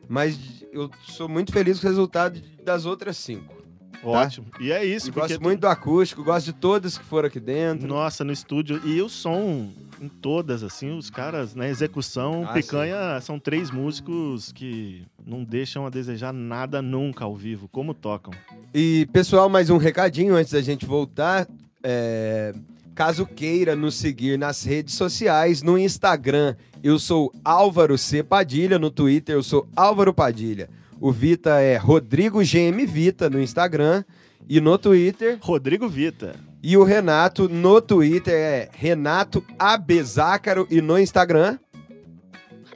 Mas 0.09 0.38
eu 0.74 0.89
sou 1.03 1.30
muito 1.30 1.53
feliz 1.53 1.80
com 1.80 1.86
o 1.86 1.89
resultado 1.89 2.41
das 2.64 2.86
outras 2.86 3.16
cinco. 3.18 3.62
Ótimo. 4.03 4.47
E 4.59 4.72
é 4.72 4.84
isso, 4.84 5.09
E 5.09 5.12
gosto 5.12 5.41
muito 5.41 5.62
do 5.62 5.68
acústico, 5.68 6.24
gosto 6.24 6.47
de 6.47 6.53
todas 6.53 6.97
que 6.97 7.03
foram 7.05 7.28
aqui 7.28 7.39
dentro. 7.39 7.88
Nossa, 7.88 8.24
no 8.24 8.34
estúdio. 8.34 8.82
E 8.84 9.01
o 9.01 9.07
som 9.07 9.70
em 10.02 10.10
todas, 10.10 10.64
assim, 10.64 10.89
os 10.97 11.12
caras 11.12 11.54
na 11.54 11.70
execução, 11.70 12.43
Ah, 12.47 12.54
Picanha 12.54 13.22
são 13.22 13.38
três 13.39 13.70
músicos 13.70 14.52
que 14.52 15.04
não 15.24 15.43
deixam 15.43 15.86
a 15.86 15.91
desejar 15.91 16.34
nada 16.34 16.82
nunca 16.82 17.24
ao 17.24 17.36
vivo, 17.36 17.68
como 17.68 17.93
tocam. 17.93 18.34
E, 18.74 19.08
pessoal, 19.14 19.47
mais 19.47 19.70
um 19.70 19.78
recadinho 19.78 20.34
antes 20.36 20.54
da 20.54 20.62
gente 20.62 20.88
voltar. 20.88 21.47
É, 21.84 22.54
Caso 22.93 23.26
queira 23.26 23.76
nos 23.76 23.95
seguir 23.95 24.38
nas 24.38 24.64
redes 24.64 24.95
sociais, 24.95 25.64
no 25.64 25.78
Instagram 25.78 26.56
eu 26.84 26.99
sou 26.99 27.32
Álvaro 27.43 27.97
C. 27.97 28.22
Padilha, 28.22 28.78
no 28.78 28.91
Twitter 28.91 29.36
eu 29.36 29.43
sou 29.43 29.68
Álvaro 29.76 30.14
Padilha. 30.14 30.70
O 30.99 31.12
Vita 31.12 31.60
é 31.62 31.78
Rodrigo 31.78 32.39
GM 32.43 32.86
Vita 32.86 33.30
no 33.30 33.41
Instagram 33.41 34.04
e 34.47 34.60
no 34.60 34.78
Twitter. 34.78 35.38
Rodrigo 35.41 35.88
Vita. 35.88 36.36
E 36.64 36.78
o 36.78 36.84
Renato 36.84 37.49
no 37.49 37.82
Twitter 37.82 38.34
é 38.36 38.70
Renato 38.72 39.43
Abezácaro 39.57 40.68
e 40.70 40.80
no 40.82 40.97
Instagram, 40.99 41.57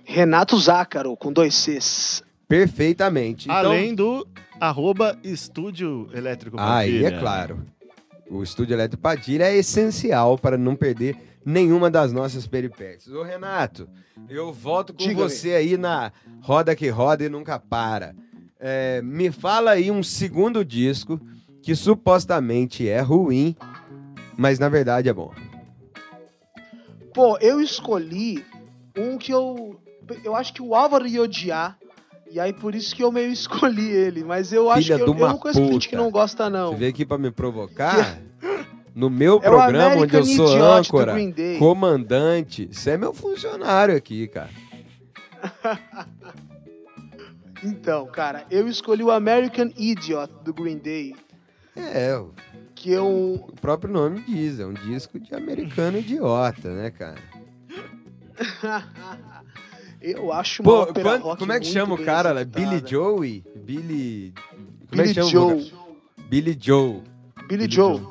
Renato 0.03 0.57
Zácaro, 0.59 1.15
com 1.17 1.31
dois 1.31 1.53
Cs. 1.55 2.23
perfeitamente. 2.47 3.45
Então- 3.45 3.55
Além 3.71 3.93
do 3.93 4.27
arroba 4.59 5.17
Estúdio 5.23 6.09
Elétrico 6.13 6.57
Aí 6.59 6.91
Padilha. 7.01 7.07
é 7.07 7.19
claro. 7.19 7.65
O 8.29 8.41
Estúdio 8.41 8.73
Elétrico 8.73 9.01
Padilha 9.03 9.43
é 9.45 9.55
essencial 9.57 10.38
para 10.38 10.57
não 10.57 10.75
perder 10.75 11.15
nenhuma 11.45 11.89
das 11.91 12.11
nossas 12.11 12.47
peripécias. 12.47 13.13
Ô, 13.15 13.21
Renato, 13.21 13.88
eu 14.29 14.51
volto 14.51 14.93
com 14.93 14.99
Diga-me. 14.99 15.29
você 15.29 15.53
aí 15.53 15.77
na 15.77 16.11
roda 16.41 16.75
que 16.75 16.88
roda 16.89 17.23
e 17.23 17.29
nunca 17.29 17.59
para. 17.59 18.15
É, 18.59 18.99
me 19.03 19.31
fala 19.31 19.71
aí 19.71 19.91
um 19.91 20.01
segundo 20.01 20.65
disco 20.65 21.19
que 21.61 21.75
supostamente 21.75 22.88
é 22.88 22.99
ruim, 23.01 23.55
mas 24.38 24.59
na 24.59 24.69
verdade 24.69 25.09
é 25.09 25.13
bom. 25.13 25.33
Pô, 27.13 27.38
eu 27.39 27.61
escolhi 27.61 28.45
um 28.97 29.17
que 29.17 29.31
eu. 29.31 29.79
Eu 30.23 30.36
acho 30.36 30.53
que 30.53 30.61
o 30.61 30.75
Álvaro 30.75 31.07
ia 31.07 31.21
odiar. 31.21 31.77
E 32.29 32.39
aí 32.39 32.51
por 32.51 32.75
isso 32.75 32.95
que 32.95 33.03
eu 33.03 33.11
meio 33.11 33.31
escolhi 33.33 33.89
ele. 33.89 34.23
Mas 34.23 34.51
eu 34.51 34.69
acho 34.69 34.83
Filha 34.83 34.97
que 34.97 35.03
eu, 35.03 35.07
eu 35.07 35.27
não 35.27 35.38
conheço 35.38 35.65
gente 35.65 35.88
que 35.89 35.95
não 35.95 36.11
gosta, 36.11 36.49
não. 36.49 36.71
Você 36.71 36.77
veio 36.77 36.91
aqui 36.91 37.05
para 37.05 37.17
me 37.17 37.31
provocar? 37.31 38.19
No 38.95 39.09
meu 39.09 39.39
É 39.43 39.49
programa, 39.49 40.03
onde 40.03 40.15
eu 40.15 40.23
sou 40.23 40.55
âncora, 40.55 41.13
comandante, 41.59 42.69
você 42.71 42.91
é 42.91 42.97
meu 42.97 43.13
funcionário 43.13 43.93
aqui, 43.93 44.25
cara. 44.29 44.49
Então, 47.61 48.05
cara, 48.05 48.45
eu 48.51 48.67
escolhi 48.67 49.03
o 49.03 49.11
American 49.11 49.69
Idiot 49.75 50.31
do 50.43 50.53
Green 50.53 50.77
Day, 50.77 51.15
É, 51.75 52.15
o 52.15 52.31
que 52.86 52.93
é 52.93 53.01
um. 53.01 53.33
o 53.33 53.51
próprio 53.59 53.91
nome 53.91 54.21
diz, 54.27 54.59
é 54.59 54.65
um 54.65 54.73
disco 54.73 55.19
de 55.19 55.33
americano 55.33 55.97
idiota, 55.97 56.69
né, 56.71 56.91
cara? 56.91 57.15
eu 59.99 60.31
acho 60.31 60.61
uma 60.61 60.71
Pô, 60.71 60.77
ópera 60.81 61.03
quando- 61.03 61.21
rock 61.23 61.39
como 61.39 61.51
é 61.51 61.59
que 61.59 61.65
chama 61.65 61.95
o 61.95 62.03
cara? 62.05 62.41
executada. 62.41 62.69
Billy 62.69 62.83
Joey? 62.88 63.43
Billy. 63.55 64.33
Como 64.89 65.01
é 65.01 65.05
Billy 65.05 65.07
que 65.07 65.13
chama 65.15 65.29
Joe. 65.31 65.71
Billy 66.29 66.57
Joe. 66.59 66.91
Billy 67.47 67.47
Billy 67.47 67.71
Joe. 67.71 67.97
Joe. 67.97 68.07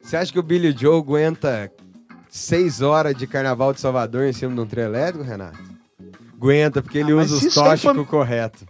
Você 0.00 0.16
acha 0.16 0.32
que 0.32 0.38
o 0.38 0.42
Billy 0.44 0.72
Joe 0.76 0.98
aguenta 1.00 1.72
seis 2.28 2.80
horas 2.80 3.16
de 3.16 3.26
carnaval 3.26 3.72
de 3.72 3.80
Salvador 3.80 4.24
em 4.26 4.32
cima 4.32 4.54
de 4.54 4.60
um 4.60 4.66
trio 4.66 4.84
elétrico, 4.84 5.24
Renato? 5.24 5.58
Aguenta, 6.36 6.80
porque 6.82 6.98
ele 6.98 7.10
Ah, 7.12 7.16
usa 7.16 7.34
os 7.36 7.42
aí 7.44 7.50
tóxicos 7.52 7.96
foi- 7.96 8.04
corretos. 8.04 8.64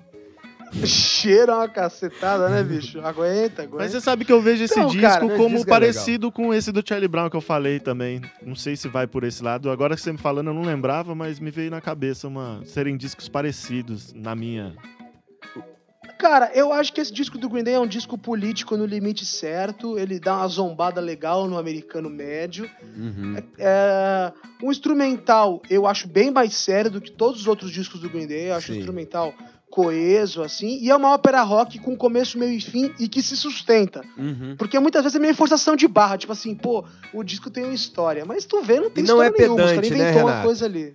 Cheira 0.84 1.54
uma 1.56 1.68
cacetada, 1.68 2.48
né, 2.48 2.62
bicho? 2.62 2.98
Aguenta, 3.00 3.62
aguenta. 3.62 3.76
Mas 3.76 3.92
você 3.92 4.00
sabe 4.00 4.24
que 4.24 4.32
eu 4.32 4.40
vejo 4.40 4.64
esse 4.64 4.74
Então, 4.74 4.88
disco 4.88 5.02
cara, 5.02 5.20
como 5.36 5.56
disco 5.56 5.68
é 5.68 5.70
parecido 5.70 6.32
com 6.32 6.52
esse 6.52 6.72
do 6.72 6.82
Charlie 6.86 7.08
Brown 7.08 7.28
que 7.28 7.36
eu 7.36 7.40
falei 7.40 7.78
também. 7.78 8.20
Não 8.44 8.54
sei 8.54 8.74
se 8.76 8.88
vai 8.88 9.06
por 9.06 9.24
esse 9.24 9.42
lado. 9.42 9.70
Agora 9.70 9.94
que 9.94 10.00
você 10.00 10.12
me 10.12 10.18
falando, 10.18 10.48
eu 10.48 10.54
não 10.54 10.62
lembrava, 10.62 11.14
mas 11.14 11.38
me 11.38 11.50
veio 11.50 11.70
na 11.70 11.80
cabeça 11.80 12.26
uma 12.26 12.62
serem 12.64 12.96
discos 12.96 13.28
parecidos 13.28 14.12
na 14.14 14.34
minha. 14.34 14.74
Cara, 16.22 16.52
eu 16.54 16.72
acho 16.72 16.92
que 16.92 17.00
esse 17.00 17.12
disco 17.12 17.36
do 17.36 17.48
Green 17.48 17.64
Day 17.64 17.74
é 17.74 17.80
um 17.80 17.86
disco 17.86 18.16
político 18.16 18.76
no 18.76 18.86
limite 18.86 19.26
certo. 19.26 19.98
Ele 19.98 20.20
dá 20.20 20.36
uma 20.36 20.46
zombada 20.46 21.00
legal 21.00 21.48
no 21.48 21.58
americano 21.58 22.08
médio. 22.08 22.70
Uhum. 22.96 23.36
É, 23.58 24.32
um 24.62 24.70
instrumental 24.70 25.60
eu 25.68 25.84
acho 25.84 26.06
bem 26.06 26.30
mais 26.30 26.54
sério 26.54 26.92
do 26.92 27.00
que 27.00 27.10
todos 27.10 27.40
os 27.40 27.46
outros 27.48 27.72
discos 27.72 28.00
do 28.00 28.08
Green 28.08 28.28
Day. 28.28 28.50
Eu 28.50 28.54
acho 28.54 28.70
o 28.70 28.74
Sim. 28.74 28.78
instrumental 28.78 29.34
coeso, 29.72 30.42
assim. 30.42 30.78
E 30.82 30.90
é 30.90 30.94
uma 30.94 31.12
ópera 31.14 31.42
rock 31.42 31.78
com 31.78 31.96
começo, 31.96 32.38
meio 32.38 32.52
e 32.52 32.60
fim 32.60 32.92
e 33.00 33.08
que 33.08 33.22
se 33.22 33.34
sustenta. 33.36 34.02
Uhum. 34.18 34.54
Porque 34.58 34.78
muitas 34.78 35.02
vezes 35.02 35.16
é 35.16 35.18
meio 35.18 35.34
forçação 35.34 35.74
de 35.74 35.88
barra. 35.88 36.18
Tipo 36.18 36.32
assim, 36.32 36.54
pô, 36.54 36.84
o 37.12 37.24
disco 37.24 37.50
tem 37.50 37.64
uma 37.64 37.72
história. 37.74 38.24
Mas 38.26 38.44
tu 38.44 38.60
vê, 38.62 38.78
não 38.78 38.90
tem 38.90 39.02
E 39.02 39.06
não 39.06 39.22
história 39.24 39.34
é 39.34 39.40
nenhuma. 39.40 39.64
Os 39.64 39.70
caras 39.72 39.80
pedante, 39.88 39.90
né, 39.98 40.04
inventou 40.10 40.22
uma 40.22 40.30
Renato? 40.30 40.46
coisa 40.46 40.64
ali. 40.66 40.94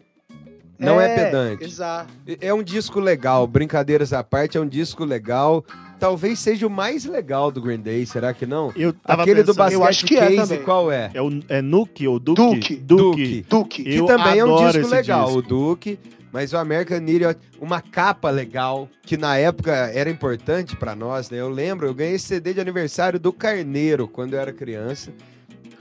Não 0.80 1.02
é 1.02 1.16
pedante. 1.16 1.64
Exato. 1.64 2.14
É 2.40 2.54
um 2.54 2.62
disco 2.62 3.00
legal, 3.00 3.48
brincadeiras 3.48 4.14
à 4.14 4.24
parte, 4.24 4.60
é 4.60 4.62
um 4.62 4.68
disco 4.68 5.04
legal. 5.04 5.66
Talvez 6.00 6.38
seja 6.38 6.68
o 6.68 6.70
mais 6.70 7.04
legal 7.04 7.50
do 7.52 7.60
Green 7.60 7.80
Day, 7.80 8.06
será 8.06 8.32
que 8.32 8.46
não? 8.46 8.72
Eu 8.76 8.94
tava 8.94 9.24
Aquele 9.24 9.42
do 9.42 9.56
pensando- 9.56 9.58
basquete 9.58 9.74
Eu 9.82 9.84
acho 9.84 10.06
que 10.06 10.16
é 10.18 10.36
case, 10.36 10.58
qual 10.60 10.92
é? 10.92 11.10
É, 11.16 11.20
o, 11.20 11.42
é 11.50 11.64
Nuke 11.64 12.08
ou 12.08 12.20
Duke? 12.20 12.42
Duke. 12.44 12.76
Duke. 12.76 13.46
Duke. 13.50 13.84
Que 13.84 13.96
Eu 13.96 14.06
também 14.06 14.38
é 14.38 14.46
um 14.46 14.70
disco 14.70 14.88
legal, 14.88 15.26
disco. 15.26 15.40
o 15.40 15.42
Duke. 15.42 15.98
Mas 16.32 16.52
o 16.54 16.58
American 16.58 16.98
Idiot, 16.98 17.40
uma 17.60 17.82
capa 17.82 18.30
legal, 18.30 18.90
que 19.02 19.16
na 19.18 19.38
época 19.38 19.72
era 19.72 20.10
importante 20.10 20.76
pra 20.76 20.96
nós, 20.96 21.30
né? 21.30 21.40
Eu 21.40 21.50
lembro, 21.50 21.88
eu 21.88 21.94
ganhei 21.94 22.16
esse 22.16 22.26
CD 22.28 22.54
de 22.54 22.60
aniversário 22.60 23.20
do 23.20 23.32
Carneiro 23.32 24.08
quando 24.08 24.34
eu 24.34 24.40
era 24.40 24.52
criança. 24.52 25.14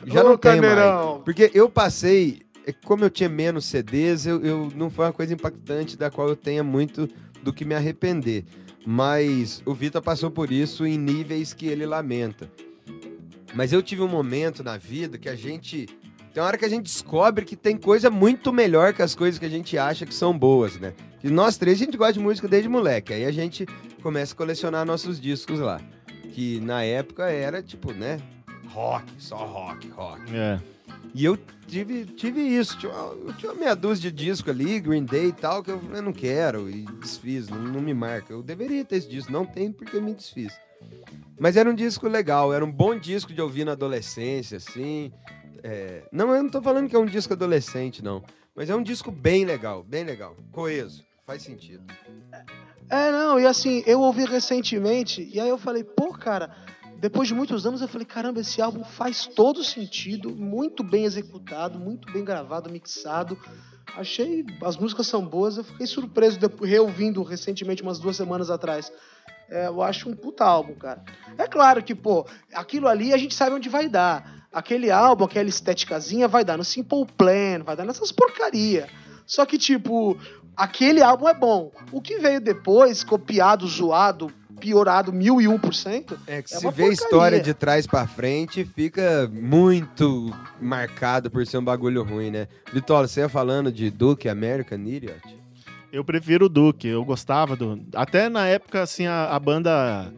Já 0.06 0.20
Ô, 0.22 0.28
não 0.30 0.38
tem 0.38 0.60
mais. 0.60 1.22
Porque 1.24 1.50
eu 1.52 1.68
passei, 1.68 2.42
é 2.64 2.72
como 2.72 3.04
eu 3.04 3.10
tinha 3.10 3.28
menos 3.28 3.64
CDs, 3.66 4.24
eu, 4.26 4.40
eu- 4.44 4.72
não 4.74 4.88
foi 4.88 5.06
uma 5.06 5.12
coisa 5.12 5.34
impactante 5.34 5.96
da 5.96 6.10
qual 6.10 6.28
eu 6.28 6.36
tenha 6.36 6.62
muito 6.62 7.08
do 7.42 7.52
que 7.52 7.64
me 7.64 7.74
arrepender. 7.74 8.44
Mas 8.86 9.60
o 9.66 9.74
Vitor 9.74 10.00
passou 10.00 10.30
por 10.30 10.52
isso 10.52 10.86
em 10.86 10.96
níveis 10.96 11.52
que 11.52 11.66
ele 11.66 11.84
lamenta. 11.84 12.48
Mas 13.52 13.72
eu 13.72 13.82
tive 13.82 14.02
um 14.02 14.08
momento 14.08 14.62
na 14.62 14.76
vida 14.76 15.18
que 15.18 15.28
a 15.28 15.34
gente. 15.34 15.86
Tem 16.36 16.42
hora 16.42 16.58
que 16.58 16.66
a 16.66 16.68
gente 16.68 16.82
descobre 16.82 17.46
que 17.46 17.56
tem 17.56 17.78
coisa 17.78 18.10
muito 18.10 18.52
melhor 18.52 18.92
que 18.92 19.00
as 19.00 19.14
coisas 19.14 19.38
que 19.38 19.46
a 19.46 19.48
gente 19.48 19.78
acha 19.78 20.04
que 20.04 20.12
são 20.12 20.38
boas, 20.38 20.78
né? 20.78 20.92
E 21.24 21.30
nós 21.30 21.56
três 21.56 21.80
a 21.80 21.84
gente 21.86 21.96
gosta 21.96 22.12
de 22.12 22.20
música 22.20 22.46
desde 22.46 22.68
moleque. 22.68 23.14
Aí 23.14 23.24
a 23.24 23.30
gente 23.30 23.64
começa 24.02 24.34
a 24.34 24.36
colecionar 24.36 24.84
nossos 24.84 25.18
discos 25.18 25.58
lá. 25.60 25.80
Que 26.34 26.60
na 26.60 26.82
época 26.82 27.24
era 27.30 27.62
tipo, 27.62 27.90
né? 27.90 28.20
Rock, 28.68 29.10
só 29.16 29.36
rock, 29.46 29.88
rock. 29.88 30.20
É. 30.36 30.60
E 31.14 31.24
eu 31.24 31.38
tive, 31.66 32.04
tive 32.04 32.42
isso. 32.42 32.76
Tinha 32.76 32.92
uma, 32.92 33.14
eu 33.28 33.32
tinha 33.32 33.52
uma 33.52 33.58
meia 33.58 33.74
dúzia 33.74 34.10
de 34.10 34.26
disco 34.26 34.50
ali, 34.50 34.78
Green 34.78 35.06
Day 35.06 35.28
e 35.28 35.32
tal, 35.32 35.62
que 35.62 35.70
eu, 35.70 35.80
eu 35.90 36.02
não 36.02 36.12
quero 36.12 36.68
e 36.68 36.82
desfiz, 37.00 37.48
não, 37.48 37.62
não 37.62 37.80
me 37.80 37.94
marca. 37.94 38.34
Eu 38.34 38.42
deveria 38.42 38.84
ter 38.84 38.96
esse 38.96 39.08
disco, 39.08 39.32
não 39.32 39.46
tem 39.46 39.72
porque 39.72 39.96
eu 39.96 40.02
me 40.02 40.12
desfiz. 40.12 40.52
Mas 41.40 41.56
era 41.56 41.70
um 41.70 41.74
disco 41.74 42.06
legal, 42.06 42.52
era 42.52 42.62
um 42.62 42.70
bom 42.70 42.94
disco 42.94 43.32
de 43.32 43.40
ouvir 43.40 43.64
na 43.64 43.72
adolescência, 43.72 44.58
assim. 44.58 45.10
É, 45.68 46.04
não, 46.12 46.32
eu 46.32 46.44
não 46.44 46.48
tô 46.48 46.62
falando 46.62 46.88
que 46.88 46.94
é 46.94 46.98
um 46.98 47.06
disco 47.06 47.32
adolescente, 47.32 48.00
não. 48.00 48.22
Mas 48.54 48.70
é 48.70 48.76
um 48.76 48.82
disco 48.84 49.10
bem 49.10 49.44
legal, 49.44 49.82
bem 49.82 50.04
legal. 50.04 50.36
Coeso, 50.52 51.04
faz 51.26 51.42
sentido. 51.42 51.82
É, 52.88 53.10
não, 53.10 53.40
e 53.40 53.44
assim, 53.44 53.82
eu 53.84 54.00
ouvi 54.00 54.24
recentemente, 54.24 55.28
e 55.34 55.40
aí 55.40 55.48
eu 55.48 55.58
falei, 55.58 55.82
pô, 55.82 56.12
cara, 56.12 56.54
depois 57.00 57.26
de 57.26 57.34
muitos 57.34 57.66
anos, 57.66 57.80
eu 57.82 57.88
falei, 57.88 58.06
caramba, 58.06 58.40
esse 58.40 58.62
álbum 58.62 58.84
faz 58.84 59.26
todo 59.26 59.64
sentido, 59.64 60.30
muito 60.30 60.84
bem 60.84 61.04
executado, 61.04 61.80
muito 61.80 62.12
bem 62.12 62.24
gravado, 62.24 62.70
mixado. 62.70 63.36
Achei, 63.96 64.46
as 64.62 64.76
músicas 64.76 65.08
são 65.08 65.26
boas, 65.26 65.56
eu 65.56 65.64
fiquei 65.64 65.86
surpreso, 65.86 66.38
depois, 66.38 66.70
reouvindo 66.70 67.24
recentemente, 67.24 67.82
umas 67.82 67.98
duas 67.98 68.16
semanas 68.16 68.50
atrás. 68.50 68.92
É, 69.50 69.66
eu 69.66 69.82
acho 69.82 70.08
um 70.08 70.16
puta 70.16 70.44
álbum, 70.44 70.74
cara. 70.74 71.02
É 71.38 71.46
claro 71.46 71.82
que, 71.82 71.94
pô, 71.94 72.26
aquilo 72.52 72.88
ali 72.88 73.12
a 73.12 73.16
gente 73.16 73.34
sabe 73.34 73.54
onde 73.54 73.68
vai 73.68 73.88
dar. 73.88 74.46
Aquele 74.52 74.90
álbum, 74.90 75.24
aquela 75.24 75.48
estéticazinha 75.48 76.26
vai 76.26 76.44
dar 76.44 76.56
no 76.56 76.64
Simple 76.64 77.06
Plan, 77.16 77.62
vai 77.64 77.76
dar 77.76 77.84
nessas 77.84 78.10
porcaria. 78.10 78.88
Só 79.26 79.44
que, 79.44 79.58
tipo, 79.58 80.16
aquele 80.56 81.02
álbum 81.02 81.28
é 81.28 81.34
bom. 81.34 81.70
O 81.92 82.00
que 82.00 82.18
veio 82.18 82.40
depois, 82.40 83.04
copiado, 83.04 83.66
zoado, 83.66 84.32
piorado 84.58 85.12
mil 85.12 85.40
e 85.40 85.46
um 85.46 85.58
por 85.58 85.74
cento, 85.74 86.18
É 86.26 86.42
que 86.42 86.54
É 86.54 86.58
se 86.58 86.70
vê 86.70 86.84
a 86.84 86.88
história 86.88 87.40
de 87.40 87.52
trás 87.52 87.86
pra 87.86 88.06
frente, 88.06 88.64
fica 88.64 89.30
muito 89.30 90.34
marcado 90.60 91.30
por 91.30 91.46
ser 91.46 91.58
um 91.58 91.64
bagulho 91.64 92.02
ruim, 92.02 92.30
né? 92.30 92.48
Vitória, 92.72 93.06
você 93.06 93.20
ia 93.20 93.28
falando 93.28 93.70
de 93.70 93.90
Duke 93.90 94.28
American 94.28 94.78
Idiot? 94.78 95.36
Eu 95.96 96.04
prefiro 96.04 96.44
o 96.44 96.48
Duke, 96.50 96.86
eu 96.86 97.02
gostava 97.02 97.56
do. 97.56 97.82
Até 97.94 98.28
na 98.28 98.46
época, 98.46 98.82
assim, 98.82 99.06
a, 99.06 99.30
a 99.34 99.40
banda 99.40 100.12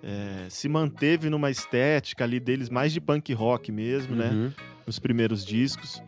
é, 0.00 0.46
se 0.48 0.68
manteve 0.68 1.28
numa 1.28 1.50
estética 1.50 2.22
ali 2.22 2.38
deles 2.38 2.70
mais 2.70 2.92
de 2.92 3.00
punk 3.00 3.32
rock 3.34 3.72
mesmo, 3.72 4.14
né? 4.14 4.30
Uhum. 4.30 4.52
Nos 4.86 5.00
primeiros 5.00 5.44
discos. 5.44 6.00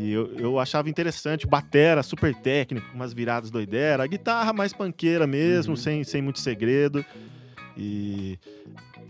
E 0.00 0.10
eu, 0.10 0.32
eu 0.36 0.58
achava 0.58 0.90
interessante, 0.90 1.46
batera 1.46 2.02
super 2.02 2.34
técnico, 2.34 2.88
umas 2.92 3.12
viradas 3.12 3.52
doideiras, 3.52 4.00
a 4.00 4.06
guitarra 4.08 4.52
mais 4.52 4.72
panqueira 4.72 5.28
mesmo, 5.28 5.74
Uhum. 5.74 5.76
sem, 5.76 6.02
sem 6.02 6.20
muito 6.20 6.40
segredo. 6.40 7.04
E 7.76 8.36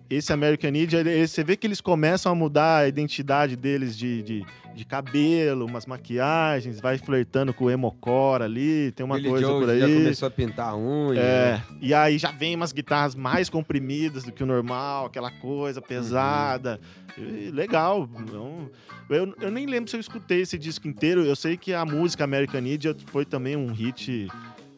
esse 0.08 0.32
American 0.32 0.70
Idiot, 0.70 1.26
você 1.26 1.42
vê 1.42 1.56
que 1.56 1.66
eles 1.66 1.80
começam 1.80 2.30
a 2.30 2.34
mudar 2.34 2.78
a 2.78 2.88
identidade 2.88 3.56
deles 3.56 3.96
de, 3.96 4.22
de, 4.22 4.46
de 4.74 4.84
cabelo, 4.84 5.66
umas 5.66 5.86
maquiagens, 5.86 6.80
vai 6.80 6.98
flertando 6.98 7.52
com 7.52 7.64
o 7.64 7.70
emocore 7.70 8.44
ali, 8.44 8.92
tem 8.92 9.04
uma 9.04 9.16
Billy 9.16 9.28
coisa 9.28 9.46
Joe 9.46 9.60
por 9.60 9.70
aí. 9.70 9.80
já 9.80 9.86
começou 9.86 10.28
a 10.28 10.30
pintar 10.30 10.68
a 10.70 10.76
unha. 10.76 11.20
É, 11.20 11.62
e 11.80 11.92
aí 11.92 12.18
já 12.18 12.30
vem 12.30 12.54
umas 12.54 12.72
guitarras 12.72 13.14
mais 13.14 13.50
comprimidas 13.50 14.24
do 14.24 14.32
que 14.32 14.42
o 14.42 14.46
normal, 14.46 15.06
aquela 15.06 15.30
coisa 15.30 15.82
pesada. 15.82 16.80
E 17.18 17.50
legal. 17.50 18.08
Não, 18.30 18.70
eu, 19.08 19.34
eu 19.40 19.50
nem 19.50 19.66
lembro 19.66 19.88
se 19.88 19.96
eu 19.96 20.00
escutei 20.00 20.42
esse 20.42 20.58
disco 20.58 20.86
inteiro. 20.86 21.24
Eu 21.24 21.34
sei 21.34 21.56
que 21.56 21.72
a 21.72 21.84
música 21.84 22.24
American 22.24 22.60
Idiot 22.60 23.04
foi 23.06 23.24
também 23.24 23.56
um 23.56 23.72
hit 23.72 24.28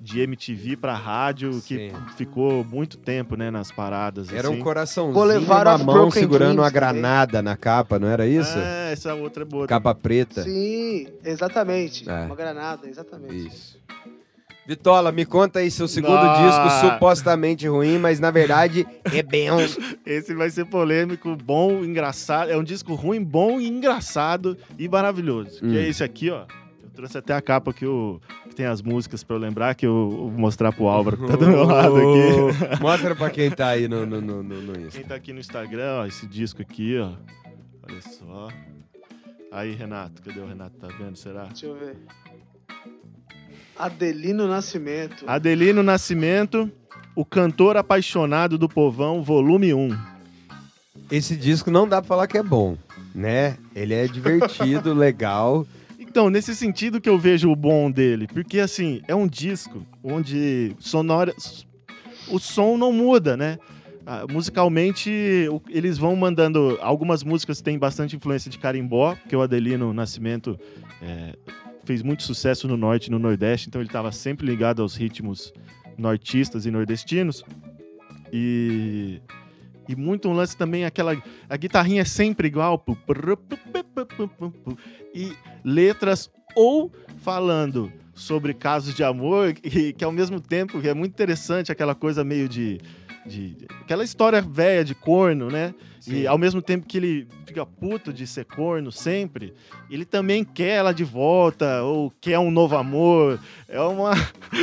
de 0.00 0.20
MTV 0.20 0.76
pra 0.76 0.94
rádio 0.94 1.50
que 1.62 1.90
Sim. 1.90 1.92
ficou 2.16 2.64
muito 2.64 2.96
tempo, 2.96 3.36
né, 3.36 3.50
nas 3.50 3.70
paradas. 3.72 4.32
Era 4.32 4.48
assim. 4.48 4.56
um 4.58 4.62
coraçãozinho 4.62 5.40
uma 5.44 5.74
of 5.74 5.84
mão 5.84 5.94
Broken 5.94 6.10
segurando 6.22 6.58
uma 6.60 6.70
também. 6.70 6.72
granada 6.72 7.42
na 7.42 7.56
capa, 7.56 7.98
não 7.98 8.08
era 8.08 8.26
isso? 8.26 8.56
É, 8.58 8.92
essa 8.92 9.14
outra 9.14 9.42
é 9.42 9.46
boa. 9.46 9.66
Capa 9.66 9.94
preta. 9.94 10.42
Sim, 10.44 11.08
exatamente. 11.24 12.08
É. 12.08 12.26
Uma 12.26 12.36
granada, 12.36 12.88
exatamente. 12.88 13.48
Isso. 13.48 13.78
Vitola, 14.66 15.10
me 15.10 15.24
conta 15.24 15.60
aí 15.60 15.70
seu 15.70 15.88
segundo 15.88 16.18
Ah. 16.18 16.42
disco 16.70 16.92
supostamente 16.92 17.66
ruim, 17.66 17.98
mas 17.98 18.20
na 18.20 18.30
verdade 18.30 18.86
é 19.12 19.22
bem. 19.22 19.48
Esse 20.04 20.34
vai 20.34 20.50
ser 20.50 20.66
polêmico, 20.66 21.34
bom, 21.36 21.82
engraçado. 21.82 22.50
É 22.50 22.56
um 22.56 22.62
disco 22.62 22.94
ruim, 22.94 23.22
bom, 23.24 23.58
engraçado 23.58 24.58
e 24.78 24.86
maravilhoso. 24.86 25.60
Hum. 25.64 25.70
Que 25.70 25.78
é 25.78 25.88
esse 25.88 26.04
aqui, 26.04 26.28
ó. 26.28 26.42
Eu 26.82 26.90
trouxe 26.94 27.16
até 27.16 27.32
a 27.32 27.40
capa 27.40 27.72
que, 27.72 27.86
que 27.86 28.47
tem 28.58 28.66
as 28.66 28.82
músicas 28.82 29.22
pra 29.22 29.36
eu 29.36 29.40
lembrar, 29.40 29.72
que 29.76 29.86
eu 29.86 30.10
vou 30.10 30.30
mostrar 30.32 30.72
pro 30.72 30.88
Álvaro, 30.88 31.16
que 31.16 31.26
tá 31.28 31.36
do 31.36 31.46
meu 31.46 31.62
lado 31.62 31.94
aqui. 31.96 32.82
Mostra 32.82 33.14
pra 33.14 33.30
quem 33.30 33.48
tá 33.52 33.68
aí 33.68 33.86
no, 33.86 34.04
no, 34.04 34.20
no, 34.20 34.42
no, 34.42 34.60
no 34.60 34.80
Insta. 34.80 34.98
Quem 34.98 35.04
tá 35.06 35.14
aqui 35.14 35.32
no 35.32 35.38
Instagram, 35.38 36.00
ó, 36.00 36.06
esse 36.06 36.26
disco 36.26 36.60
aqui, 36.60 36.98
ó. 36.98 37.12
Olha 37.88 38.00
só. 38.02 38.48
Aí, 39.52 39.76
Renato, 39.76 40.20
cadê 40.22 40.40
o 40.40 40.46
Renato? 40.48 40.76
Tá 40.76 40.88
vendo? 40.88 41.14
Será? 41.14 41.44
Deixa 41.44 41.66
eu 41.66 41.76
ver. 41.76 41.98
Adelino 43.78 44.48
Nascimento. 44.48 45.24
Adelino 45.24 45.80
Nascimento, 45.84 46.68
o 47.14 47.24
cantor 47.24 47.76
apaixonado 47.76 48.58
do 48.58 48.68
povão, 48.68 49.22
volume 49.22 49.72
1. 49.72 49.96
Esse 51.12 51.36
disco 51.36 51.70
não 51.70 51.88
dá 51.88 52.02
pra 52.02 52.08
falar 52.08 52.26
que 52.26 52.36
é 52.36 52.42
bom. 52.42 52.76
né? 53.14 53.56
Ele 53.72 53.94
é 53.94 54.08
divertido, 54.08 54.92
legal. 54.98 55.64
Então, 56.08 56.30
nesse 56.30 56.56
sentido 56.56 57.00
que 57.00 57.08
eu 57.08 57.18
vejo 57.18 57.50
o 57.50 57.56
bom 57.56 57.90
dele, 57.90 58.26
porque 58.26 58.58
assim, 58.60 59.02
é 59.06 59.14
um 59.14 59.28
disco 59.28 59.86
onde 60.02 60.74
sonora 60.78 61.34
o 62.28 62.38
som 62.38 62.76
não 62.76 62.92
muda, 62.92 63.36
né? 63.36 63.58
Ah, 64.06 64.24
musicalmente, 64.30 65.10
eles 65.68 65.98
vão 65.98 66.16
mandando. 66.16 66.78
Algumas 66.80 67.22
músicas 67.22 67.60
têm 67.60 67.78
bastante 67.78 68.16
influência 68.16 68.50
de 68.50 68.58
carimbó, 68.58 69.14
porque 69.16 69.36
o 69.36 69.42
Adelino 69.42 69.92
Nascimento 69.92 70.58
é, 71.02 71.36
fez 71.84 72.02
muito 72.02 72.22
sucesso 72.22 72.66
no 72.66 72.76
norte 72.76 73.08
e 73.08 73.10
no 73.10 73.18
nordeste, 73.18 73.68
então 73.68 73.80
ele 73.80 73.88
estava 73.88 74.10
sempre 74.10 74.46
ligado 74.46 74.80
aos 74.80 74.96
ritmos 74.96 75.52
nortistas 75.98 76.64
e 76.64 76.70
nordestinos. 76.70 77.44
E. 78.32 79.20
E 79.86 79.96
muito 79.96 80.28
um 80.28 80.34
lance 80.34 80.56
também, 80.56 80.84
aquela. 80.84 81.16
A 81.48 81.56
guitarrinha 81.56 82.02
é 82.02 82.04
sempre 82.04 82.46
igual. 82.48 82.82
E 85.14 85.32
letras 85.64 86.30
ou 86.54 86.92
falando 87.22 87.92
sobre 88.14 88.52
casos 88.52 88.94
de 88.94 89.04
amor, 89.04 89.52
que, 89.52 89.92
que 89.94 90.04
ao 90.04 90.12
mesmo 90.12 90.40
tempo 90.40 90.80
que 90.80 90.88
é 90.88 90.94
muito 90.94 91.12
interessante, 91.12 91.72
aquela 91.72 91.94
coisa 91.94 92.24
meio 92.24 92.48
de. 92.48 92.80
de 93.24 93.56
aquela 93.80 94.04
história 94.04 94.42
velha 94.42 94.84
de 94.84 94.94
corno, 94.94 95.48
né? 95.48 95.74
E 96.06 96.26
ao 96.26 96.38
mesmo 96.38 96.62
tempo 96.62 96.86
que 96.86 96.96
ele 96.96 97.28
fica 97.46 97.66
puto 97.66 98.12
de 98.12 98.26
ser 98.26 98.44
corno 98.44 98.90
sempre, 98.90 99.52
ele 99.90 100.04
também 100.04 100.42
quer 100.42 100.76
ela 100.76 100.92
de 100.92 101.04
volta, 101.04 101.82
ou 101.82 102.10
quer 102.20 102.38
um 102.38 102.50
novo 102.50 102.76
amor. 102.76 103.38
É 103.68 103.80
uma, 103.80 104.12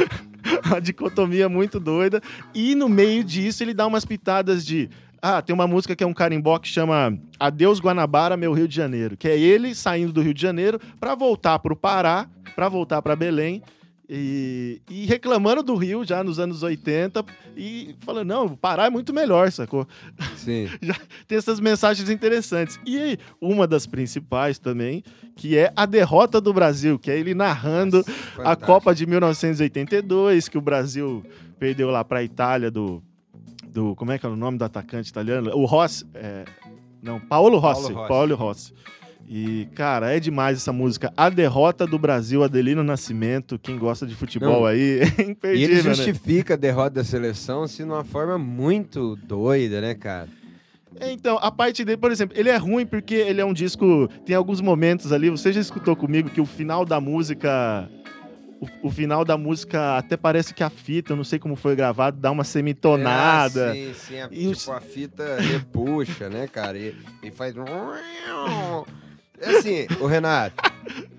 uma 0.65 0.81
dicotomia 0.81 1.47
muito 1.47 1.79
doida. 1.79 2.21
E 2.53 2.73
no 2.73 2.89
meio 2.89 3.23
disso 3.23 3.63
ele 3.63 3.73
dá 3.73 3.85
umas 3.85 4.05
pitadas 4.05 4.65
de. 4.65 4.89
Ah, 5.27 5.41
tem 5.41 5.55
uma 5.55 5.65
música 5.65 5.95
que 5.95 6.03
é 6.03 6.07
um 6.07 6.13
carimbó 6.13 6.59
que 6.59 6.67
chama 6.67 7.17
Adeus 7.39 7.79
Guanabara, 7.79 8.37
meu 8.37 8.53
Rio 8.53 8.67
de 8.67 8.75
Janeiro, 8.75 9.17
que 9.17 9.27
é 9.27 9.35
ele 9.35 9.73
saindo 9.73 10.13
do 10.13 10.21
Rio 10.21 10.35
de 10.35 10.41
Janeiro 10.43 10.79
para 10.99 11.15
voltar 11.15 11.57
para 11.57 11.73
o 11.73 11.75
Pará, 11.75 12.29
para 12.55 12.69
voltar 12.69 13.01
para 13.01 13.15
Belém. 13.15 13.63
E, 14.07 14.83
e 14.87 15.07
reclamando 15.07 15.63
do 15.63 15.73
Rio 15.73 16.05
já 16.05 16.23
nos 16.23 16.37
anos 16.37 16.61
80 16.61 17.25
e 17.57 17.95
falando, 18.01 18.27
não, 18.27 18.45
o 18.45 18.55
Pará 18.55 18.85
é 18.85 18.89
muito 18.91 19.11
melhor, 19.11 19.51
sacou? 19.51 19.87
Sim. 20.37 20.69
tem 21.27 21.39
essas 21.39 21.59
mensagens 21.59 22.07
interessantes. 22.07 22.79
E 22.85 22.95
aí, 22.95 23.17
uma 23.41 23.65
das 23.65 23.87
principais 23.87 24.59
também, 24.59 25.03
que 25.35 25.57
é 25.57 25.73
a 25.75 25.87
derrota 25.87 26.39
do 26.39 26.53
Brasil, 26.53 26.99
que 26.99 27.09
é 27.09 27.17
ele 27.17 27.33
narrando 27.33 28.01
a 28.01 28.03
Fantástico. 28.03 28.65
Copa 28.67 28.93
de 28.93 29.07
1982, 29.07 30.49
que 30.49 30.57
o 30.59 30.61
Brasil 30.61 31.25
perdeu 31.57 31.89
lá 31.89 32.03
para 32.03 32.19
a 32.19 32.23
Itália 32.23 32.69
do, 32.69 33.01
do. 33.75 33.95
Como 33.95 34.11
é 34.11 34.17
que 34.17 34.25
é 34.25 34.29
o 34.29 34.35
nome 34.35 34.57
do 34.57 34.63
atacante 34.65 35.09
italiano? 35.09 35.51
O 35.53 35.65
Rossi. 35.65 36.05
é, 36.15 36.45
não, 37.01 37.19
Paulo 37.19 37.57
Rossi. 37.59 37.93
Paulo 37.93 38.33
Rossi. 38.35 38.71
Rossi. 38.71 38.73
E, 39.27 39.67
cara, 39.73 40.15
é 40.15 40.19
demais 40.19 40.57
essa 40.57 40.71
música. 40.71 41.11
A 41.17 41.29
derrota 41.29 41.85
do 41.87 41.97
Brasil, 41.97 42.43
Adelino 42.43 42.83
Nascimento. 42.83 43.57
Quem 43.57 43.77
gosta 43.77 44.05
de 44.05 44.13
futebol 44.15 44.61
Não. 44.61 44.65
aí, 44.65 44.99
é 45.17 45.21
E 45.23 45.29
imperdível, 45.31 45.77
ele 45.79 45.87
né? 45.87 45.93
justifica 45.95 46.53
a 46.53 46.57
derrota 46.57 46.91
da 46.91 47.03
seleção 47.03 47.63
assim, 47.63 47.83
de 47.83 47.89
uma 47.89 48.03
forma 48.03 48.37
muito 48.37 49.15
doida, 49.15 49.81
né, 49.81 49.95
cara? 49.95 50.27
É, 50.99 51.11
Então, 51.11 51.37
a 51.41 51.51
parte 51.51 51.83
dele, 51.83 51.97
por 51.97 52.11
exemplo, 52.11 52.37
ele 52.39 52.49
é 52.49 52.55
ruim 52.55 52.85
porque 52.85 53.15
ele 53.15 53.41
é 53.41 53.45
um 53.45 53.53
disco. 53.53 54.07
Tem 54.25 54.35
alguns 54.35 54.61
momentos 54.61 55.11
ali, 55.11 55.29
você 55.31 55.51
já 55.51 55.59
escutou 55.59 55.95
comigo 55.95 56.29
que 56.29 56.39
o 56.39 56.45
final 56.45 56.85
da 56.85 57.01
música. 57.01 57.89
O, 58.61 58.87
o 58.87 58.89
final 58.89 59.25
da 59.25 59.37
música 59.37 59.97
até 59.97 60.15
parece 60.15 60.53
que 60.53 60.63
a 60.63 60.69
fita, 60.69 61.11
eu 61.13 61.17
não 61.17 61.23
sei 61.25 61.37
como 61.37 61.55
foi 61.55 61.75
gravado, 61.75 62.17
dá 62.19 62.31
uma 62.31 62.43
semitonada. 62.45 63.75
É, 63.75 63.93
sim, 63.93 63.93
sim. 63.93 64.19
A, 64.21 64.27
E 64.31 64.37
tipo, 64.39 64.51
os- 64.51 64.69
a 64.69 64.79
fita 64.79 65.37
repuxa, 65.41 66.29
né, 66.29 66.47
cara? 66.47 66.77
E, 66.77 66.95
e 67.21 67.31
faz. 67.31 67.53
É 69.39 69.49
Assim, 69.49 69.87
o 69.99 70.05
Renato, 70.07 70.55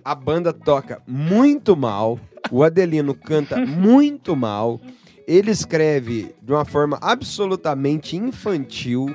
a 0.04 0.14
banda 0.14 0.52
toca 0.52 1.02
muito 1.06 1.76
mal, 1.76 2.18
o 2.50 2.62
Adelino 2.62 3.14
canta 3.14 3.64
muito 3.66 4.34
mal, 4.34 4.80
ele 5.26 5.50
escreve 5.50 6.34
de 6.42 6.52
uma 6.52 6.64
forma 6.64 6.98
absolutamente 7.02 8.16
infantil. 8.16 9.14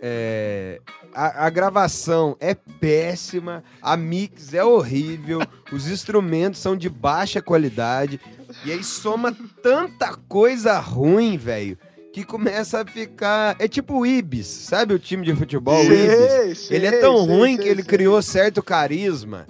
é, 0.00 0.80
a, 1.16 1.46
a 1.46 1.50
gravação 1.50 2.36
é 2.38 2.54
péssima, 2.54 3.64
a 3.80 3.96
mix 3.96 4.52
é 4.52 4.62
horrível, 4.62 5.40
os 5.72 5.88
instrumentos 5.88 6.60
são 6.60 6.76
de 6.76 6.90
baixa 6.90 7.40
qualidade, 7.40 8.20
e 8.66 8.70
aí 8.70 8.84
soma 8.84 9.34
tanta 9.62 10.14
coisa 10.28 10.78
ruim, 10.78 11.38
velho, 11.38 11.78
que 12.12 12.22
começa 12.22 12.82
a 12.82 12.86
ficar. 12.86 13.56
É 13.58 13.66
tipo 13.66 14.00
o 14.00 14.06
Ibis, 14.06 14.46
sabe 14.46 14.92
o 14.92 14.98
time 14.98 15.24
de 15.24 15.34
futebol, 15.34 15.80
o 15.80 15.92
Ibis? 15.92 16.58
Sei, 16.58 16.76
Ele 16.76 16.86
é 16.86 17.00
tão 17.00 17.24
sei, 17.24 17.34
ruim 17.34 17.56
que 17.56 17.66
ele 17.66 17.82
criou 17.82 18.20
certo 18.20 18.62
carisma. 18.62 19.46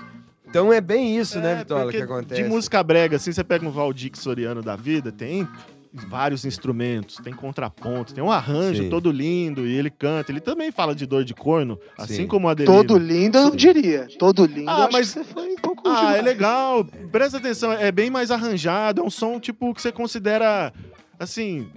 Então 0.49 0.73
é 0.73 0.81
bem 0.81 1.19
isso, 1.19 1.41
né, 1.41 1.53
É, 1.53 1.57
Vitola, 1.57 1.83
porque 1.83 1.97
que 1.99 2.03
acontece. 2.05 2.43
De 2.43 2.49
música 2.49 2.83
brega, 2.83 3.17
assim, 3.17 3.33
você 3.33 3.43
pega 3.43 3.67
um 3.67 3.71
Valdir 3.71 4.13
Soriano 4.15 4.63
da 4.63 4.77
vida, 4.77 5.11
tem 5.11 5.47
vários 6.09 6.45
instrumentos, 6.45 7.17
tem 7.23 7.33
contraponto, 7.33 8.13
tem 8.15 8.23
um 8.23 8.31
arranjo 8.31 8.83
Sim. 8.85 8.91
todo 8.91 9.11
lindo 9.11 9.67
e 9.67 9.75
ele 9.75 9.91
canta. 9.91 10.31
Ele 10.31 10.41
também 10.41 10.71
fala 10.71 10.95
de 10.95 11.07
dor 11.07 11.25
de 11.25 11.33
corno, 11.35 11.79
assim 11.97 12.15
Sim. 12.17 12.27
como 12.27 12.47
o 12.47 12.51
Adelino. 12.51 12.75
Todo 12.77 12.99
lindo, 12.99 13.39
eu 13.39 13.45
não 13.45 13.57
diria. 13.57 14.07
Todo 14.19 14.45
lindo, 14.45 14.69
Ah, 14.71 14.89
mas- 14.93 15.09
você 15.09 15.25
foi 15.25 15.49
um 15.53 15.57
pouco 15.57 15.89
Ah, 15.89 15.95
demais. 15.97 16.17
é 16.19 16.23
legal. 16.23 16.85
Presta 17.11 17.39
atenção, 17.39 17.73
é 17.73 17.91
bem 17.91 18.11
mais 18.11 18.31
arranjado. 18.31 19.01
É 19.01 19.05
um 19.05 19.11
som, 19.11 19.39
tipo, 19.41 19.73
que 19.75 19.81
você 19.83 19.91
considera, 19.93 20.73
assim, 21.19 21.69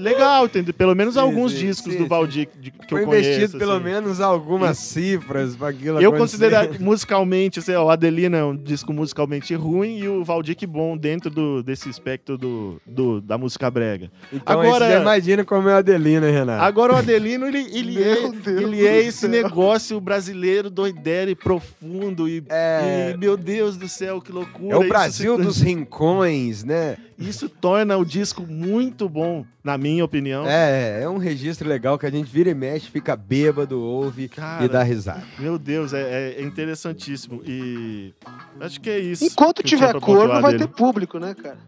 legal, 0.00 0.46
entendeu? 0.46 0.72
Pelo 0.74 0.94
menos 0.94 1.14
Sim, 1.14 1.20
alguns 1.20 1.52
sim, 1.52 1.58
discos 1.66 1.92
sim, 1.92 1.98
do. 1.98 2.06
Valdir 2.08 2.48
que 2.48 2.72
Foi 2.88 3.02
eu 3.02 3.06
conheço. 3.06 3.28
investido 3.30 3.58
pelo 3.58 3.72
assim. 3.72 3.84
menos 3.84 4.20
algumas 4.20 4.78
cifras 4.78 5.54
pra 5.56 5.68
aquilo 5.68 6.00
Eu 6.00 6.10
acontecer. 6.14 6.50
considero 6.50 6.76
musicalmente, 6.82 7.58
assim, 7.60 7.72
ó, 7.74 7.84
o 7.84 7.90
Adelina 7.90 8.38
é 8.38 8.44
um 8.44 8.56
disco 8.56 8.92
musicalmente 8.92 9.54
ruim 9.54 9.98
e 9.98 10.08
o 10.08 10.24
Valdir 10.24 10.56
que 10.56 10.66
bom 10.66 10.96
dentro 10.96 11.30
do, 11.30 11.62
desse 11.62 11.88
espectro 11.88 12.36
do, 12.36 12.80
do- 12.86 13.20
da 13.20 13.36
música 13.38 13.70
brega. 13.70 14.10
Então 14.32 14.60
Agora- 14.60 14.88
você 14.88 15.00
imagina 15.00 15.44
como 15.44 15.68
é 15.68 15.74
o 15.74 15.76
Adelino, 15.76 16.26
hein, 16.26 16.32
Renato? 16.32 16.64
Agora 16.64 16.92
o 16.94 16.96
Adelino, 16.96 17.46
ele, 17.46 17.66
ele, 17.72 18.02
é, 18.02 18.24
ele 18.46 18.86
é 18.86 19.00
esse 19.04 19.28
negócio 19.28 20.00
brasileiro 20.00 20.68
doideiro 20.70 21.30
e 21.30 21.34
profundo 21.34 22.28
e, 22.28 22.42
É, 22.48 23.12
e, 23.14 23.16
meu 23.18 23.36
Deus 23.36 23.76
do 23.76 23.88
céu, 23.88 24.20
que 24.20 24.32
loucura. 24.32 24.74
é 24.74 24.76
o 24.78 24.80
Isso 24.80 24.88
Brasil 24.88 25.36
se- 25.36 25.42
dos 25.42 25.60
rincões, 25.60 26.64
né? 26.64 26.96
Isso 27.20 27.50
torna 27.50 27.98
o 27.98 28.04
disco 28.04 28.46
muito 28.46 29.06
bom, 29.06 29.44
na 29.62 29.76
minha 29.76 30.02
opinião. 30.02 30.46
É, 30.46 31.02
é 31.02 31.08
um 31.08 31.18
registro 31.18 31.68
legal 31.68 31.98
que 31.98 32.06
a 32.06 32.10
gente 32.10 32.32
vira 32.32 32.48
e 32.48 32.54
mexe, 32.54 32.88
fica 32.88 33.14
bêbado, 33.14 33.78
ouve 33.78 34.26
Cara, 34.26 34.64
e 34.64 34.68
dá 34.68 34.82
risada. 34.82 35.22
meu 35.38 35.58
Deus, 35.58 35.92
é, 35.92 36.36
é 36.38 36.42
interessantíssimo. 36.42 37.42
E 37.44 38.14
acho 38.58 38.80
que 38.80 38.88
é 38.88 38.98
isso. 38.98 39.22
Enquanto 39.22 39.62
tiver 39.62 39.92
corno, 40.00 40.40
vai 40.40 40.52
dele. 40.52 40.66
ter 40.66 40.68
público, 40.68 41.18
né, 41.18 41.34
cara? 41.34 41.58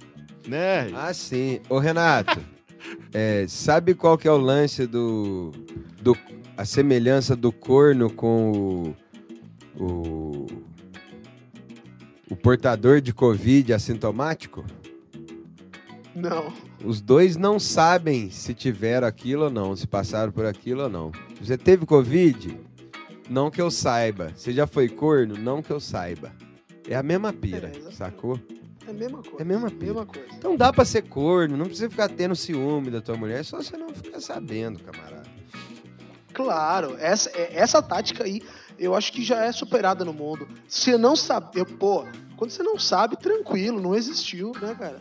Né? 0.49 0.91
Ah, 0.95 1.13
sim. 1.13 1.61
Ô, 1.69 1.79
Renato, 1.79 2.41
é, 3.13 3.45
sabe 3.47 3.95
qual 3.95 4.17
que 4.17 4.27
é 4.27 4.33
o 4.33 4.39
lance 4.39 4.87
do, 4.87 5.53
do... 6.01 6.17
A 6.57 6.65
semelhança 6.65 7.37
do 7.37 7.53
corno 7.53 8.11
com 8.11 8.53
o... 8.53 8.97
O, 9.75 10.47
o 12.31 12.37
portador 12.37 13.01
de 13.01 13.13
Covid 13.13 13.73
assintomático? 13.73 14.65
Não. 16.15 16.53
Os 16.85 17.01
dois 17.01 17.37
não 17.37 17.59
sabem 17.59 18.31
se 18.31 18.53
tiveram 18.55 19.07
aquilo 19.07 19.45
ou 19.45 19.51
não, 19.51 19.75
se 19.75 19.87
passaram 19.87 20.31
por 20.33 20.45
aquilo 20.45 20.83
ou 20.85 20.89
não. 20.89 21.11
Você 21.41 21.57
teve 21.57 21.87
Covid? 21.87 22.59
Não 23.31 23.51
que 23.51 23.61
eu 23.63 23.71
saiba. 23.71 24.33
Você 24.37 24.53
já 24.53 24.67
foi 24.67 24.89
corno? 24.89 25.37
Não 25.39 25.63
que 25.63 25.71
eu 25.71 25.81
saiba. 25.81 26.33
É 26.89 26.95
a 26.97 27.03
mesma 27.03 27.33
pira, 27.33 27.73
É, 27.89 27.91
sacou? 27.93 28.39
É 28.87 28.91
a 28.91 28.93
mesma 28.93 29.23
coisa. 29.23 29.39
É 29.39 29.43
a 29.43 29.45
mesma 29.45 29.71
pira. 29.71 29.87
mesma 29.87 30.07
coisa. 30.07 30.29
Então 30.37 30.57
dá 30.57 30.73
pra 30.73 30.85
ser 30.85 31.03
corno, 31.03 31.57
não 31.57 31.67
precisa 31.67 31.89
ficar 31.89 32.09
tendo 32.09 32.35
ciúme 32.37 32.91
da 32.91 33.01
tua 33.01 33.17
mulher, 33.17 33.45
só 33.45 33.59
você 33.63 33.77
não 33.77 33.89
ficar 33.91 34.21
sabendo, 34.21 34.81
camarada. 34.83 35.23
Claro, 36.35 36.97
essa, 36.99 37.31
é- 37.31 37.57
essa 37.59 37.81
tática 37.83 38.25
aí 38.25 38.43
eu 38.79 38.95
acho 38.95 39.13
que 39.13 39.23
já 39.23 39.45
é 39.45 39.53
superada 39.53 40.05
no 40.05 40.13
mundo. 40.13 40.49
Você 40.67 40.99
não 40.99 41.15
sabe, 41.15 41.59
eu, 41.61 41.65
pô, 41.67 42.05
quando 42.37 42.51
você 42.51 42.63
não 42.63 42.79
sabe, 42.79 43.17
tranquilo, 43.17 43.81
não 43.81 43.95
existiu, 43.95 44.53
né, 44.61 44.75
cara? 44.79 45.01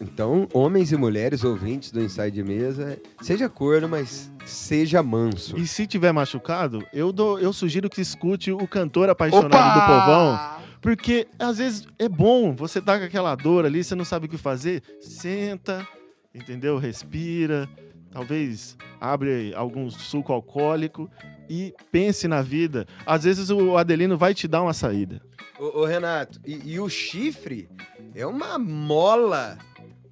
Então, 0.00 0.48
homens 0.52 0.92
e 0.92 0.96
mulheres 0.96 1.42
ouvintes 1.42 1.90
do 1.90 2.00
Inside 2.00 2.44
Mesa, 2.44 2.98
seja 3.20 3.48
corno, 3.48 3.88
mas 3.88 4.30
seja 4.46 5.02
manso. 5.02 5.58
E 5.58 5.66
se 5.66 5.86
tiver 5.86 6.12
machucado, 6.12 6.86
eu, 6.92 7.12
dou, 7.12 7.38
eu 7.40 7.52
sugiro 7.52 7.90
que 7.90 8.00
escute 8.00 8.52
o 8.52 8.68
cantor 8.68 9.10
apaixonado 9.10 9.74
do 9.74 9.86
povão. 9.86 10.58
Porque 10.80 11.26
às 11.38 11.58
vezes 11.58 11.86
é 11.98 12.08
bom, 12.08 12.54
você 12.54 12.80
tá 12.80 12.96
com 12.96 13.04
aquela 13.04 13.34
dor 13.34 13.66
ali, 13.66 13.82
você 13.82 13.96
não 13.96 14.04
sabe 14.04 14.26
o 14.26 14.28
que 14.28 14.38
fazer, 14.38 14.82
senta, 15.00 15.86
entendeu? 16.32 16.78
Respira, 16.78 17.68
talvez 18.12 18.76
abre 19.00 19.52
algum 19.54 19.90
suco 19.90 20.32
alcoólico 20.32 21.10
e 21.50 21.74
pense 21.90 22.28
na 22.28 22.40
vida. 22.40 22.86
Às 23.04 23.24
vezes 23.24 23.50
o 23.50 23.76
Adelino 23.76 24.16
vai 24.16 24.32
te 24.32 24.46
dar 24.46 24.62
uma 24.62 24.72
saída. 24.72 25.20
Ô, 25.58 25.80
ô, 25.80 25.84
Renato, 25.84 26.40
e, 26.46 26.74
e 26.74 26.78
o 26.78 26.88
chifre 26.88 27.68
é 28.14 28.24
uma 28.24 28.58
mola 28.60 29.58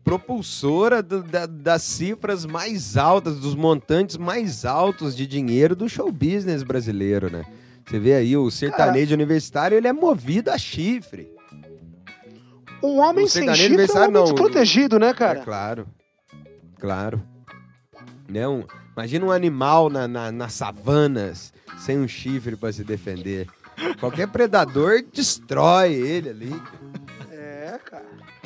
propulsora 0.07 1.03
do- 1.03 1.21
da- 1.25 1.47
das 1.47 1.83
cifras 1.83 2.47
mais 2.47 2.97
altas, 2.97 3.41
dos 3.41 3.57
montantes 3.57 4.17
mais 4.17 4.65
altos 4.65 5.17
de 5.17 5.27
dinheiro 5.27 5.75
do 5.75 5.89
show 5.89 6.13
business 6.13 6.63
brasileiro, 6.63 7.29
né? 7.29 7.45
Você 7.85 7.99
vê 7.99 8.15
aí, 8.15 8.37
o 8.37 8.49
sertanejo 8.49 9.15
universitário, 9.15 9.77
ele 9.77 9.89
é 9.89 9.93
movido 9.93 10.53
a 10.53 10.57
chifre. 10.59 11.29
Um 12.81 13.01
homem 13.01 13.25
O 13.25 13.29
sem 13.29 13.53
chifre 13.53 13.83
é 13.83 13.93
um 13.93 13.97
homem 13.97 14.11
não. 14.13 14.25
desprotegido, 14.25 14.97
né, 14.99 15.13
cara? 15.13 15.41
É 15.41 15.43
claro. 15.45 15.89
Claro. 16.79 17.23
Né? 18.29 18.47
Um- 18.47 18.63
imagina 18.97 19.27
um 19.27 19.33
animal 19.33 19.91
na, 19.91 20.07
na- 20.07 20.31
nas 20.31 20.53
savanas 20.53 21.53
sem 21.79 21.99
um 21.99 22.07
chifre 22.07 22.55
pra 22.55 22.73
se 22.73 22.85
defender. 22.85 23.49
Qualquer 23.99 24.29
predador 24.29 25.03
destrói 25.13 25.95
ele 25.95 26.29
ali. 26.31 26.63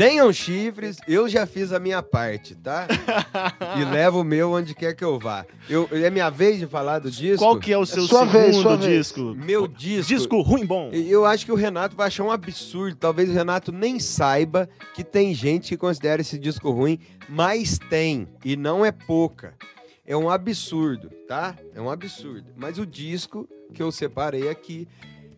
É. 0.00 0.08
Tenham 0.08 0.32
chifres, 0.32 0.96
eu 1.06 1.28
já 1.28 1.44
fiz 1.44 1.74
a 1.74 1.78
minha 1.78 2.02
parte, 2.02 2.54
tá? 2.54 2.88
e 3.78 3.84
levo 3.84 4.22
o 4.22 4.24
meu 4.24 4.52
onde 4.52 4.74
quer 4.74 4.94
que 4.94 5.04
eu 5.04 5.18
vá. 5.18 5.44
Eu, 5.68 5.86
é 5.92 6.08
minha 6.08 6.30
vez 6.30 6.58
de 6.58 6.66
falar 6.66 7.00
do 7.00 7.10
disco? 7.10 7.44
Qual 7.44 7.60
que 7.60 7.70
é 7.70 7.76
o 7.76 7.84
seu 7.84 8.04
sua 8.04 8.20
segundo 8.20 8.32
vez, 8.32 8.56
sua 8.56 8.76
vez. 8.78 8.96
disco? 8.96 9.34
Meu 9.34 9.68
disco. 9.68 10.08
Disco 10.08 10.40
ruim 10.40 10.64
bom. 10.64 10.90
Eu 10.90 11.26
acho 11.26 11.44
que 11.44 11.52
o 11.52 11.54
Renato 11.54 11.94
vai 11.94 12.06
achar 12.06 12.24
um 12.24 12.30
absurdo. 12.30 12.96
Talvez 12.96 13.28
o 13.28 13.34
Renato 13.34 13.72
nem 13.72 13.98
saiba 13.98 14.70
que 14.94 15.04
tem 15.04 15.34
gente 15.34 15.68
que 15.68 15.76
considera 15.76 16.22
esse 16.22 16.38
disco 16.38 16.70
ruim, 16.70 16.98
mas 17.28 17.78
tem. 17.78 18.26
E 18.42 18.56
não 18.56 18.82
é 18.82 18.90
pouca. 18.90 19.54
É 20.06 20.16
um 20.16 20.30
absurdo, 20.30 21.10
tá? 21.28 21.54
É 21.74 21.80
um 21.80 21.90
absurdo. 21.90 22.46
Mas 22.56 22.78
o 22.78 22.86
disco 22.86 23.46
que 23.74 23.82
eu 23.82 23.92
separei 23.92 24.48
aqui 24.48 24.88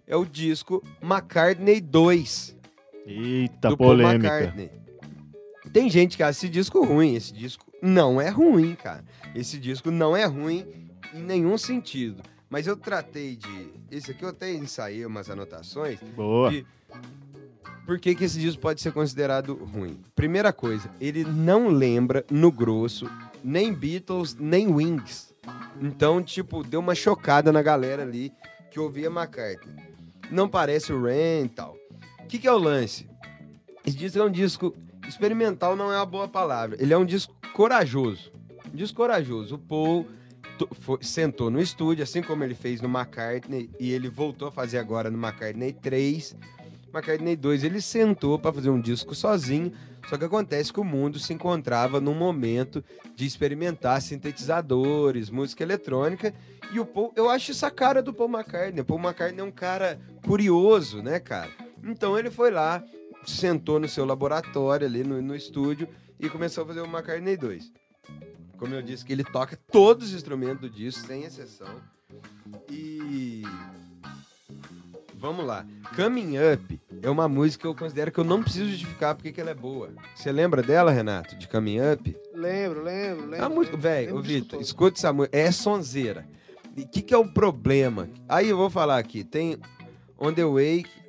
é 0.07 0.15
o 0.15 0.25
disco 0.25 0.81
McCartney 1.03 1.81
2 1.81 2.62
Eita, 3.07 3.69
do 3.69 3.77
Paul 3.77 3.91
polêmica. 3.91 4.29
McCartney. 4.29 4.71
Tem 5.73 5.89
gente 5.89 6.17
que 6.17 6.23
acha 6.23 6.39
esse 6.39 6.49
disco 6.49 6.85
ruim. 6.85 7.15
Esse 7.15 7.33
disco 7.33 7.73
não 7.81 8.21
é 8.21 8.29
ruim, 8.29 8.75
cara. 8.75 9.05
Esse 9.35 9.59
disco 9.59 9.91
não 9.91 10.17
é 10.17 10.25
ruim 10.25 10.67
em 11.15 11.23
nenhum 11.23 11.57
sentido. 11.57 12.23
Mas 12.49 12.67
eu 12.67 12.77
tratei 12.77 13.37
de. 13.37 13.71
Esse 13.91 14.11
aqui 14.11 14.25
eu 14.25 14.29
até 14.29 14.53
ensaiei 14.53 15.07
umas 15.07 15.31
anotações. 15.31 15.99
Boa. 16.15 16.51
de 16.51 16.67
Por 17.87 17.99
que, 17.99 18.15
que 18.15 18.25
esse 18.25 18.39
disco 18.39 18.61
pode 18.61 18.83
ser 18.83 18.93
considerado 18.93 19.55
ruim? 19.55 19.99
Primeira 20.15 20.53
coisa, 20.53 20.91
ele 21.01 21.25
não 21.25 21.69
lembra, 21.69 22.25
no 22.31 22.53
grosso, 22.53 23.11
nem 23.43 23.73
Beatles, 23.73 24.35
nem 24.35 24.69
Wings. 24.69 25.35
Então, 25.81 26.23
tipo, 26.23 26.63
deu 26.63 26.81
uma 26.81 26.95
chocada 26.95 27.51
na 27.51 27.63
galera 27.63 28.03
ali 28.03 28.31
que 28.71 28.79
ouvia 28.79 29.09
McCartney. 29.09 29.75
Não 30.31 30.49
parece 30.49 30.93
o 30.93 31.03
Ren 31.03 31.45
e 31.45 31.49
tal. 31.49 31.77
O 32.25 32.27
que, 32.29 32.39
que 32.39 32.47
é 32.49 32.53
o 32.53 32.59
lance? 32.59 33.09
Esse 33.87 33.97
disco 33.97 34.19
é 34.19 34.25
um 34.25 34.31
disco 34.31 34.75
experimental, 35.09 35.77
não 35.77 35.93
é 35.93 35.97
uma 35.97 36.07
boa 36.07 36.29
palavra. 36.29 36.77
Ele 36.81 36.93
é 36.93 36.99
um 36.99 37.05
disco 37.05 37.35
corajoso. 37.55 38.33
Um 38.73 38.77
disco 38.77 38.97
corajoso. 38.97 39.57
O 39.57 39.59
Paul 39.59 40.07
foi- 40.81 40.99
sentou 41.03 41.51
no 41.51 41.61
estúdio, 41.61 42.03
assim 42.05 42.23
como 42.23 42.45
ele 42.45 42.55
fez 42.55 42.81
no 42.81 42.89
McCartney, 42.89 43.69
e 43.81 43.91
ele 43.93 44.09
voltou 44.09 44.49
a 44.49 44.53
fazer 44.53 44.79
agora 44.79 45.11
no 45.11 45.19
McCartney 45.19 45.73
3. 45.73 46.37
McCartney 46.95 47.37
2, 47.37 47.65
ele 47.65 47.81
sentou 47.81 48.39
para 48.39 48.53
fazer 48.53 48.71
um 48.71 48.81
disco 48.81 49.15
sozinho, 49.15 49.73
só 50.09 50.17
que 50.17 50.25
acontece 50.25 50.73
que 50.73 50.79
o 50.81 50.85
mundo 50.85 51.19
se 51.19 51.33
encontrava 51.33 52.01
num 52.01 52.15
momento 52.15 52.85
de 53.17 53.27
experimentar 53.27 54.01
sintetizadores, 54.03 55.31
música 55.31 55.63
eletrônica, 55.63 56.33
e 56.73 56.79
o 56.79 56.87
Paul, 56.87 57.13
eu 57.17 57.29
acho 57.29 57.51
isso 57.51 57.65
a 57.67 57.71
cara 57.71 58.03
do 58.03 58.13
Paul 58.13 58.29
McCartney. 58.31 58.81
O 58.83 58.85
Paul 58.85 59.01
McCartney 59.01 59.41
é 59.41 59.45
um 59.45 59.51
cara 59.51 59.99
curioso, 60.25 61.03
né, 61.03 61.19
cara? 61.19 61.51
Então 61.85 62.19
ele 62.19 62.31
foi 62.31 62.51
lá, 62.51 62.83
sentou 63.25 63.79
no 63.81 63.89
seu 63.89 64.05
laboratório 64.05 64.87
ali 64.87 65.03
no, 65.05 65.21
no 65.21 65.35
estúdio 65.35 65.89
e 66.19 66.29
começou 66.29 66.65
a 66.65 66.67
fazer 66.67 66.81
o 66.81 66.87
McCartney 66.87 67.37
2. 67.37 67.73
Como 68.57 68.75
eu 68.75 68.83
disse, 68.83 69.05
que 69.05 69.13
ele 69.13 69.25
toca 69.25 69.59
todos 69.71 70.09
os 70.09 70.15
instrumentos 70.15 70.61
do 70.61 70.71
disco, 70.71 71.05
sem 71.07 71.25
exceção. 71.25 71.81
E. 72.71 73.43
Vamos 75.15 75.45
lá. 75.45 75.67
Coming 75.97 76.37
Up 76.39 76.81
é 77.03 77.11
uma 77.11 77.29
música 77.29 77.63
que 77.63 77.67
eu 77.67 77.75
considero 77.75 78.11
que 78.11 78.19
eu 78.19 78.25
não 78.25 78.43
preciso 78.43 78.71
justificar 78.71 79.15
porque 79.15 79.33
que 79.33 79.41
ela 79.41 79.51
é 79.51 79.55
boa. 79.55 79.91
Você 80.15 80.31
lembra 80.31 80.63
dela, 80.63 80.91
Renato? 80.91 81.37
De 81.37 81.49
Coming 81.49 81.79
Up? 81.81 82.17
Lembro, 82.35 82.83
lembro, 82.83 83.27
lembro. 83.27 83.47
Uma 83.47 83.49
música, 83.49 83.77
velho, 83.77 84.21
Vitor, 84.21 84.61
escuta 84.61 84.99
essa 84.99 85.13
música. 85.13 85.37
É 85.37 85.51
sonzeira. 85.51 86.27
E 86.77 86.83
o 86.83 86.89
que, 86.89 87.03
que 87.03 87.15
é 87.15 87.19
o 87.19 87.27
problema? 87.27 88.09
Aí 88.29 88.49
eu 88.49 88.57
vou 88.57 88.71
falar 88.71 88.99
aqui. 88.99 89.23
Tem 89.25 89.59
On 90.19 90.33
the 90.33 90.45
Wake. 90.45 91.02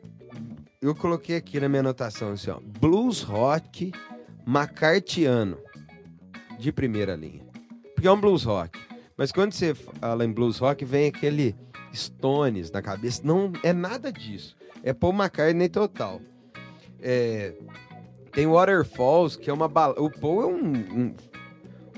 Eu 0.83 0.93
coloquei 0.93 1.37
aqui 1.37 1.59
na 1.61 1.69
minha 1.69 1.79
anotação 1.79 2.33
assim, 2.33 2.51
ó. 2.51 2.59
Blues 2.79 3.21
rock 3.21 3.93
macartiano. 4.45 5.57
De 6.59 6.71
primeira 6.71 7.15
linha. 7.15 7.41
Porque 7.95 8.07
é 8.07 8.11
um 8.11 8.19
blues 8.19 8.43
rock. 8.43 8.77
Mas 9.17 9.31
quando 9.31 9.53
você 9.53 9.73
fala 9.73 10.23
em 10.25 10.31
blues 10.31 10.59
rock, 10.59 10.83
vem 10.85 11.07
aquele 11.07 11.55
Stones 11.93 12.69
na 12.71 12.81
cabeça. 12.81 13.21
Não 13.23 13.51
é 13.63 13.71
nada 13.71 14.11
disso. 14.11 14.55
É 14.83 14.91
Paul 14.93 15.13
McCartney 15.13 15.69
total. 15.69 16.19
É, 17.01 17.53
tem 18.31 18.45
Waterfalls, 18.47 19.37
que 19.37 19.49
é 19.49 19.53
uma 19.53 19.67
balada. 19.69 20.01
O 20.01 20.09
Paul 20.09 20.41
é 20.41 20.45
um, 20.47 20.73
um, 20.73 21.15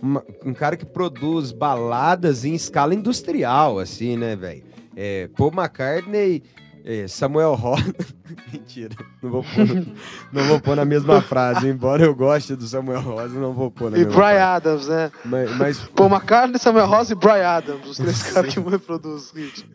uma- 0.02 0.24
um 0.46 0.54
cara 0.54 0.78
que 0.78 0.86
produz 0.86 1.52
baladas 1.52 2.46
em 2.46 2.54
escala 2.54 2.94
industrial, 2.94 3.80
assim, 3.80 4.16
né, 4.18 4.36
velho? 4.36 4.64
É, 4.96 5.28
Paul 5.36 5.52
McCartney, 5.54 6.44
é, 6.86 7.08
Samuel 7.08 7.56
Rosa. 7.56 7.94
Mentira, 8.54 8.96
não 9.22 9.32
vou, 9.32 9.44
pôr, 9.44 9.86
não 10.32 10.44
vou 10.46 10.60
pôr 10.62 10.76
na 10.76 10.86
mesma 10.86 11.22
frase, 11.22 11.68
embora 11.68 12.04
eu 12.04 12.14
goste 12.14 12.56
do 12.56 12.66
Samuel 12.68 13.02
Rosa, 13.02 13.40
não 13.40 13.54
vou 13.54 13.72
pôr 13.72 13.90
na 13.92 13.98
E 13.98 14.06
mesma 14.06 14.14
Brian 14.14 14.28
frase. 14.36 14.40
Adams, 14.40 14.88
né? 14.88 15.12
Mas, 15.26 15.58
mas 15.58 15.80
Paul 15.96 16.10
McCartney, 16.10 16.60
Samuel 16.60 16.86
Rosa 16.88 17.14
e 17.14 17.16
Brian 17.16 17.48
Adams. 17.48 17.88
Os 17.88 17.98
três 17.98 18.22
caras 18.32 18.54
que 18.54 18.60
mais 18.60 18.82
produzem 18.82 19.44
hit. 19.46 19.66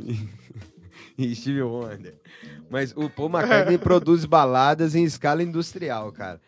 e 1.18 1.34
Steve 1.34 1.62
Wonder. 1.62 2.14
Mas 2.70 2.92
o 2.96 3.10
Paul 3.10 3.28
McCartney 3.30 3.76
produz 3.78 4.24
baladas 4.24 4.94
em 4.94 5.02
escala 5.04 5.42
industrial, 5.42 6.12
cara. 6.12 6.40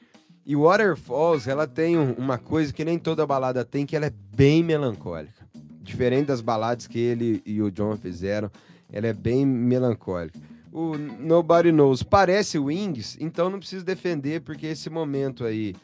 E 0.47 0.57
Waterfalls, 0.57 1.47
ela 1.49 1.67
tem 1.67 1.97
um- 1.99 2.13
uma 2.15 2.39
coisa 2.39 2.73
que 2.73 2.85
nem 2.85 2.99
toda 2.99 3.27
balada 3.27 3.65
tem, 3.65 3.85
que 3.87 3.95
ela 3.97 4.07
é 4.07 4.13
bem 4.35 4.63
melancólica. 4.63 5.43
Diferente 5.83 6.27
das 6.27 6.41
baladas 6.41 6.87
que 6.87 6.99
ele 6.99 7.43
e 7.45 7.61
o 7.63 7.71
John 7.71 7.97
fizeram, 7.97 8.51
ela 8.93 9.07
é 9.07 9.13
bem 9.13 9.45
melancólica. 9.47 10.39
O 10.73 10.97
Nobody 10.97 11.71
Knows 11.71 12.03
parece 12.03 12.59
Wings, 12.59 13.17
então 13.21 13.51
não 13.51 13.59
preciso 13.59 13.85
defender, 13.85 14.41
porque 14.41 14.67
esse 14.67 14.89
momento 14.89 15.45
aí, 15.45 15.75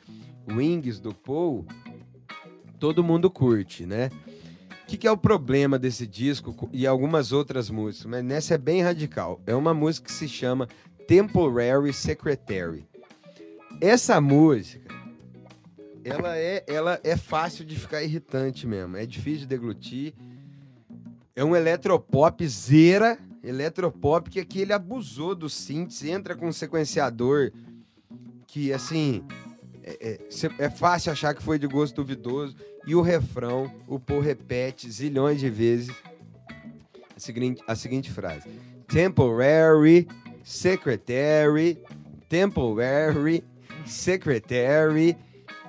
Wings 0.51 0.99
do 0.99 1.15
Paul, 1.15 1.67
todo 2.79 3.05
mundo 3.05 3.31
curte, 3.31 3.85
né? 3.85 4.09
O 4.83 4.87
que, 4.87 4.97
que 4.97 5.07
é 5.07 5.13
o 5.13 5.17
problema 5.19 5.79
desse 5.79 6.07
disco 6.07 6.55
co- 6.55 6.71
e 6.73 6.87
algumas 6.87 7.33
outras 7.33 7.69
músicas? 7.69 8.07
Mas 8.07 8.25
nessa 8.25 8.55
é 8.55 8.59
bem 8.59 8.81
radical. 8.81 9.39
É 9.47 9.55
uma 9.55 9.75
música 9.75 10.07
que 10.07 10.13
se 10.13 10.27
chama 10.27 10.67
Temporary 11.07 11.93
Secretary. 11.93 12.87
Essa 13.83 14.19
música, 14.19 14.89
ela 16.03 16.35
é, 16.39 16.65
ela 16.67 16.99
é 17.05 17.15
fácil 17.19 17.67
de 17.67 17.77
ficar 17.79 18.03
irritante 18.03 18.67
mesmo. 18.67 18.97
É 18.97 19.05
difícil 19.05 19.41
de 19.41 19.47
deglutir. 19.49 20.15
É 21.37 21.45
um 21.45 21.55
eletropop 21.55 22.47
zera, 22.49 23.19
eletropop 23.43 24.31
que 24.31 24.41
aqui 24.41 24.61
ele 24.61 24.73
abusou 24.73 25.35
do 25.35 25.49
synths, 25.49 26.05
entra 26.05 26.35
com 26.35 26.49
um 26.49 26.53
sequenciador 26.53 27.53
que, 28.47 28.73
assim, 28.73 29.25
é, 29.83 30.19
é, 30.59 30.65
é 30.65 30.71
fácil 30.71 31.13
achar 31.13 31.35
que 31.35 31.43
foi 31.43 31.59
de 31.59 31.67
gosto 31.67 31.97
duvidoso. 31.97 32.57
E 32.87 32.95
o 32.95 33.03
refrão, 33.03 33.71
o 33.87 33.99
Paul 33.99 34.21
repete 34.21 34.91
zilhões 34.91 35.41
de 35.41 35.51
vezes 35.51 35.95
a 37.15 37.21
seguinte, 37.21 37.63
a 37.67 37.75
seguinte 37.75 38.11
frase: 38.11 38.49
Temporary 38.87 40.09
Secretary, 40.43 41.79
Temporary 42.29 43.45
Secretary, 43.85 45.17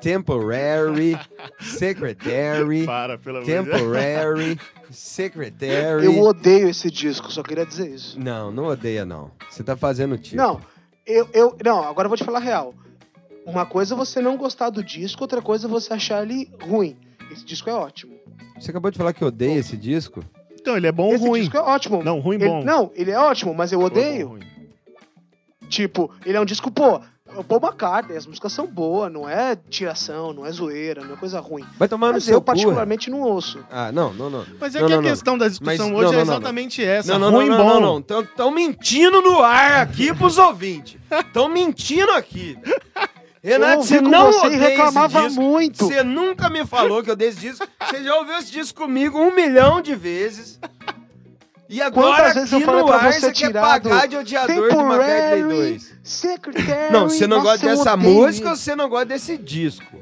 Temporary 0.02 1.18
Secretary, 1.60 2.86
Para, 2.86 3.18
pelo 3.18 3.38
amor 3.38 3.46
de 3.46 3.52
Deus. 3.52 3.68
Temporary 3.68 4.60
Secretary. 4.92 6.06
Eu 6.06 6.20
odeio 6.22 6.70
esse 6.70 6.90
disco, 6.90 7.32
só 7.32 7.44
queria 7.44 7.66
dizer 7.66 7.90
isso. 7.90 8.20
Não, 8.20 8.52
não 8.52 8.66
odeia, 8.66 9.06
não. 9.06 9.32
Você 9.50 9.64
tá 9.64 9.76
fazendo 9.76 10.18
tipo. 10.18 10.36
Não, 10.38 10.60
eu, 11.06 11.28
eu. 11.34 11.58
Não, 11.64 11.84
agora 11.88 12.06
eu 12.06 12.10
vou 12.10 12.18
te 12.18 12.24
falar 12.24 12.40
a 12.40 12.42
real. 12.42 12.74
Uma 13.46 13.66
coisa 13.66 13.94
é 13.96 13.98
você 13.98 14.22
não 14.22 14.38
gostar 14.38 14.70
do 14.70 14.84
disco, 14.84 15.24
outra 15.24 15.42
coisa 15.42 15.68
é 15.68 15.70
você 15.70 15.94
achar 15.94 16.24
ele 16.24 16.50
ruim. 16.62 16.96
Esse 17.32 17.44
disco 17.46 17.70
é 17.70 17.74
ótimo. 17.74 18.16
Você 18.60 18.72
acabou 18.72 18.92
de 18.92 18.98
falar 18.98 19.14
que 19.14 19.24
odeia 19.24 19.60
esse 19.60 19.78
disco? 19.78 20.24
Então, 20.60 20.76
ele 20.76 20.88
é 20.88 20.92
bom 20.92 21.08
ou 21.08 21.16
Esse 21.16 21.26
ruim? 21.28 21.40
disco 21.42 21.58
é 21.58 21.62
ótimo. 21.62 22.04
Não, 22.04 22.20
ruim 22.20 22.36
Ele- 22.36 22.48
bom. 22.48 22.64
não, 22.64 22.92
ele 22.94 23.12
é 23.12 23.18
ótimo, 23.18 23.54
mas 23.54 23.72
eu 23.72 23.80
Bom, 23.80 23.86
odeio. 23.86 24.28
bom, 24.28 24.34
ruim. 24.36 24.44
Tipo, 25.70 26.12
ele 26.26 26.36
é 26.38 26.42
um 26.42 26.46
disco, 26.46 26.70
pô, 26.72 27.00
o 27.36 27.44
Paul 27.44 27.62
McCartney, 27.64 28.18
as 28.18 28.26
músicas 28.26 28.52
são 28.54 28.66
boas, 28.68 29.12
não 29.12 29.28
é 29.30 29.56
tiração, 29.70 30.34
não 30.34 30.46
é 30.46 30.52
zoeira, 30.52 31.04
não 31.04 31.14
é 31.14 31.18
coisa 31.18 31.40
ruim. 31.40 31.64
Vai 31.78 31.88
tomar 31.88 32.08
no 32.08 32.14
Mas 32.14 32.24
seu 32.24 32.36
eu 32.36 32.42
cu. 32.42 32.46
particularmente 32.46 33.10
não 33.10 33.22
ouço. 33.22 33.64
Ah, 33.72 33.92
não, 33.92 34.14
não, 34.14 34.30
não. 34.30 34.46
Mas 34.60 34.76
é 34.76 34.80
Não, 34.82 34.88
que 34.88 34.94
não, 34.94 35.00
a 35.00 35.02
não. 35.04 35.10
questão 35.10 35.38
da 35.38 35.48
discussão 35.48 35.90
Mas- 35.92 35.98
hoje 36.00 36.12
não, 36.14 36.20
é 36.20 36.22
exatamente 36.24 36.84
essa. 36.84 37.14
Não, 37.14 37.32
não, 37.32 37.38
ruim 37.38 37.50
não, 37.50 37.58
bom. 37.58 37.80
não, 38.08 38.26
não, 38.38 38.52
mentindo 38.52 39.22
no 39.22 39.40
ar 39.42 39.82
aqui 39.82 40.14
pros 40.14 40.38
ouvintes. 40.38 40.98
Estão 41.12 41.48
mentindo 41.48 42.12
aqui. 42.12 42.58
Renato, 43.42 43.84
você 43.84 44.02
não 44.02 44.34
você 44.34 44.48
odeia 44.48 44.68
reclamava 44.68 45.20
esse 45.20 45.28
disco. 45.30 45.42
muito. 45.42 45.86
Você 45.86 46.04
nunca 46.04 46.50
me 46.50 46.66
falou 46.66 47.02
que 47.02 47.10
eu 47.10 47.14
odeio 47.14 47.30
esse 47.30 47.40
disco. 47.40 47.66
Você 47.90 48.04
já 48.04 48.16
ouviu 48.18 48.38
esse 48.38 48.52
disco 48.52 48.82
comigo 48.82 49.18
um 49.18 49.34
milhão 49.34 49.82
de 49.82 49.96
vezes. 49.96 50.60
E 51.70 51.82
agora 51.82 52.16
Quantas 52.18 52.34
vezes 52.34 52.52
eu 52.52 52.62
falei 52.62 52.84
pra 52.84 52.98
você 53.12 53.20
você 53.20 53.26
quer 53.28 53.32
tirar 53.34 53.80
do 53.80 53.90
pagar 53.90 54.08
de 54.08 54.18
odiador 54.18 54.56
de 54.56 54.60
McCartney 54.62 54.90
Temporary 54.98 55.44
2. 55.44 55.94
Secretary. 56.04 56.92
Não, 56.94 57.08
você 57.10 57.28
não 57.28 57.38
Nossa, 57.38 57.50
gosta 57.52 57.66
eu 57.68 57.78
dessa 57.78 57.96
música 57.98 58.50
ou 58.50 58.56
você 58.56 58.76
não 58.76 58.90
gosta 58.90 59.06
desse 59.06 59.38
disco? 59.38 59.98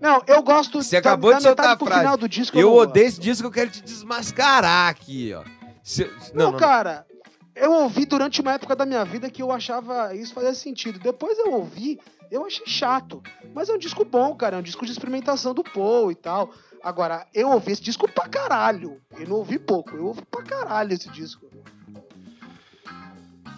Não, 0.00 0.20
eu 0.26 0.42
gosto 0.42 0.82
Você 0.82 1.00
da- 1.00 1.10
acabou 1.10 1.30
da 1.30 1.36
de 1.38 1.42
soltar 1.44 1.66
a 1.74 1.78
frase. 1.78 2.00
final 2.00 2.16
do 2.16 2.28
disco. 2.28 2.58
Eu 2.58 2.66
não 2.68 2.74
gosto. 2.74 2.90
odeio 2.90 3.06
esse 3.06 3.20
disco, 3.20 3.46
eu 3.46 3.50
quero 3.50 3.70
te 3.70 3.82
desmascarar 3.82 4.88
aqui, 4.90 5.32
ó. 5.32 5.44
Se- 5.82 6.10
Não, 6.34 6.52
cara, 6.56 7.06
eu 7.54 7.72
ouvi 7.72 8.04
durante 8.04 8.40
uma 8.40 8.52
época 8.54 8.74
da 8.74 8.84
minha 8.84 9.04
vida 9.04 9.30
que 9.30 9.40
eu 9.40 9.52
achava 9.52 10.14
isso 10.14 10.34
fazia 10.34 10.52
sentido. 10.54 10.98
Depois 10.98 11.38
eu 11.38 11.52
ouvi, 11.52 11.98
eu 12.30 12.44
achei 12.44 12.66
chato. 12.66 13.22
Mas 13.54 13.68
é 13.68 13.72
um 13.72 13.78
disco 13.78 14.04
bom, 14.04 14.34
cara. 14.34 14.56
É 14.56 14.58
um 14.58 14.62
disco 14.62 14.84
de 14.84 14.92
experimentação 14.92 15.54
do 15.54 15.62
Paul 15.62 16.10
e 16.10 16.14
tal. 16.16 16.50
Agora, 16.84 17.26
eu 17.34 17.48
ouvi 17.50 17.72
esse 17.72 17.82
disco 17.82 18.06
pra 18.10 18.28
caralho. 18.28 18.98
Eu 19.18 19.26
não 19.26 19.36
ouvi 19.36 19.58
pouco, 19.58 19.96
eu 19.96 20.04
ouvi 20.06 20.22
pra 20.30 20.42
caralho 20.42 20.92
esse 20.92 21.08
disco. 21.10 21.46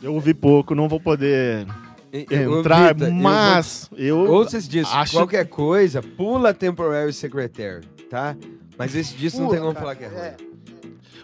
Eu 0.02 0.14
ouvi 0.14 0.32
pouco, 0.34 0.74
não 0.74 0.88
vou 0.88 1.00
poder 1.00 1.66
Eu- 2.12 2.60
entrar, 2.60 2.94
Vitor, 2.94 3.08
eu 3.08 3.14
vou- 3.14 3.22
mas 3.22 3.90
eu, 3.96 4.18
Ouça 4.18 4.58
esse 4.58 4.68
disco. 4.68 4.94
acho- 4.94 5.16
Qualquer 5.16 5.46
coisa, 5.48 6.02
pula 6.02 6.54
Temporary 6.54 7.12
Secretary, 7.12 7.84
tá? 8.08 8.36
Mas 8.78 8.94
esse 8.94 9.14
disco 9.16 9.40
não 9.40 9.48
tem 9.48 9.58
como 9.58 9.74
falar 9.74 9.96
que 9.96 10.04
é 10.04 10.08
ruim. 10.08 10.18
é. 10.18 10.36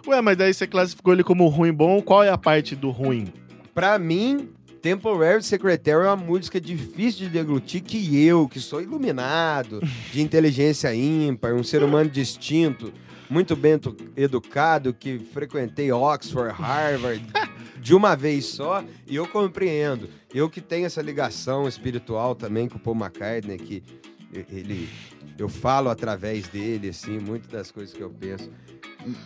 Ué, 0.09 0.21
mas 0.21 0.37
daí 0.37 0.53
você 0.53 0.67
classificou 0.67 1.13
ele 1.13 1.23
como 1.23 1.47
ruim 1.47 1.73
bom, 1.73 2.03
qual 2.03 2.25
é 2.25 2.31
a 2.31 2.39
parte 2.39 2.75
do 2.75 2.91
ruim? 2.91 3.33
Pra 3.73 3.99
mim, 3.99 4.51
Temporary 4.83 5.45
Secretary 5.45 6.05
é 6.05 6.09
uma 6.09 6.17
música 6.17 6.61
difícil 6.61 7.27
de 7.27 7.33
deglutir 7.33 7.85
que 7.85 8.21
eu, 8.27 8.49
que 8.49 8.59
sou 8.59 8.83
iluminado, 8.83 9.81
de 10.13 10.21
inteligência 10.21 10.93
ímpar, 10.93 11.55
um 11.55 11.63
ser 11.63 11.85
humano 11.85 12.11
distinto, 12.11 12.93
muito 13.31 13.55
bem 13.55 13.81
educado, 14.17 14.93
que 14.93 15.21
frequentei 15.21 15.93
Oxford, 15.93 16.53
Harvard, 16.61 17.25
de 17.81 17.95
uma 17.95 18.17
vez 18.17 18.47
só, 18.47 18.85
e 19.07 19.15
eu 19.15 19.29
compreendo. 19.29 20.09
Eu 20.35 20.51
que 20.51 20.61
tenho 20.61 20.87
essa 20.87 21.01
ligação 21.01 21.69
espiritual 21.69 22.35
também 22.35 22.69
com 22.69 22.77
o 22.77 22.81
Paul 22.81 22.97
McCartney, 22.97 23.59
que 23.59 23.85
ele... 24.33 24.89
Eu 25.39 25.49
falo 25.49 25.89
através 25.89 26.47
dele, 26.49 26.91
assim, 26.91 27.19
muitas 27.19 27.51
das 27.51 27.71
coisas 27.71 27.95
que 27.95 28.03
eu 28.03 28.11
penso. 28.11 28.51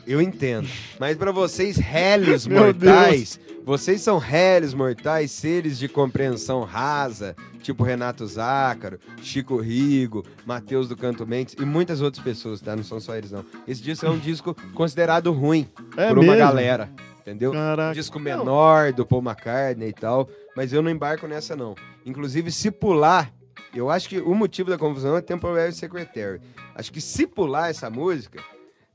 Eu 0.06 0.22
entendo. 0.22 0.68
Mas 0.98 1.16
pra 1.16 1.32
vocês, 1.32 1.76
rélios 1.76 2.46
mortais, 2.48 3.38
vocês 3.64 4.00
são 4.00 4.16
rélios 4.16 4.72
mortais, 4.72 5.30
seres 5.30 5.78
de 5.78 5.88
compreensão 5.88 6.62
rasa, 6.62 7.36
tipo 7.60 7.82
Renato 7.84 8.26
Zácaro, 8.26 8.98
Chico 9.20 9.56
Rigo, 9.58 10.24
Matheus 10.46 10.88
do 10.88 10.96
Canto 10.96 11.26
Mendes 11.26 11.54
e 11.58 11.64
muitas 11.64 12.00
outras 12.00 12.24
pessoas, 12.24 12.60
tá? 12.60 12.74
Não 12.74 12.84
são 12.84 13.00
só 13.00 13.14
eles, 13.16 13.32
não. 13.32 13.44
Esse 13.68 13.82
disco 13.82 14.06
é 14.06 14.10
um 14.10 14.18
disco 14.18 14.56
considerado 14.74 15.32
ruim 15.32 15.68
É 15.96 16.08
por 16.08 16.18
mesmo? 16.18 16.30
uma 16.30 16.36
galera, 16.36 16.88
entendeu? 17.20 17.52
Caraca. 17.52 17.92
disco 17.94 18.18
menor 18.18 18.92
do 18.92 19.04
Paul 19.04 19.22
McCartney 19.22 19.88
e 19.88 19.92
tal, 19.92 20.30
mas 20.56 20.72
eu 20.72 20.80
não 20.80 20.90
embarco 20.90 21.26
nessa 21.26 21.54
não. 21.54 21.74
Inclusive, 22.06 22.50
se 22.50 22.70
pular, 22.70 23.30
eu 23.74 23.90
acho 23.90 24.08
que 24.08 24.18
o 24.20 24.34
motivo 24.34 24.70
da 24.70 24.78
confusão 24.78 25.16
é 25.16 25.20
Temporary 25.20 25.72
Secretary. 25.72 26.40
Acho 26.74 26.92
que 26.92 27.00
se 27.00 27.26
pular 27.26 27.70
essa 27.70 27.88
música, 27.90 28.42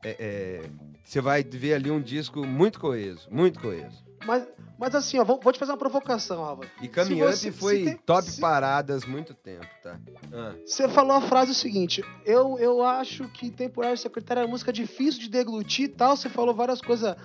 é- 0.03 0.15
é, 0.19 0.69
você 1.03 1.21
vai 1.21 1.43
ver 1.43 1.73
ali 1.75 1.91
um 1.91 2.01
disco 2.01 2.45
muito 2.45 2.79
coeso, 2.79 3.27
muito 3.31 3.59
coeso. 3.59 4.03
Mas, 4.25 4.47
mas 4.77 4.93
assim, 4.93 5.17
ó, 5.17 5.23
vou, 5.23 5.39
vou 5.41 5.51
te 5.51 5.57
fazer 5.57 5.71
uma 5.71 5.77
provocação, 5.79 6.43
Rafa. 6.43 6.63
E 6.79 6.87
Caminhante 6.87 7.37
você- 7.37 7.51
foi 7.51 7.83
tem- 7.85 7.97
top 7.97 8.23
se- 8.23 8.39
paradas 8.39 9.03
muito 9.03 9.33
tempo, 9.33 9.65
tá? 9.81 9.99
Ah, 10.31 10.53
Você 10.63 10.87
falou 10.87 11.15
a 11.17 11.21
frase 11.21 11.55
seguinte: 11.55 12.03
eu, 12.23 12.57
eu 12.59 12.83
acho 12.83 13.27
que 13.29 13.49
Temporário 13.49 13.97
Secretário 13.97 14.41
é 14.41 14.43
uma 14.45 14.51
música 14.51 14.71
difícil 14.71 15.21
de 15.21 15.29
deglutir 15.29 15.85
e 15.85 15.89
tal. 15.89 16.15
Você 16.15 16.29
falou 16.29 16.53
várias 16.53 16.79
coisas 16.81 17.15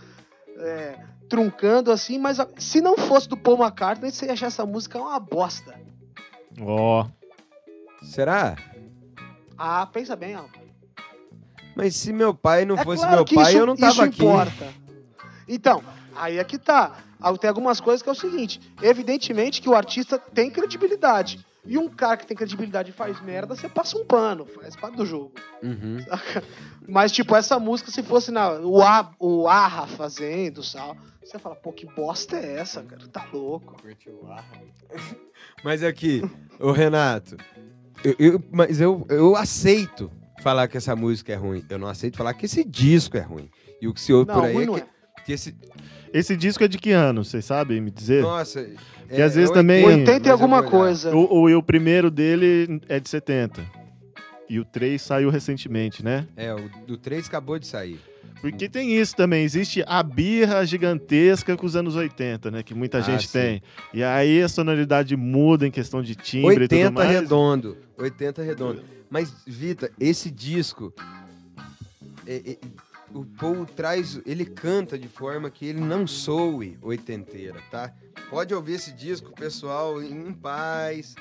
é, 0.59 0.99
truncando 1.29 1.93
assim, 1.93 2.19
mas 2.19 2.41
a- 2.41 2.49
se 2.57 2.81
não 2.81 2.97
fosse 2.97 3.29
do 3.29 3.37
Paul 3.37 3.59
McCartney, 3.63 4.11
você 4.11 4.25
ia 4.25 4.33
achar 4.33 4.47
essa 4.47 4.65
música 4.65 4.99
uma 4.99 5.21
bosta. 5.21 5.79
Ó, 6.59 7.07
será? 8.03 8.57
Ah, 9.57 9.87
pensa 9.87 10.15
bem, 10.17 10.35
Alba. 10.35 10.51
Mas 11.75 11.95
se 11.97 12.13
meu 12.13 12.35
pai 12.35 12.65
não 12.65 12.77
é 12.79 12.85
fosse 12.85 13.03
claro 13.03 13.17
meu 13.17 13.25
pai, 13.25 13.53
isso, 13.53 13.59
eu 13.59 13.67
não 13.67 13.77
tava 13.77 14.05
aqui. 14.05 14.23
importa. 14.25 14.73
Então, 15.47 15.83
aí 16.15 16.39
é 16.39 16.45
que 16.45 16.59
tá. 16.59 16.99
Ah, 17.21 17.37
Tem 17.37 17.49
algumas 17.49 17.81
coisas 17.81 18.03
que 18.03 18.09
é 18.09 18.13
o 18.13 18.15
seguinte: 18.15 18.61
evidentemente 18.83 19.61
que 19.61 19.69
o 19.69 19.75
artista 19.75 20.19
tem 20.19 20.51
credibilidade. 20.51 21.45
E 21.69 21.77
um 21.77 21.89
cara 21.89 22.17
que 22.17 22.27
tem 22.27 22.37
credibilidade 22.37 22.91
e 22.91 22.95
faz 22.95 23.21
merda, 23.21 23.57
você 23.57 23.69
passa 23.69 23.99
um 23.99 24.05
pano, 24.05 24.47
faz 24.47 24.77
parte 24.77 24.97
do 24.97 25.05
jogo. 25.05 25.33
Uhum. 25.61 25.99
Mas, 26.87 27.11
tipo, 27.11 27.35
essa 27.35 27.59
música, 27.59 27.91
se 27.91 28.05
fosse 28.05 28.31
na, 28.31 28.53
o, 28.53 28.81
A, 28.81 29.11
o 29.19 29.49
Arra 29.49 29.85
fazendo, 29.89 30.63
sal, 30.63 30.97
você 31.21 31.41
fala, 31.41 31.57
pô, 31.57 31.73
que 31.73 31.85
bosta 31.85 32.37
é 32.37 32.59
essa, 32.59 32.85
cara? 32.85 33.09
Tá 33.09 33.27
louco. 33.33 33.77
Mas 35.65 35.83
aqui, 35.83 36.23
ô 36.61 36.71
Renato, 36.71 37.37
eu, 38.05 38.15
eu- 38.19 38.43
mas 38.53 38.81
eu, 38.81 39.07
eu 39.09 39.37
aceito 39.37 40.11
falar 40.43 40.69
que 40.69 40.77
essa 40.77 40.95
música 40.95 41.33
é 41.33 41.37
ruim. 41.37 41.65
Eu 41.69 41.79
não 41.79 41.89
aceito 41.89 42.17
falar 42.17 42.35
que 42.35 42.47
esse 42.47 42.65
disco 42.65 43.17
é 43.17 43.21
ruim. 43.21 43.49
E 43.81 43.89
o 43.89 43.95
que 43.95 44.01
se 44.01 44.13
ouve 44.13 44.29
Não, 44.29 44.35
por 44.37 44.45
aí 44.45 44.55
ruim 44.55 44.63
é 44.63 44.67
não 44.67 44.75
que, 44.75 44.81
é. 44.81 44.87
que 45.25 45.33
esse. 45.33 45.55
esse 46.13 46.37
disco 46.37 46.63
é 46.65 46.69
de 46.69 46.79
que 46.79 46.91
ano? 46.93 47.25
Vocês 47.25 47.45
sabem 47.45 47.81
me 47.81 47.91
dizer? 47.91 48.23
Nossa. 48.23 48.67
Que 49.09 49.23
às 49.23 49.35
vezes 49.35 49.51
também- 49.51 49.85
80 49.85 50.13
mas 50.19 50.27
e 50.27 50.31
alguma 50.31 50.63
coisa. 50.63 51.15
O, 51.15 51.43
o, 51.43 51.51
e 51.51 51.55
o 51.55 51.63
primeiro 51.63 52.11
dele 52.11 52.81
é 52.89 52.99
de 52.99 53.09
70. 53.09 53.65
E 54.49 54.59
o 54.61 54.65
3 54.65 55.01
saiu 55.03 55.29
recentemente, 55.31 56.05
né? 56.05 56.27
É, 56.37 56.55
o 56.55 56.69
do 56.87 56.97
3 56.97 57.27
acabou 57.27 57.59
de 57.59 57.67
sair. 57.67 58.01
Porque 58.41 58.69
tem 58.69 58.95
isso 58.97 59.17
também, 59.17 59.45
existe 59.45 59.83
a 59.87 60.03
birra 60.03 60.65
gigantesca 60.65 61.57
com 61.57 61.67
os 61.67 61.75
anos 61.75 61.97
80, 61.97 62.51
né? 62.51 62.63
Que 62.63 62.75
muita 62.75 62.99
Ah, 62.99 63.01
gente 63.01 63.27
sim. 63.27 63.33
tem. 63.33 63.63
E 63.95 64.03
aí 64.05 64.43
a 64.43 64.49
sonoridade 64.49 65.17
muda 65.17 65.67
em 65.67 65.71
questão 65.71 66.03
de 66.03 66.15
timbre 66.15 66.65
e 66.65 66.69
tudo 66.69 66.75
80 66.79 66.91
mais. 66.91 67.11
redondo. 67.11 67.77
80 67.97 68.43
redondo. 68.43 68.83
Mas, 69.11 69.33
Vita, 69.47 69.91
esse 69.99 70.31
disco. 70.31 70.93
é- 72.27 72.51
é- 72.53 72.59
o 73.15 73.25
Paul 73.25 73.65
traz. 73.65 74.21
Ele 74.27 74.45
canta 74.45 74.99
de 74.99 75.09
forma 75.09 75.49
que 75.49 75.65
ele 75.67 75.81
não 75.81 76.07
soe 76.07 76.77
oitenteira, 76.83 77.61
tá? 77.71 77.93
Pode 78.29 78.53
ouvir 78.53 78.75
esse 78.75 78.93
disco, 78.93 79.33
pessoal, 79.33 80.03
em 80.03 80.33
paz. 80.33 81.15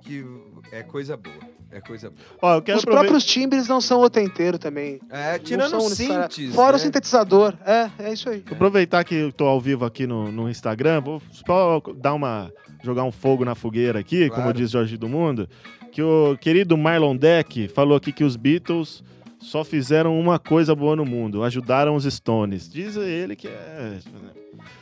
Que 0.00 0.24
é 0.72 0.82
coisa 0.82 1.16
boa. 1.16 1.53
É 1.70 1.80
coisa 1.80 2.10
boa. 2.10 2.20
Ó, 2.40 2.54
eu 2.56 2.62
quero 2.62 2.78
Os 2.78 2.84
aproveitar. 2.84 3.08
próprios 3.08 3.24
timbres 3.24 3.66
não 3.66 3.80
são 3.80 3.98
oitenteiros 4.00 4.60
também. 4.60 5.00
É, 5.10 5.38
tirando 5.38 5.70
são 5.70 5.78
os 5.80 5.92
synths. 5.94 6.54
Fora 6.54 6.72
né? 6.72 6.76
o 6.76 6.78
sintetizador. 6.78 7.54
É, 7.66 7.90
é 7.98 8.12
isso 8.12 8.28
aí. 8.28 8.42
Vou 8.46 8.54
aproveitar 8.54 9.02
que 9.04 9.14
eu 9.14 9.32
tô 9.32 9.44
ao 9.46 9.60
vivo 9.60 9.84
aqui 9.84 10.06
no, 10.06 10.30
no 10.30 10.48
Instagram, 10.48 11.00
vou 11.00 11.20
só 11.32 11.80
dar 11.96 12.14
uma. 12.14 12.52
jogar 12.82 13.02
um 13.02 13.10
fogo 13.10 13.44
na 13.44 13.54
fogueira 13.56 13.98
aqui, 13.98 14.28
como 14.28 14.42
Claro. 14.42 14.56
diz 14.58 14.70
Jorge 14.70 14.96
do 14.96 15.08
Mundo. 15.08 15.48
Que 15.90 16.02
o 16.02 16.36
querido 16.40 16.76
Marlon 16.76 17.16
Deck 17.16 17.68
falou 17.68 17.96
aqui 17.96 18.12
que 18.12 18.24
os 18.24 18.36
Beatles 18.36 19.02
só 19.44 19.62
fizeram 19.62 20.18
uma 20.18 20.38
coisa 20.38 20.74
boa 20.74 20.96
no 20.96 21.04
mundo, 21.04 21.42
ajudaram 21.42 21.94
os 21.94 22.04
Stones. 22.04 22.68
Diz 22.68 22.96
ele 22.96 23.36
que 23.36 23.46
é 23.46 23.98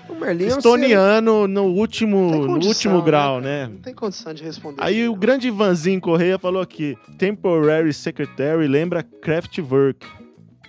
O 0.08 0.14
Merlin 0.14 0.44
é 0.44 0.48
estoniano 0.48 1.48
no 1.48 1.64
último, 1.64 2.30
no 2.30 2.46
condição, 2.46 2.68
último 2.68 2.98
né, 2.98 3.04
grau, 3.04 3.40
né? 3.40 3.66
Não 3.66 3.78
tem 3.78 3.92
condição 3.92 4.32
de 4.32 4.42
responder. 4.42 4.82
Aí 4.82 5.08
o 5.08 5.16
grande 5.16 5.48
Ivanzinho 5.48 6.00
Correia 6.00 6.38
falou 6.38 6.62
aqui: 6.62 6.96
Temporary 7.18 7.92
Secretary 7.92 8.66
lembra 8.68 9.02
Kraftwerk. 9.02 10.06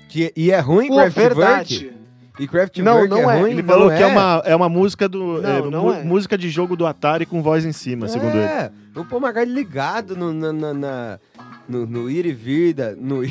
Que, 0.09 0.33
e 0.35 0.51
é 0.51 0.59
ruim 0.59 0.87
Pô, 0.87 0.95
Kraftwerk? 0.95 1.35
verdade. 1.35 1.92
E 2.39 2.47
Kraftwerk 2.47 2.81
Não, 2.81 3.07
não 3.07 3.29
é 3.29 3.37
é. 3.37 3.39
ruim? 3.41 3.51
Ele 3.51 3.61
Não 3.61 3.69
falou 3.73 3.89
que 3.89 4.01
é 4.01 4.07
uma, 4.07 4.41
é 4.45 4.55
uma 4.55 4.67
música 4.69 5.07
do. 5.07 5.41
Não, 5.41 5.49
é, 5.49 5.61
não 5.69 5.93
é. 5.93 6.03
Música 6.03 6.37
de 6.37 6.49
jogo 6.49 6.75
do 6.75 6.85
Atari 6.87 7.25
com 7.25 7.41
voz 7.43 7.63
em 7.65 7.71
cima, 7.71 8.07
segundo 8.07 8.31
ele. 8.35 8.43
é, 8.43 8.71
o 8.95 9.05
Paul 9.05 9.21
McCartney 9.21 9.53
ligado 9.53 10.15
no, 10.15 10.33
na, 10.33 10.51
na- 10.51 10.73
na- 10.73 11.19
no, 11.69 11.85
no 11.85 12.09
ir 12.09 12.25
e 12.25 12.31
vir, 12.33 12.73
da- 12.73 12.95
no, 12.95 13.21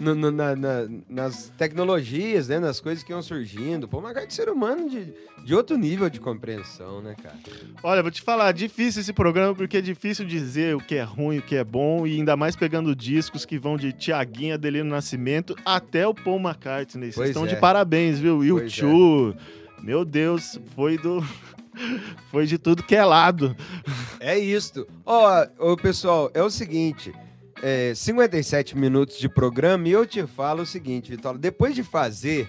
no- 0.00 0.14
no- 0.14 0.30
na- 0.30 0.56
na- 0.56 0.88
nas 1.08 1.52
tecnologias, 1.56 2.48
né, 2.48 2.58
nas 2.58 2.80
coisas 2.80 3.02
que 3.04 3.12
iam 3.12 3.22
surgindo. 3.22 3.84
O 3.84 3.88
Paul 3.88 4.02
McCartney 4.02 4.28
é 4.28 4.30
ser 4.30 4.48
humano 4.48 4.88
de, 4.88 5.12
de 5.44 5.54
outro 5.54 5.76
nível 5.76 6.08
de 6.10 6.20
compreensão, 6.20 7.00
né, 7.00 7.14
cara? 7.22 7.36
Olha, 7.82 8.02
vou 8.02 8.10
te 8.10 8.22
falar, 8.22 8.52
difícil 8.52 9.00
esse 9.00 9.12
programa 9.12 9.54
porque 9.54 9.76
é 9.78 9.80
difícil 9.80 10.24
dizer 10.24 10.74
o 10.74 10.80
que 10.80 10.94
é 10.96 11.02
ruim, 11.02 11.38
o 11.38 11.42
que 11.42 11.56
é 11.56 11.64
bom, 11.64 12.06
e 12.06 12.16
ainda 12.16 12.36
mais 12.36 12.56
pegando 12.56 12.94
discos 12.94 13.44
que 13.44 13.58
vão 13.58 13.76
de 13.76 13.92
Tiaguinha, 13.92 14.58
Delino 14.58 14.90
Nascimento 14.90 15.56
até 15.64 16.06
o 16.06 16.14
Paul 16.14 16.40
McCartney. 16.40 17.12
Vocês 17.12 17.28
estão 17.28 17.44
é. 17.44 17.48
de 17.48 17.56
parabéns, 17.56 18.18
viu? 18.18 18.44
E 18.44 18.52
o. 18.52 18.68
Chu, 18.68 19.34
meu 19.82 20.04
Deus, 20.04 20.58
foi 20.74 20.98
do. 20.98 21.24
foi 22.30 22.46
de 22.46 22.58
tudo 22.58 22.82
que 22.82 22.96
é 22.96 23.04
lado. 23.04 23.54
É 24.18 24.38
isto. 24.38 24.86
Ó, 25.04 25.46
ô, 25.58 25.76
pessoal, 25.76 26.30
é 26.34 26.42
o 26.42 26.50
seguinte. 26.50 27.12
É, 27.62 27.94
57 27.94 28.76
minutos 28.76 29.18
de 29.18 29.28
programa 29.28 29.88
e 29.88 29.92
eu 29.92 30.06
te 30.06 30.24
falo 30.26 30.62
o 30.62 30.66
seguinte, 30.66 31.10
Vitória. 31.10 31.38
Depois 31.38 31.74
de 31.74 31.82
fazer 31.82 32.48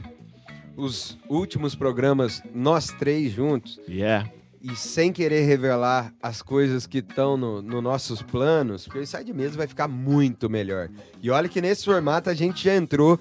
os 0.76 1.18
últimos 1.30 1.74
programas, 1.76 2.42
nós 2.54 2.88
três 2.88 3.32
juntos, 3.32 3.80
Yeah. 3.88 4.30
e 4.62 4.76
sem 4.76 5.12
querer 5.12 5.42
revelar 5.42 6.14
as 6.22 6.42
coisas 6.42 6.86
que 6.86 7.00
estão 7.00 7.36
nos 7.38 7.64
no 7.64 7.82
nossos 7.82 8.22
planos, 8.22 8.84
porque 8.84 9.00
o 9.00 9.02
Inside 9.02 9.34
Mesa 9.34 9.58
vai 9.58 9.66
ficar 9.68 9.88
muito 9.88 10.50
melhor. 10.50 10.90
E 11.22 11.30
olha 11.32 11.50
que 11.50 11.62
nesse 11.62 11.86
formato 11.86 12.30
a 12.30 12.34
gente 12.34 12.64
já 12.64 12.76
entrou 12.76 13.20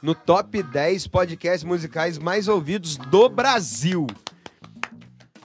no 0.00 0.14
top 0.14 0.62
10 0.62 1.06
podcasts 1.08 1.64
musicais 1.64 2.16
mais 2.18 2.46
ouvidos 2.48 2.96
do 2.96 3.28
Brasil. 3.28 4.06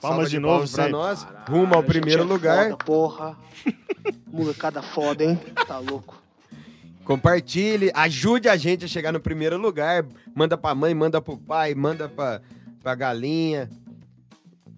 Palmas 0.02 0.18
Salva 0.18 0.30
de 0.30 0.40
novo 0.40 0.68
sempre. 0.68 0.92
nós, 0.92 1.28
rumo 1.48 1.76
ao 1.76 1.84
primeiro 1.84 2.22
é 2.22 2.26
lugar. 2.26 2.64
Foda, 2.70 2.78
porra. 2.78 3.38
Molecada 4.32 4.82
foda, 4.82 5.24
hein? 5.24 5.40
Tá 5.68 5.78
louco. 5.80 6.22
Compartilhe, 7.04 7.92
ajude 7.94 8.48
a 8.48 8.56
gente 8.56 8.86
a 8.86 8.88
chegar 8.88 9.12
no 9.12 9.20
primeiro 9.20 9.58
lugar. 9.58 10.06
Manda 10.36 10.58
pra 10.58 10.76
mãe, 10.76 10.94
manda 10.94 11.22
pro 11.22 11.38
pai, 11.38 11.74
manda 11.74 12.08
pra, 12.08 12.42
pra 12.82 12.96
galinha. 12.96 13.70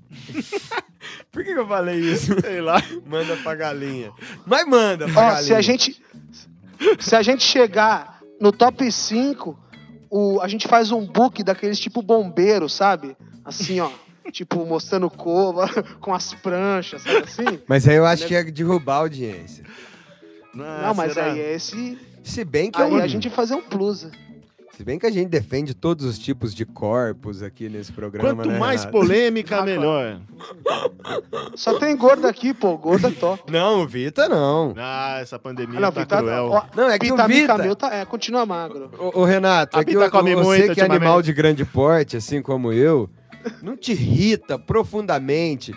Por 1.31 1.43
que, 1.43 1.53
que 1.53 1.59
eu 1.59 1.67
falei 1.67 1.99
isso? 1.99 2.39
Sei 2.41 2.61
lá. 2.61 2.81
Manda 3.07 3.35
pra 3.37 3.55
galinha. 3.55 4.11
Mas 4.45 4.67
manda 4.67 5.07
pra 5.07 5.21
Ó, 5.21 5.25
galinha. 5.31 5.43
se 5.43 5.53
a 5.53 5.61
gente. 5.61 6.01
Se 6.99 7.15
a 7.15 7.21
gente 7.21 7.43
chegar 7.43 8.19
no 8.39 8.51
top 8.51 8.91
5, 8.91 9.57
o, 10.09 10.41
a 10.41 10.47
gente 10.47 10.67
faz 10.67 10.91
um 10.91 11.05
book 11.05 11.43
daqueles 11.43 11.79
tipo 11.79 12.01
bombeiro, 12.01 12.67
sabe? 12.67 13.15
Assim, 13.45 13.79
ó. 13.79 13.89
Tipo, 14.31 14.65
mostrando 14.65 15.09
cova 15.09 15.67
com 15.99 16.13
as 16.13 16.33
pranchas, 16.33 17.01
sabe 17.01 17.17
assim? 17.19 17.59
Mas 17.67 17.87
aí 17.87 17.95
eu 17.95 18.05
acho 18.05 18.25
que 18.27 18.35
é 18.35 18.43
derrubar 18.43 18.95
a 18.95 18.99
audiência. 18.99 19.63
Não, 20.53 20.93
mas 20.93 21.13
será? 21.13 21.31
aí 21.31 21.39
é 21.39 21.53
esse. 21.55 21.97
Se 22.23 22.43
bem 22.43 22.69
que 22.69 22.79
é 22.79 22.83
Aí 22.85 22.91
um- 22.91 22.97
a 22.97 23.07
gente 23.07 23.29
fazer 23.29 23.55
um 23.55 23.61
plus. 23.61 24.07
Se 24.77 24.83
bem 24.85 24.97
que 24.97 25.05
a 25.05 25.11
gente 25.11 25.27
defende 25.29 25.73
todos 25.73 26.05
os 26.05 26.17
tipos 26.17 26.53
de 26.55 26.65
corpos 26.65 27.43
aqui 27.43 27.67
nesse 27.69 27.91
programa, 27.91 28.29
Quanto 28.35 28.49
né, 28.49 28.57
mais 28.57 28.81
Renato? 28.81 28.97
polêmica, 28.97 29.57
Ah, 29.59 29.63
melhor. 29.63 30.19
Só 31.55 31.77
tem 31.77 31.95
gordo 31.95 32.25
aqui, 32.27 32.53
pô. 32.53 32.77
Gordo 32.77 33.07
é 33.07 33.11
top. 33.11 33.51
Não, 33.51 33.81
o 33.83 33.87
Vita 33.87 34.27
não. 34.29 34.73
Ah, 34.77 35.19
essa 35.21 35.37
pandemia 35.37 35.77
Ah, 35.77 35.81
não, 35.81 35.91
tá 35.91 36.01
Pita, 36.01 36.17
cruel. 36.17 36.49
ó, 36.51 36.63
Não, 36.75 36.89
é 36.89 36.97
que 36.97 37.11
o 37.11 37.15
Vita- 37.15 37.27
Mica 37.27 37.57
meu 37.57 37.75
tá, 37.75 37.93
é, 37.93 38.05
continua 38.05 38.45
magro. 38.45 38.89
Ô, 39.13 39.23
Renato, 39.23 39.77
A 39.77 39.81
é 39.81 39.85
que 39.85 39.95
o- 39.97 40.09
come 40.09 40.33
você 40.35 40.43
muito 40.43 40.73
que 40.73 40.81
é 40.81 40.85
animal 40.85 41.21
de 41.21 41.33
grande 41.33 41.65
porte, 41.65 42.17
assim 42.17 42.41
como 42.41 42.71
eu, 42.71 43.09
não 43.61 43.75
te 43.75 43.91
irrita 43.91 44.57
profundamente 44.57 45.73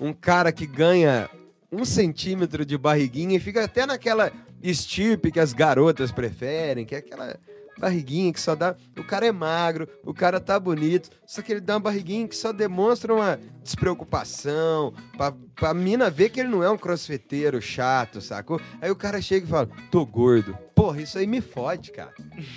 um 0.00 0.12
cara 0.12 0.52
que 0.52 0.66
ganha 0.66 1.28
um 1.70 1.84
centímetro 1.84 2.64
de 2.64 2.76
barriguinha 2.76 3.36
e 3.36 3.40
fica 3.40 3.64
até 3.64 3.86
naquela 3.86 4.32
estirpe 4.62 5.30
que 5.30 5.40
as 5.40 5.52
garotas 5.52 6.12
preferem, 6.12 6.84
que 6.84 6.94
é 6.94 6.98
aquela 6.98 7.38
barriguinha 7.78 8.32
que 8.32 8.40
só 8.40 8.54
dá... 8.54 8.74
O 8.98 9.04
cara 9.04 9.26
é 9.26 9.32
magro, 9.32 9.88
o 10.04 10.14
cara 10.14 10.40
tá 10.40 10.58
bonito, 10.58 11.10
só 11.26 11.42
que 11.42 11.52
ele 11.52 11.60
dá 11.60 11.74
uma 11.74 11.80
barriguinha 11.80 12.26
que 12.28 12.36
só 12.36 12.52
demonstra 12.52 13.14
uma 13.14 13.38
despreocupação, 13.62 14.92
pra, 15.16 15.32
pra 15.54 15.74
mina 15.74 16.08
ver 16.10 16.30
que 16.30 16.40
ele 16.40 16.48
não 16.48 16.62
é 16.62 16.70
um 16.70 16.78
crossfiteiro 16.78 17.60
chato, 17.60 18.20
sacou? 18.20 18.60
Aí 18.80 18.90
o 18.90 18.96
cara 18.96 19.20
chega 19.20 19.46
e 19.46 19.48
fala, 19.48 19.68
tô 19.90 20.04
gordo. 20.06 20.56
Porra, 20.74 21.00
isso 21.02 21.18
aí 21.18 21.26
me 21.26 21.40
fode, 21.40 21.90
cara. 21.90 22.12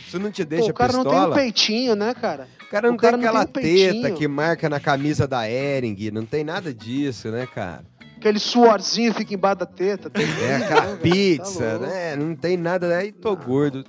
Isso 0.05 0.19
não 0.19 0.29
te 0.31 0.43
Pô, 0.43 0.49
deixa 0.49 0.71
o 0.71 0.73
cara 0.73 0.93
não 0.93 1.03
pistola. 1.03 1.21
tem 1.23 1.31
um 1.31 1.35
peitinho, 1.35 1.95
né, 1.95 2.13
cara? 2.13 2.47
O 2.61 2.69
cara 2.69 2.87
não 2.87 2.95
O 2.95 2.97
cara 2.97 3.17
tem 3.17 3.21
não 3.23 3.29
aquela 3.29 3.45
tem 3.45 3.89
um 3.89 4.01
teta 4.03 4.11
que 4.15 4.27
marca 4.27 4.69
na 4.69 4.79
camisa 4.79 5.27
da 5.27 5.49
Ering, 5.49 6.11
não 6.11 6.25
tem 6.25 6.43
nada 6.43 6.73
disso, 6.73 7.29
né, 7.29 7.47
cara? 7.47 7.83
Aquele 8.17 8.37
suorzinho 8.39 9.13
fica 9.13 9.33
embaixo 9.33 9.59
da 9.59 9.65
teta. 9.65 10.09
Tem 10.09 10.25
É 10.25 10.27
isso, 10.27 10.39
né, 10.41 10.55
aquela 10.65 10.81
velho? 10.81 10.97
pizza, 10.99 11.79
Tá 11.79 11.87
né? 11.87 12.15
Não 12.17 12.35
tem 12.35 12.57
nada, 12.57 12.97
aí 12.97 13.13
tô 13.13 13.33
gordo. 13.35 13.85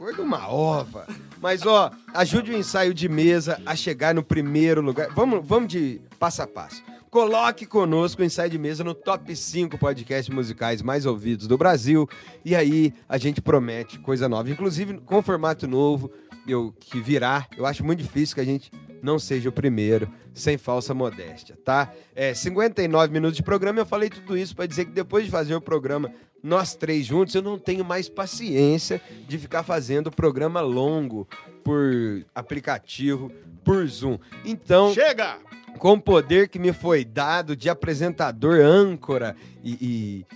Gordo 0.00 0.22
uma 0.22 0.48
ova. 0.48 1.06
Mas, 1.42 1.66
ó, 1.66 1.90
ajude 2.14 2.52
o 2.52 2.56
ensaio 2.56 2.94
de 2.94 3.06
mesa 3.06 3.60
a 3.66 3.76
chegar 3.76 4.14
no 4.14 4.22
primeiro 4.22 4.80
lugar. 4.80 5.10
Vamos, 5.10 5.46
vamos 5.46 5.70
de 5.70 6.00
passo 6.18 6.40
a 6.40 6.46
passo. 6.46 6.82
Coloque 7.10 7.66
conosco 7.66 8.22
o 8.22 8.24
ensaio 8.24 8.48
de 8.48 8.56
mesa 8.56 8.82
no 8.82 8.94
top 8.94 9.36
5 9.36 9.76
podcasts 9.76 10.34
musicais 10.34 10.80
mais 10.80 11.04
ouvidos 11.04 11.46
do 11.46 11.58
Brasil. 11.58 12.08
E 12.42 12.56
aí 12.56 12.94
a 13.06 13.18
gente 13.18 13.42
promete 13.42 13.98
coisa 13.98 14.26
nova. 14.26 14.48
Inclusive, 14.48 14.96
com 15.00 15.20
formato 15.20 15.68
novo, 15.68 16.10
eu, 16.46 16.74
que 16.78 17.00
virá, 17.00 17.46
eu 17.56 17.66
acho 17.66 17.84
muito 17.84 18.02
difícil 18.02 18.34
que 18.34 18.40
a 18.40 18.44
gente 18.44 18.70
não 19.02 19.18
seja 19.18 19.48
o 19.48 19.52
primeiro, 19.52 20.10
sem 20.34 20.58
falsa 20.58 20.92
modéstia, 20.92 21.56
tá? 21.64 21.92
É, 22.14 22.34
59 22.34 23.12
minutos 23.12 23.36
de 23.36 23.42
programa, 23.42 23.80
eu 23.80 23.86
falei 23.86 24.10
tudo 24.10 24.36
isso 24.36 24.54
para 24.54 24.66
dizer 24.66 24.84
que 24.86 24.92
depois 24.92 25.24
de 25.24 25.30
fazer 25.30 25.54
o 25.54 25.60
programa 25.60 26.12
nós 26.42 26.74
três 26.74 27.06
juntos, 27.06 27.34
eu 27.34 27.42
não 27.42 27.58
tenho 27.58 27.84
mais 27.84 28.08
paciência 28.08 29.00
de 29.28 29.38
ficar 29.38 29.62
fazendo 29.62 30.10
programa 30.10 30.60
longo 30.60 31.28
por 31.62 32.24
aplicativo, 32.34 33.30
por 33.62 33.86
Zoom. 33.86 34.18
Então, 34.44 34.92
Chega! 34.94 35.38
com 35.78 35.92
o 35.92 36.00
poder 36.00 36.48
que 36.48 36.58
me 36.58 36.72
foi 36.72 37.04
dado 37.04 37.56
de 37.56 37.68
apresentador, 37.68 38.60
âncora 38.60 39.36
e, 39.62 39.72
e 39.80 40.26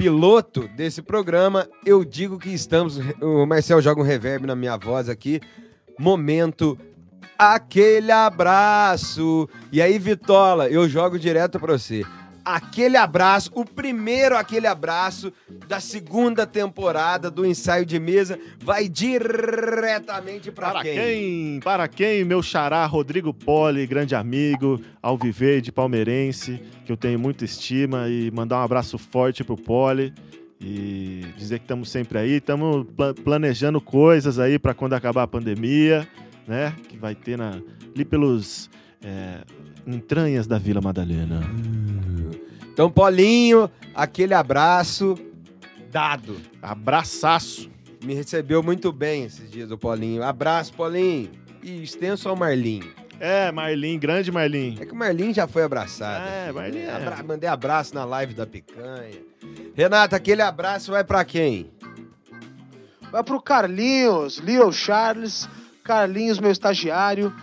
piloto 0.00 0.66
desse 0.68 1.02
programa, 1.02 1.68
eu 1.84 2.02
digo 2.02 2.38
que 2.38 2.48
estamos. 2.48 2.98
O 3.20 3.44
Marcel 3.44 3.82
joga 3.82 4.00
um 4.00 4.04
reverb 4.04 4.46
na 4.46 4.56
minha 4.56 4.74
voz 4.78 5.10
aqui. 5.10 5.42
Momento. 5.98 6.78
Aquele 7.38 8.10
abraço. 8.10 9.46
E 9.70 9.82
aí, 9.82 9.98
Vitola, 9.98 10.70
eu 10.70 10.88
jogo 10.88 11.18
direto 11.18 11.60
pra 11.60 11.76
você. 11.76 12.02
Aquele 12.44 12.96
abraço, 12.96 13.50
o 13.54 13.64
primeiro 13.64 14.36
aquele 14.36 14.66
abraço 14.66 15.32
da 15.68 15.78
segunda 15.80 16.46
temporada 16.46 17.30
do 17.30 17.44
ensaio 17.44 17.84
de 17.84 17.98
mesa 17.98 18.38
vai 18.58 18.88
diretamente 18.88 20.50
pra 20.50 20.70
Para 20.70 20.82
quem? 20.82 20.94
quem? 20.94 21.60
Para 21.60 21.88
quem? 21.88 22.24
Meu 22.24 22.42
xará 22.42 22.84
Rodrigo 22.86 23.32
Poli, 23.32 23.86
grande 23.86 24.14
amigo, 24.14 24.80
alviverde 25.02 25.70
palmeirense, 25.70 26.60
que 26.84 26.92
eu 26.92 26.96
tenho 26.96 27.18
muita 27.18 27.44
estima 27.44 28.08
e 28.08 28.30
mandar 28.30 28.58
um 28.58 28.62
abraço 28.62 28.98
forte 28.98 29.44
pro 29.44 29.56
Poli 29.56 30.12
e 30.60 31.24
dizer 31.36 31.58
que 31.58 31.64
estamos 31.64 31.90
sempre 31.90 32.18
aí, 32.18 32.32
estamos 32.32 32.86
planejando 33.24 33.80
coisas 33.80 34.38
aí 34.38 34.58
para 34.58 34.74
quando 34.74 34.92
acabar 34.92 35.22
a 35.22 35.26
pandemia, 35.26 36.06
né? 36.46 36.74
Que 36.88 36.98
vai 36.98 37.14
ter 37.14 37.38
na, 37.38 37.60
ali 37.94 38.04
pelos 38.04 38.68
é, 39.02 39.38
entranhas 39.86 40.46
da 40.46 40.58
Vila 40.58 40.80
Madalena. 40.80 41.40
Então, 42.72 42.90
Paulinho, 42.90 43.70
aquele 43.94 44.34
abraço 44.34 45.14
dado. 45.90 46.36
Abraçaço. 46.62 47.70
Me 48.02 48.14
recebeu 48.14 48.62
muito 48.62 48.92
bem 48.92 49.24
esses 49.24 49.50
dias 49.50 49.70
o 49.70 49.76
Paulinho. 49.78 50.22
Abraço, 50.22 50.72
Paulinho. 50.72 51.30
E 51.62 51.82
extenso 51.82 52.28
ao 52.28 52.36
Marlinho. 52.36 52.90
É, 53.18 53.52
Marlin, 53.52 53.98
grande 53.98 54.32
Marlin. 54.32 54.78
É 54.80 54.86
que 54.86 54.92
o 54.92 54.96
Marlinho 54.96 55.34
já 55.34 55.46
foi 55.46 55.62
abraçado. 55.62 56.24
É, 56.26 56.50
Marlin 56.52 56.78
é. 56.78 56.90
Abra- 56.90 57.22
Mandei 57.22 57.50
abraço 57.50 57.94
na 57.94 58.02
live 58.06 58.32
da 58.32 58.46
picanha. 58.46 59.20
Renato, 59.74 60.16
aquele 60.16 60.40
abraço 60.40 60.90
vai 60.92 61.04
pra 61.04 61.22
quem? 61.22 61.70
Vai 63.12 63.22
pro 63.22 63.42
Carlinhos, 63.42 64.40
Leo 64.40 64.72
Charles, 64.72 65.46
Carlinhos, 65.84 66.38
meu 66.38 66.50
estagiário. 66.50 67.34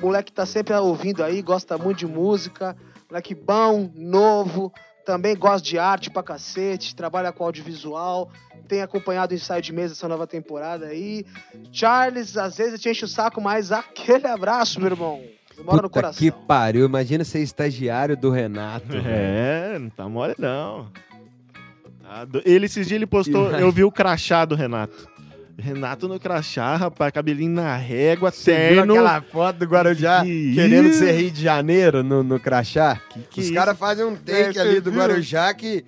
Moleque 0.00 0.32
tá 0.32 0.44
sempre 0.44 0.74
ouvindo 0.74 1.22
aí, 1.22 1.40
gosta 1.42 1.78
muito 1.78 1.98
de 1.98 2.06
música. 2.06 2.76
Moleque 3.08 3.34
bom, 3.34 3.90
novo, 3.94 4.72
também 5.06 5.36
gosta 5.36 5.66
de 5.66 5.78
arte 5.78 6.10
pra 6.10 6.22
cacete, 6.22 6.96
trabalha 6.96 7.30
com 7.32 7.44
audiovisual, 7.44 8.30
tem 8.66 8.82
acompanhado 8.82 9.32
o 9.32 9.34
ensaio 9.36 9.62
de 9.62 9.72
mesa 9.72 9.94
essa 9.94 10.08
nova 10.08 10.26
temporada 10.26 10.86
aí. 10.86 11.24
Charles, 11.72 12.36
às 12.36 12.56
vezes 12.56 12.80
te 12.80 12.88
enche 12.88 13.04
o 13.04 13.08
saco, 13.08 13.40
mas 13.40 13.70
aquele 13.70 14.26
abraço, 14.26 14.80
meu 14.80 14.90
irmão. 14.90 15.22
Mora 15.64 15.82
no 15.82 15.90
coração. 15.90 16.18
que 16.18 16.32
pariu. 16.32 16.84
Imagina 16.84 17.22
ser 17.22 17.40
estagiário 17.40 18.16
do 18.16 18.28
Renato. 18.30 18.88
velho. 18.88 19.04
É, 19.06 19.78
não 19.78 19.88
tá 19.88 20.08
mole 20.08 20.34
não. 20.38 20.90
Tá 22.02 22.26
Ele, 22.44 22.66
esses 22.66 22.86
dias 22.88 22.96
ele 22.96 23.06
postou, 23.06 23.42
Imagina. 23.42 23.60
eu 23.60 23.70
vi 23.70 23.84
o 23.84 23.92
crachá 23.92 24.44
do 24.44 24.54
Renato. 24.56 25.08
Renato 25.56 26.08
no 26.08 26.18
crachá, 26.18 26.74
rapaz, 26.76 27.12
cabelinho 27.12 27.52
na 27.54 27.76
régua, 27.76 28.30
Você 28.32 28.50
viu 28.68 28.76
terno. 28.78 28.94
aquela 28.94 29.20
foto 29.22 29.56
do 29.58 29.64
Guarujá 29.66 30.22
Que 30.24 30.52
querendo 30.54 30.88
isso? 30.88 30.98
ser 30.98 31.12
Rio 31.12 31.30
de 31.30 31.42
Janeiro 31.42 32.02
no, 32.02 32.22
no 32.24 32.40
crachá? 32.40 33.00
que 33.30 33.40
Os 33.40 33.46
isso? 33.46 33.54
caras 33.54 33.78
fazem 33.78 34.04
um 34.04 34.16
take 34.16 34.58
É, 34.58 34.60
ali 34.60 34.80
do 34.80 34.90
viu? 34.90 35.00
Guarujá 35.00 35.54
que 35.54 35.84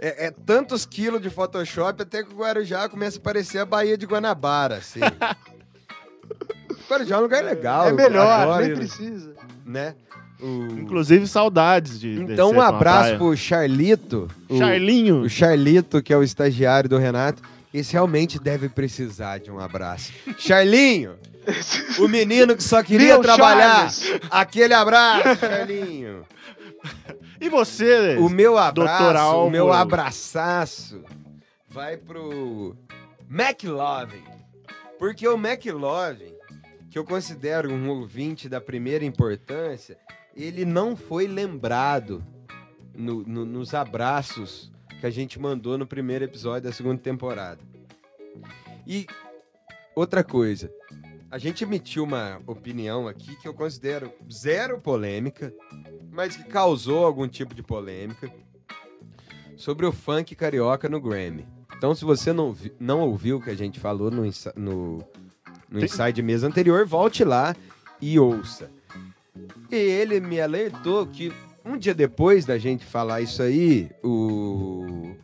é, 0.00 0.26
é 0.28 0.30
tantos 0.30 0.86
quilos 0.86 1.20
de 1.20 1.28
Photoshop 1.28 2.00
até 2.02 2.22
que 2.22 2.32
o 2.32 2.38
Guarujá 2.38 2.88
começa 2.88 3.18
a 3.18 3.20
parecer 3.20 3.58
a 3.58 3.66
Baía 3.66 3.98
de 3.98 4.06
Guanabara, 4.06 4.76
assim. 4.76 5.00
o 6.70 6.90
Guarujá 6.90 7.16
é 7.16 7.18
um 7.18 7.22
lugar 7.22 7.44
legal. 7.44 7.88
é 7.88 7.92
melhor, 7.92 8.26
adoro 8.26 8.66
nem 8.66 8.76
precisa. 8.76 9.34
né? 9.66 9.94
O- 10.40 10.66
Inclusive, 10.78 11.26
saudades 11.26 11.98
de 12.00 12.20
Então, 12.22 12.52
um 12.52 12.60
abraço 12.60 13.16
pro 13.18 13.36
Charlito. 13.36 14.28
o- 14.48 14.56
Charlinho. 14.56 15.22
O 15.22 15.28
Charlito, 15.28 16.00
que 16.02 16.12
é 16.12 16.16
o 16.16 16.22
estagiário 16.22 16.88
do 16.88 16.96
Renato. 16.96 17.42
Esse 17.72 17.92
realmente 17.92 18.38
deve 18.38 18.68
precisar 18.68 19.38
de 19.38 19.50
um 19.50 19.58
abraço. 19.58 20.12
Charlinho, 20.38 21.16
o 21.98 22.08
menino 22.08 22.56
que 22.56 22.62
só 22.62 22.82
queria 22.82 23.14
Leo 23.14 23.22
trabalhar. 23.22 23.90
Charles. 23.90 24.20
Aquele 24.30 24.74
abraço, 24.74 25.36
Charlinho. 25.40 26.24
E 27.40 27.48
você? 27.48 28.16
O 28.16 28.28
meu 28.28 28.54
Doutor 28.72 28.88
abraço, 28.88 29.36
o 29.46 29.50
meu 29.50 29.72
abraçaço 29.72 31.02
vai 31.68 31.96
pro 31.96 32.74
McLovin. 33.30 34.24
Porque 34.98 35.28
o 35.28 35.36
McLovin, 35.36 36.34
que 36.90 36.98
eu 36.98 37.04
considero 37.04 37.72
um 37.72 37.88
ouvinte 37.90 38.48
da 38.48 38.60
primeira 38.60 39.04
importância, 39.04 39.96
ele 40.34 40.64
não 40.64 40.96
foi 40.96 41.26
lembrado 41.26 42.24
no- 42.94 43.22
no- 43.24 43.44
nos 43.44 43.74
abraços 43.74 44.72
que 45.00 45.06
a 45.06 45.10
gente 45.10 45.38
mandou 45.38 45.78
no 45.78 45.86
primeiro 45.86 46.24
episódio 46.24 46.68
da 46.68 46.72
segunda 46.72 47.00
temporada. 47.00 47.60
E 48.86 49.06
outra 49.94 50.24
coisa, 50.24 50.72
a 51.30 51.38
gente 51.38 51.62
emitiu 51.62 52.04
uma 52.04 52.40
opinião 52.46 53.06
aqui 53.06 53.36
que 53.36 53.46
eu 53.46 53.54
considero 53.54 54.12
zero 54.30 54.80
polêmica, 54.80 55.54
mas 56.10 56.36
que 56.36 56.44
causou 56.44 57.04
algum 57.04 57.28
tipo 57.28 57.54
de 57.54 57.62
polêmica 57.62 58.32
sobre 59.56 59.84
o 59.86 59.92
funk 59.92 60.34
carioca 60.34 60.88
no 60.88 61.00
Grammy. 61.00 61.46
Então, 61.76 61.94
se 61.94 62.04
você 62.04 62.32
não, 62.32 62.56
não 62.80 63.00
ouviu 63.02 63.36
o 63.36 63.42
que 63.42 63.50
a 63.50 63.54
gente 63.54 63.78
falou 63.78 64.10
no, 64.10 64.22
no, 64.56 65.04
no 65.68 65.84
Inside 65.84 66.22
Mesa 66.22 66.46
anterior, 66.46 66.84
volte 66.86 67.22
lá 67.22 67.54
e 68.00 68.18
ouça. 68.18 68.70
E 69.70 69.76
ele 69.76 70.18
me 70.18 70.40
alertou 70.40 71.06
que 71.06 71.32
um 71.68 71.76
dia 71.76 71.94
depois 71.94 72.46
da 72.46 72.56
gente 72.56 72.84
falar 72.84 73.20
isso 73.20 73.42
aí, 73.42 73.90
o 74.02 75.14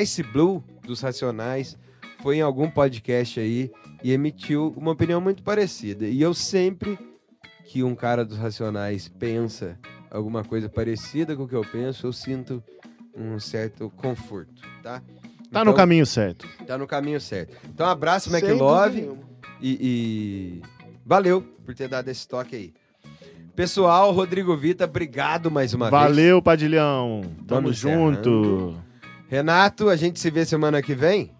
Ice 0.00 0.22
Blue 0.22 0.62
dos 0.82 1.00
Racionais 1.00 1.76
foi 2.22 2.36
em 2.36 2.40
algum 2.40 2.70
podcast 2.70 3.40
aí 3.40 3.70
e 4.02 4.12
emitiu 4.12 4.72
uma 4.76 4.92
opinião 4.92 5.20
muito 5.20 5.42
parecida. 5.42 6.06
E 6.06 6.22
eu 6.22 6.32
sempre 6.32 6.96
que 7.64 7.82
um 7.82 7.94
cara 7.94 8.24
dos 8.24 8.38
Racionais 8.38 9.08
pensa 9.08 9.78
alguma 10.10 10.44
coisa 10.44 10.68
parecida 10.68 11.34
com 11.34 11.44
o 11.44 11.48
que 11.48 11.56
eu 11.56 11.64
penso, 11.64 12.06
eu 12.06 12.12
sinto 12.12 12.62
um 13.16 13.40
certo 13.40 13.90
conforto, 13.96 14.62
tá? 14.82 15.00
Tá 15.00 15.02
Então, 15.48 15.64
no 15.64 15.74
caminho 15.74 16.06
certo. 16.06 16.48
Tá 16.66 16.78
no 16.78 16.86
caminho 16.86 17.20
certo. 17.20 17.56
Então, 17.68 17.86
abraço, 17.86 18.30
Sem 18.30 18.38
McLove. 18.38 19.10
E, 19.60 19.78
e 19.80 20.62
valeu 21.04 21.42
por 21.42 21.74
ter 21.74 21.88
dado 21.88 22.08
esse 22.08 22.26
toque 22.26 22.56
aí. 22.56 22.74
Pessoal, 23.54 24.12
Rodrigo 24.12 24.56
Vita, 24.56 24.84
obrigado 24.84 25.50
mais 25.50 25.74
uma 25.74 25.90
vez. 25.90 26.02
Valeu, 26.02 26.40
Padilhão. 26.40 27.20
Tamo 27.46 27.62
Vamos 27.62 27.76
junto. 27.76 28.74
Renato, 29.28 29.88
a 29.90 29.96
gente 29.96 30.18
se 30.18 30.30
vê 30.30 30.44
semana 30.44 30.80
que 30.80 30.94
vem? 30.94 31.30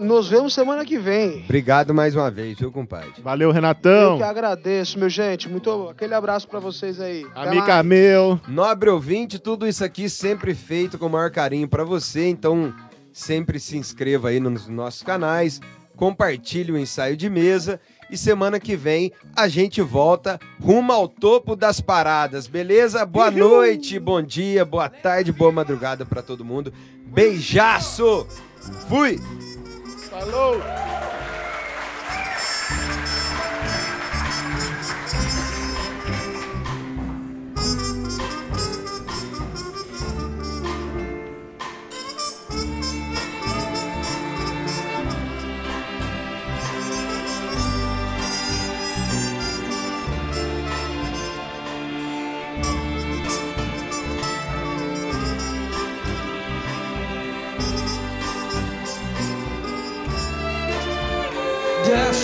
Nos 0.00 0.28
vemos 0.28 0.52
semana 0.54 0.84
que 0.84 0.98
vem. 0.98 1.42
Obrigado 1.44 1.94
mais 1.94 2.16
uma 2.16 2.30
vez, 2.30 2.58
viu, 2.58 2.72
compadre? 2.72 3.12
Valeu, 3.22 3.50
Eu 3.50 3.52
Renatão. 3.54 4.16
que 4.16 4.22
agradeço, 4.22 4.98
meu 4.98 5.08
gente. 5.08 5.48
Muito 5.48 5.88
aquele 5.90 6.14
abraço 6.14 6.48
pra 6.48 6.58
vocês 6.58 7.00
aí. 7.00 7.24
Amiga 7.34 7.82
meu. 7.82 8.40
Nobre 8.48 8.90
ouvinte, 8.90 9.38
tudo 9.38 9.68
isso 9.68 9.84
aqui 9.84 10.08
sempre 10.08 10.54
feito 10.54 10.98
com 10.98 11.06
o 11.06 11.10
maior 11.10 11.30
carinho 11.30 11.68
pra 11.68 11.84
você, 11.84 12.26
então 12.28 12.74
sempre 13.12 13.60
se 13.60 13.76
inscreva 13.76 14.30
aí 14.30 14.40
nos 14.40 14.66
nossos 14.66 15.02
canais, 15.02 15.60
compartilhe 15.96 16.72
o 16.72 16.78
ensaio 16.78 17.16
de 17.16 17.28
mesa 17.28 17.78
e 18.10 18.16
semana 18.16 18.58
que 18.58 18.76
vem 18.76 19.12
a 19.36 19.48
gente 19.48 19.80
volta 19.80 20.38
rumo 20.60 20.92
ao 20.92 21.08
topo 21.08 21.54
das 21.54 21.80
paradas, 21.80 22.46
beleza? 22.46 23.06
Boa 23.06 23.30
noite, 23.30 23.98
bom 23.98 24.20
dia, 24.20 24.64
boa 24.64 24.88
tarde, 24.88 25.32
boa 25.32 25.52
madrugada 25.52 26.04
pra 26.04 26.22
todo 26.22 26.44
mundo. 26.44 26.72
Beijaço! 27.06 28.26
Fui! 28.88 29.18
Falou. 30.10 30.60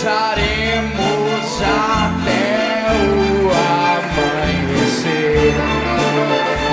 Dançaremos 0.07 1.61
até 1.61 2.87
o 2.95 3.51
amanhecer. 3.99 5.53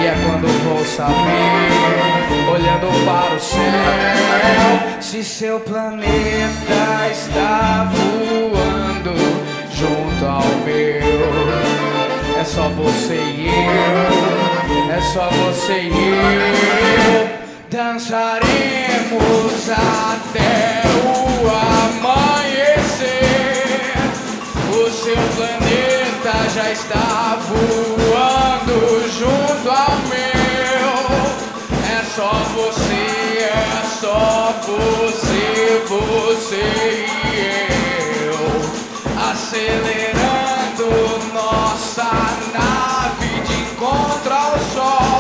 E 0.01 0.07
é 0.07 0.15
quando 0.25 0.47
vou 0.63 0.85
saber, 0.85 1.73
olhando 2.49 2.87
para 3.05 3.35
o 3.35 3.41
céu, 3.41 5.01
se 5.01 5.25
seu 5.25 5.59
planeta 5.59 7.11
está 7.11 7.91
voando 7.91 9.17
junto 9.73 10.25
ao 10.25 10.45
meu. 10.65 12.39
É 12.39 12.45
só 12.45 12.69
você 12.69 13.17
e 13.17 13.49
eu, 13.49 14.93
é 14.93 15.01
só 15.13 15.29
você 15.29 15.81
e 15.83 15.91
eu. 15.91 17.29
Dançaremos 17.69 18.45
até 19.71 20.83
o 20.87 21.49
amanhecer. 21.49 21.74
seu 25.05 25.17
planeta 25.37 26.49
já 26.55 26.73
está 26.73 27.39
voando 27.47 29.07
junto 29.11 29.69
ao 29.71 29.99
meu. 30.09 30.93
É 31.93 32.03
só 32.17 32.33
você, 32.55 33.05
é 33.45 33.83
só 34.01 34.55
você, 34.67 35.85
você 35.87 37.07
e 37.07 37.37
eu. 38.29 38.45
Acelerando 39.31 40.89
nossa 41.35 42.11
nave 42.55 43.43
de 43.43 43.57
encontro 43.61 44.33
ao 44.33 44.59
sol. 44.73 45.14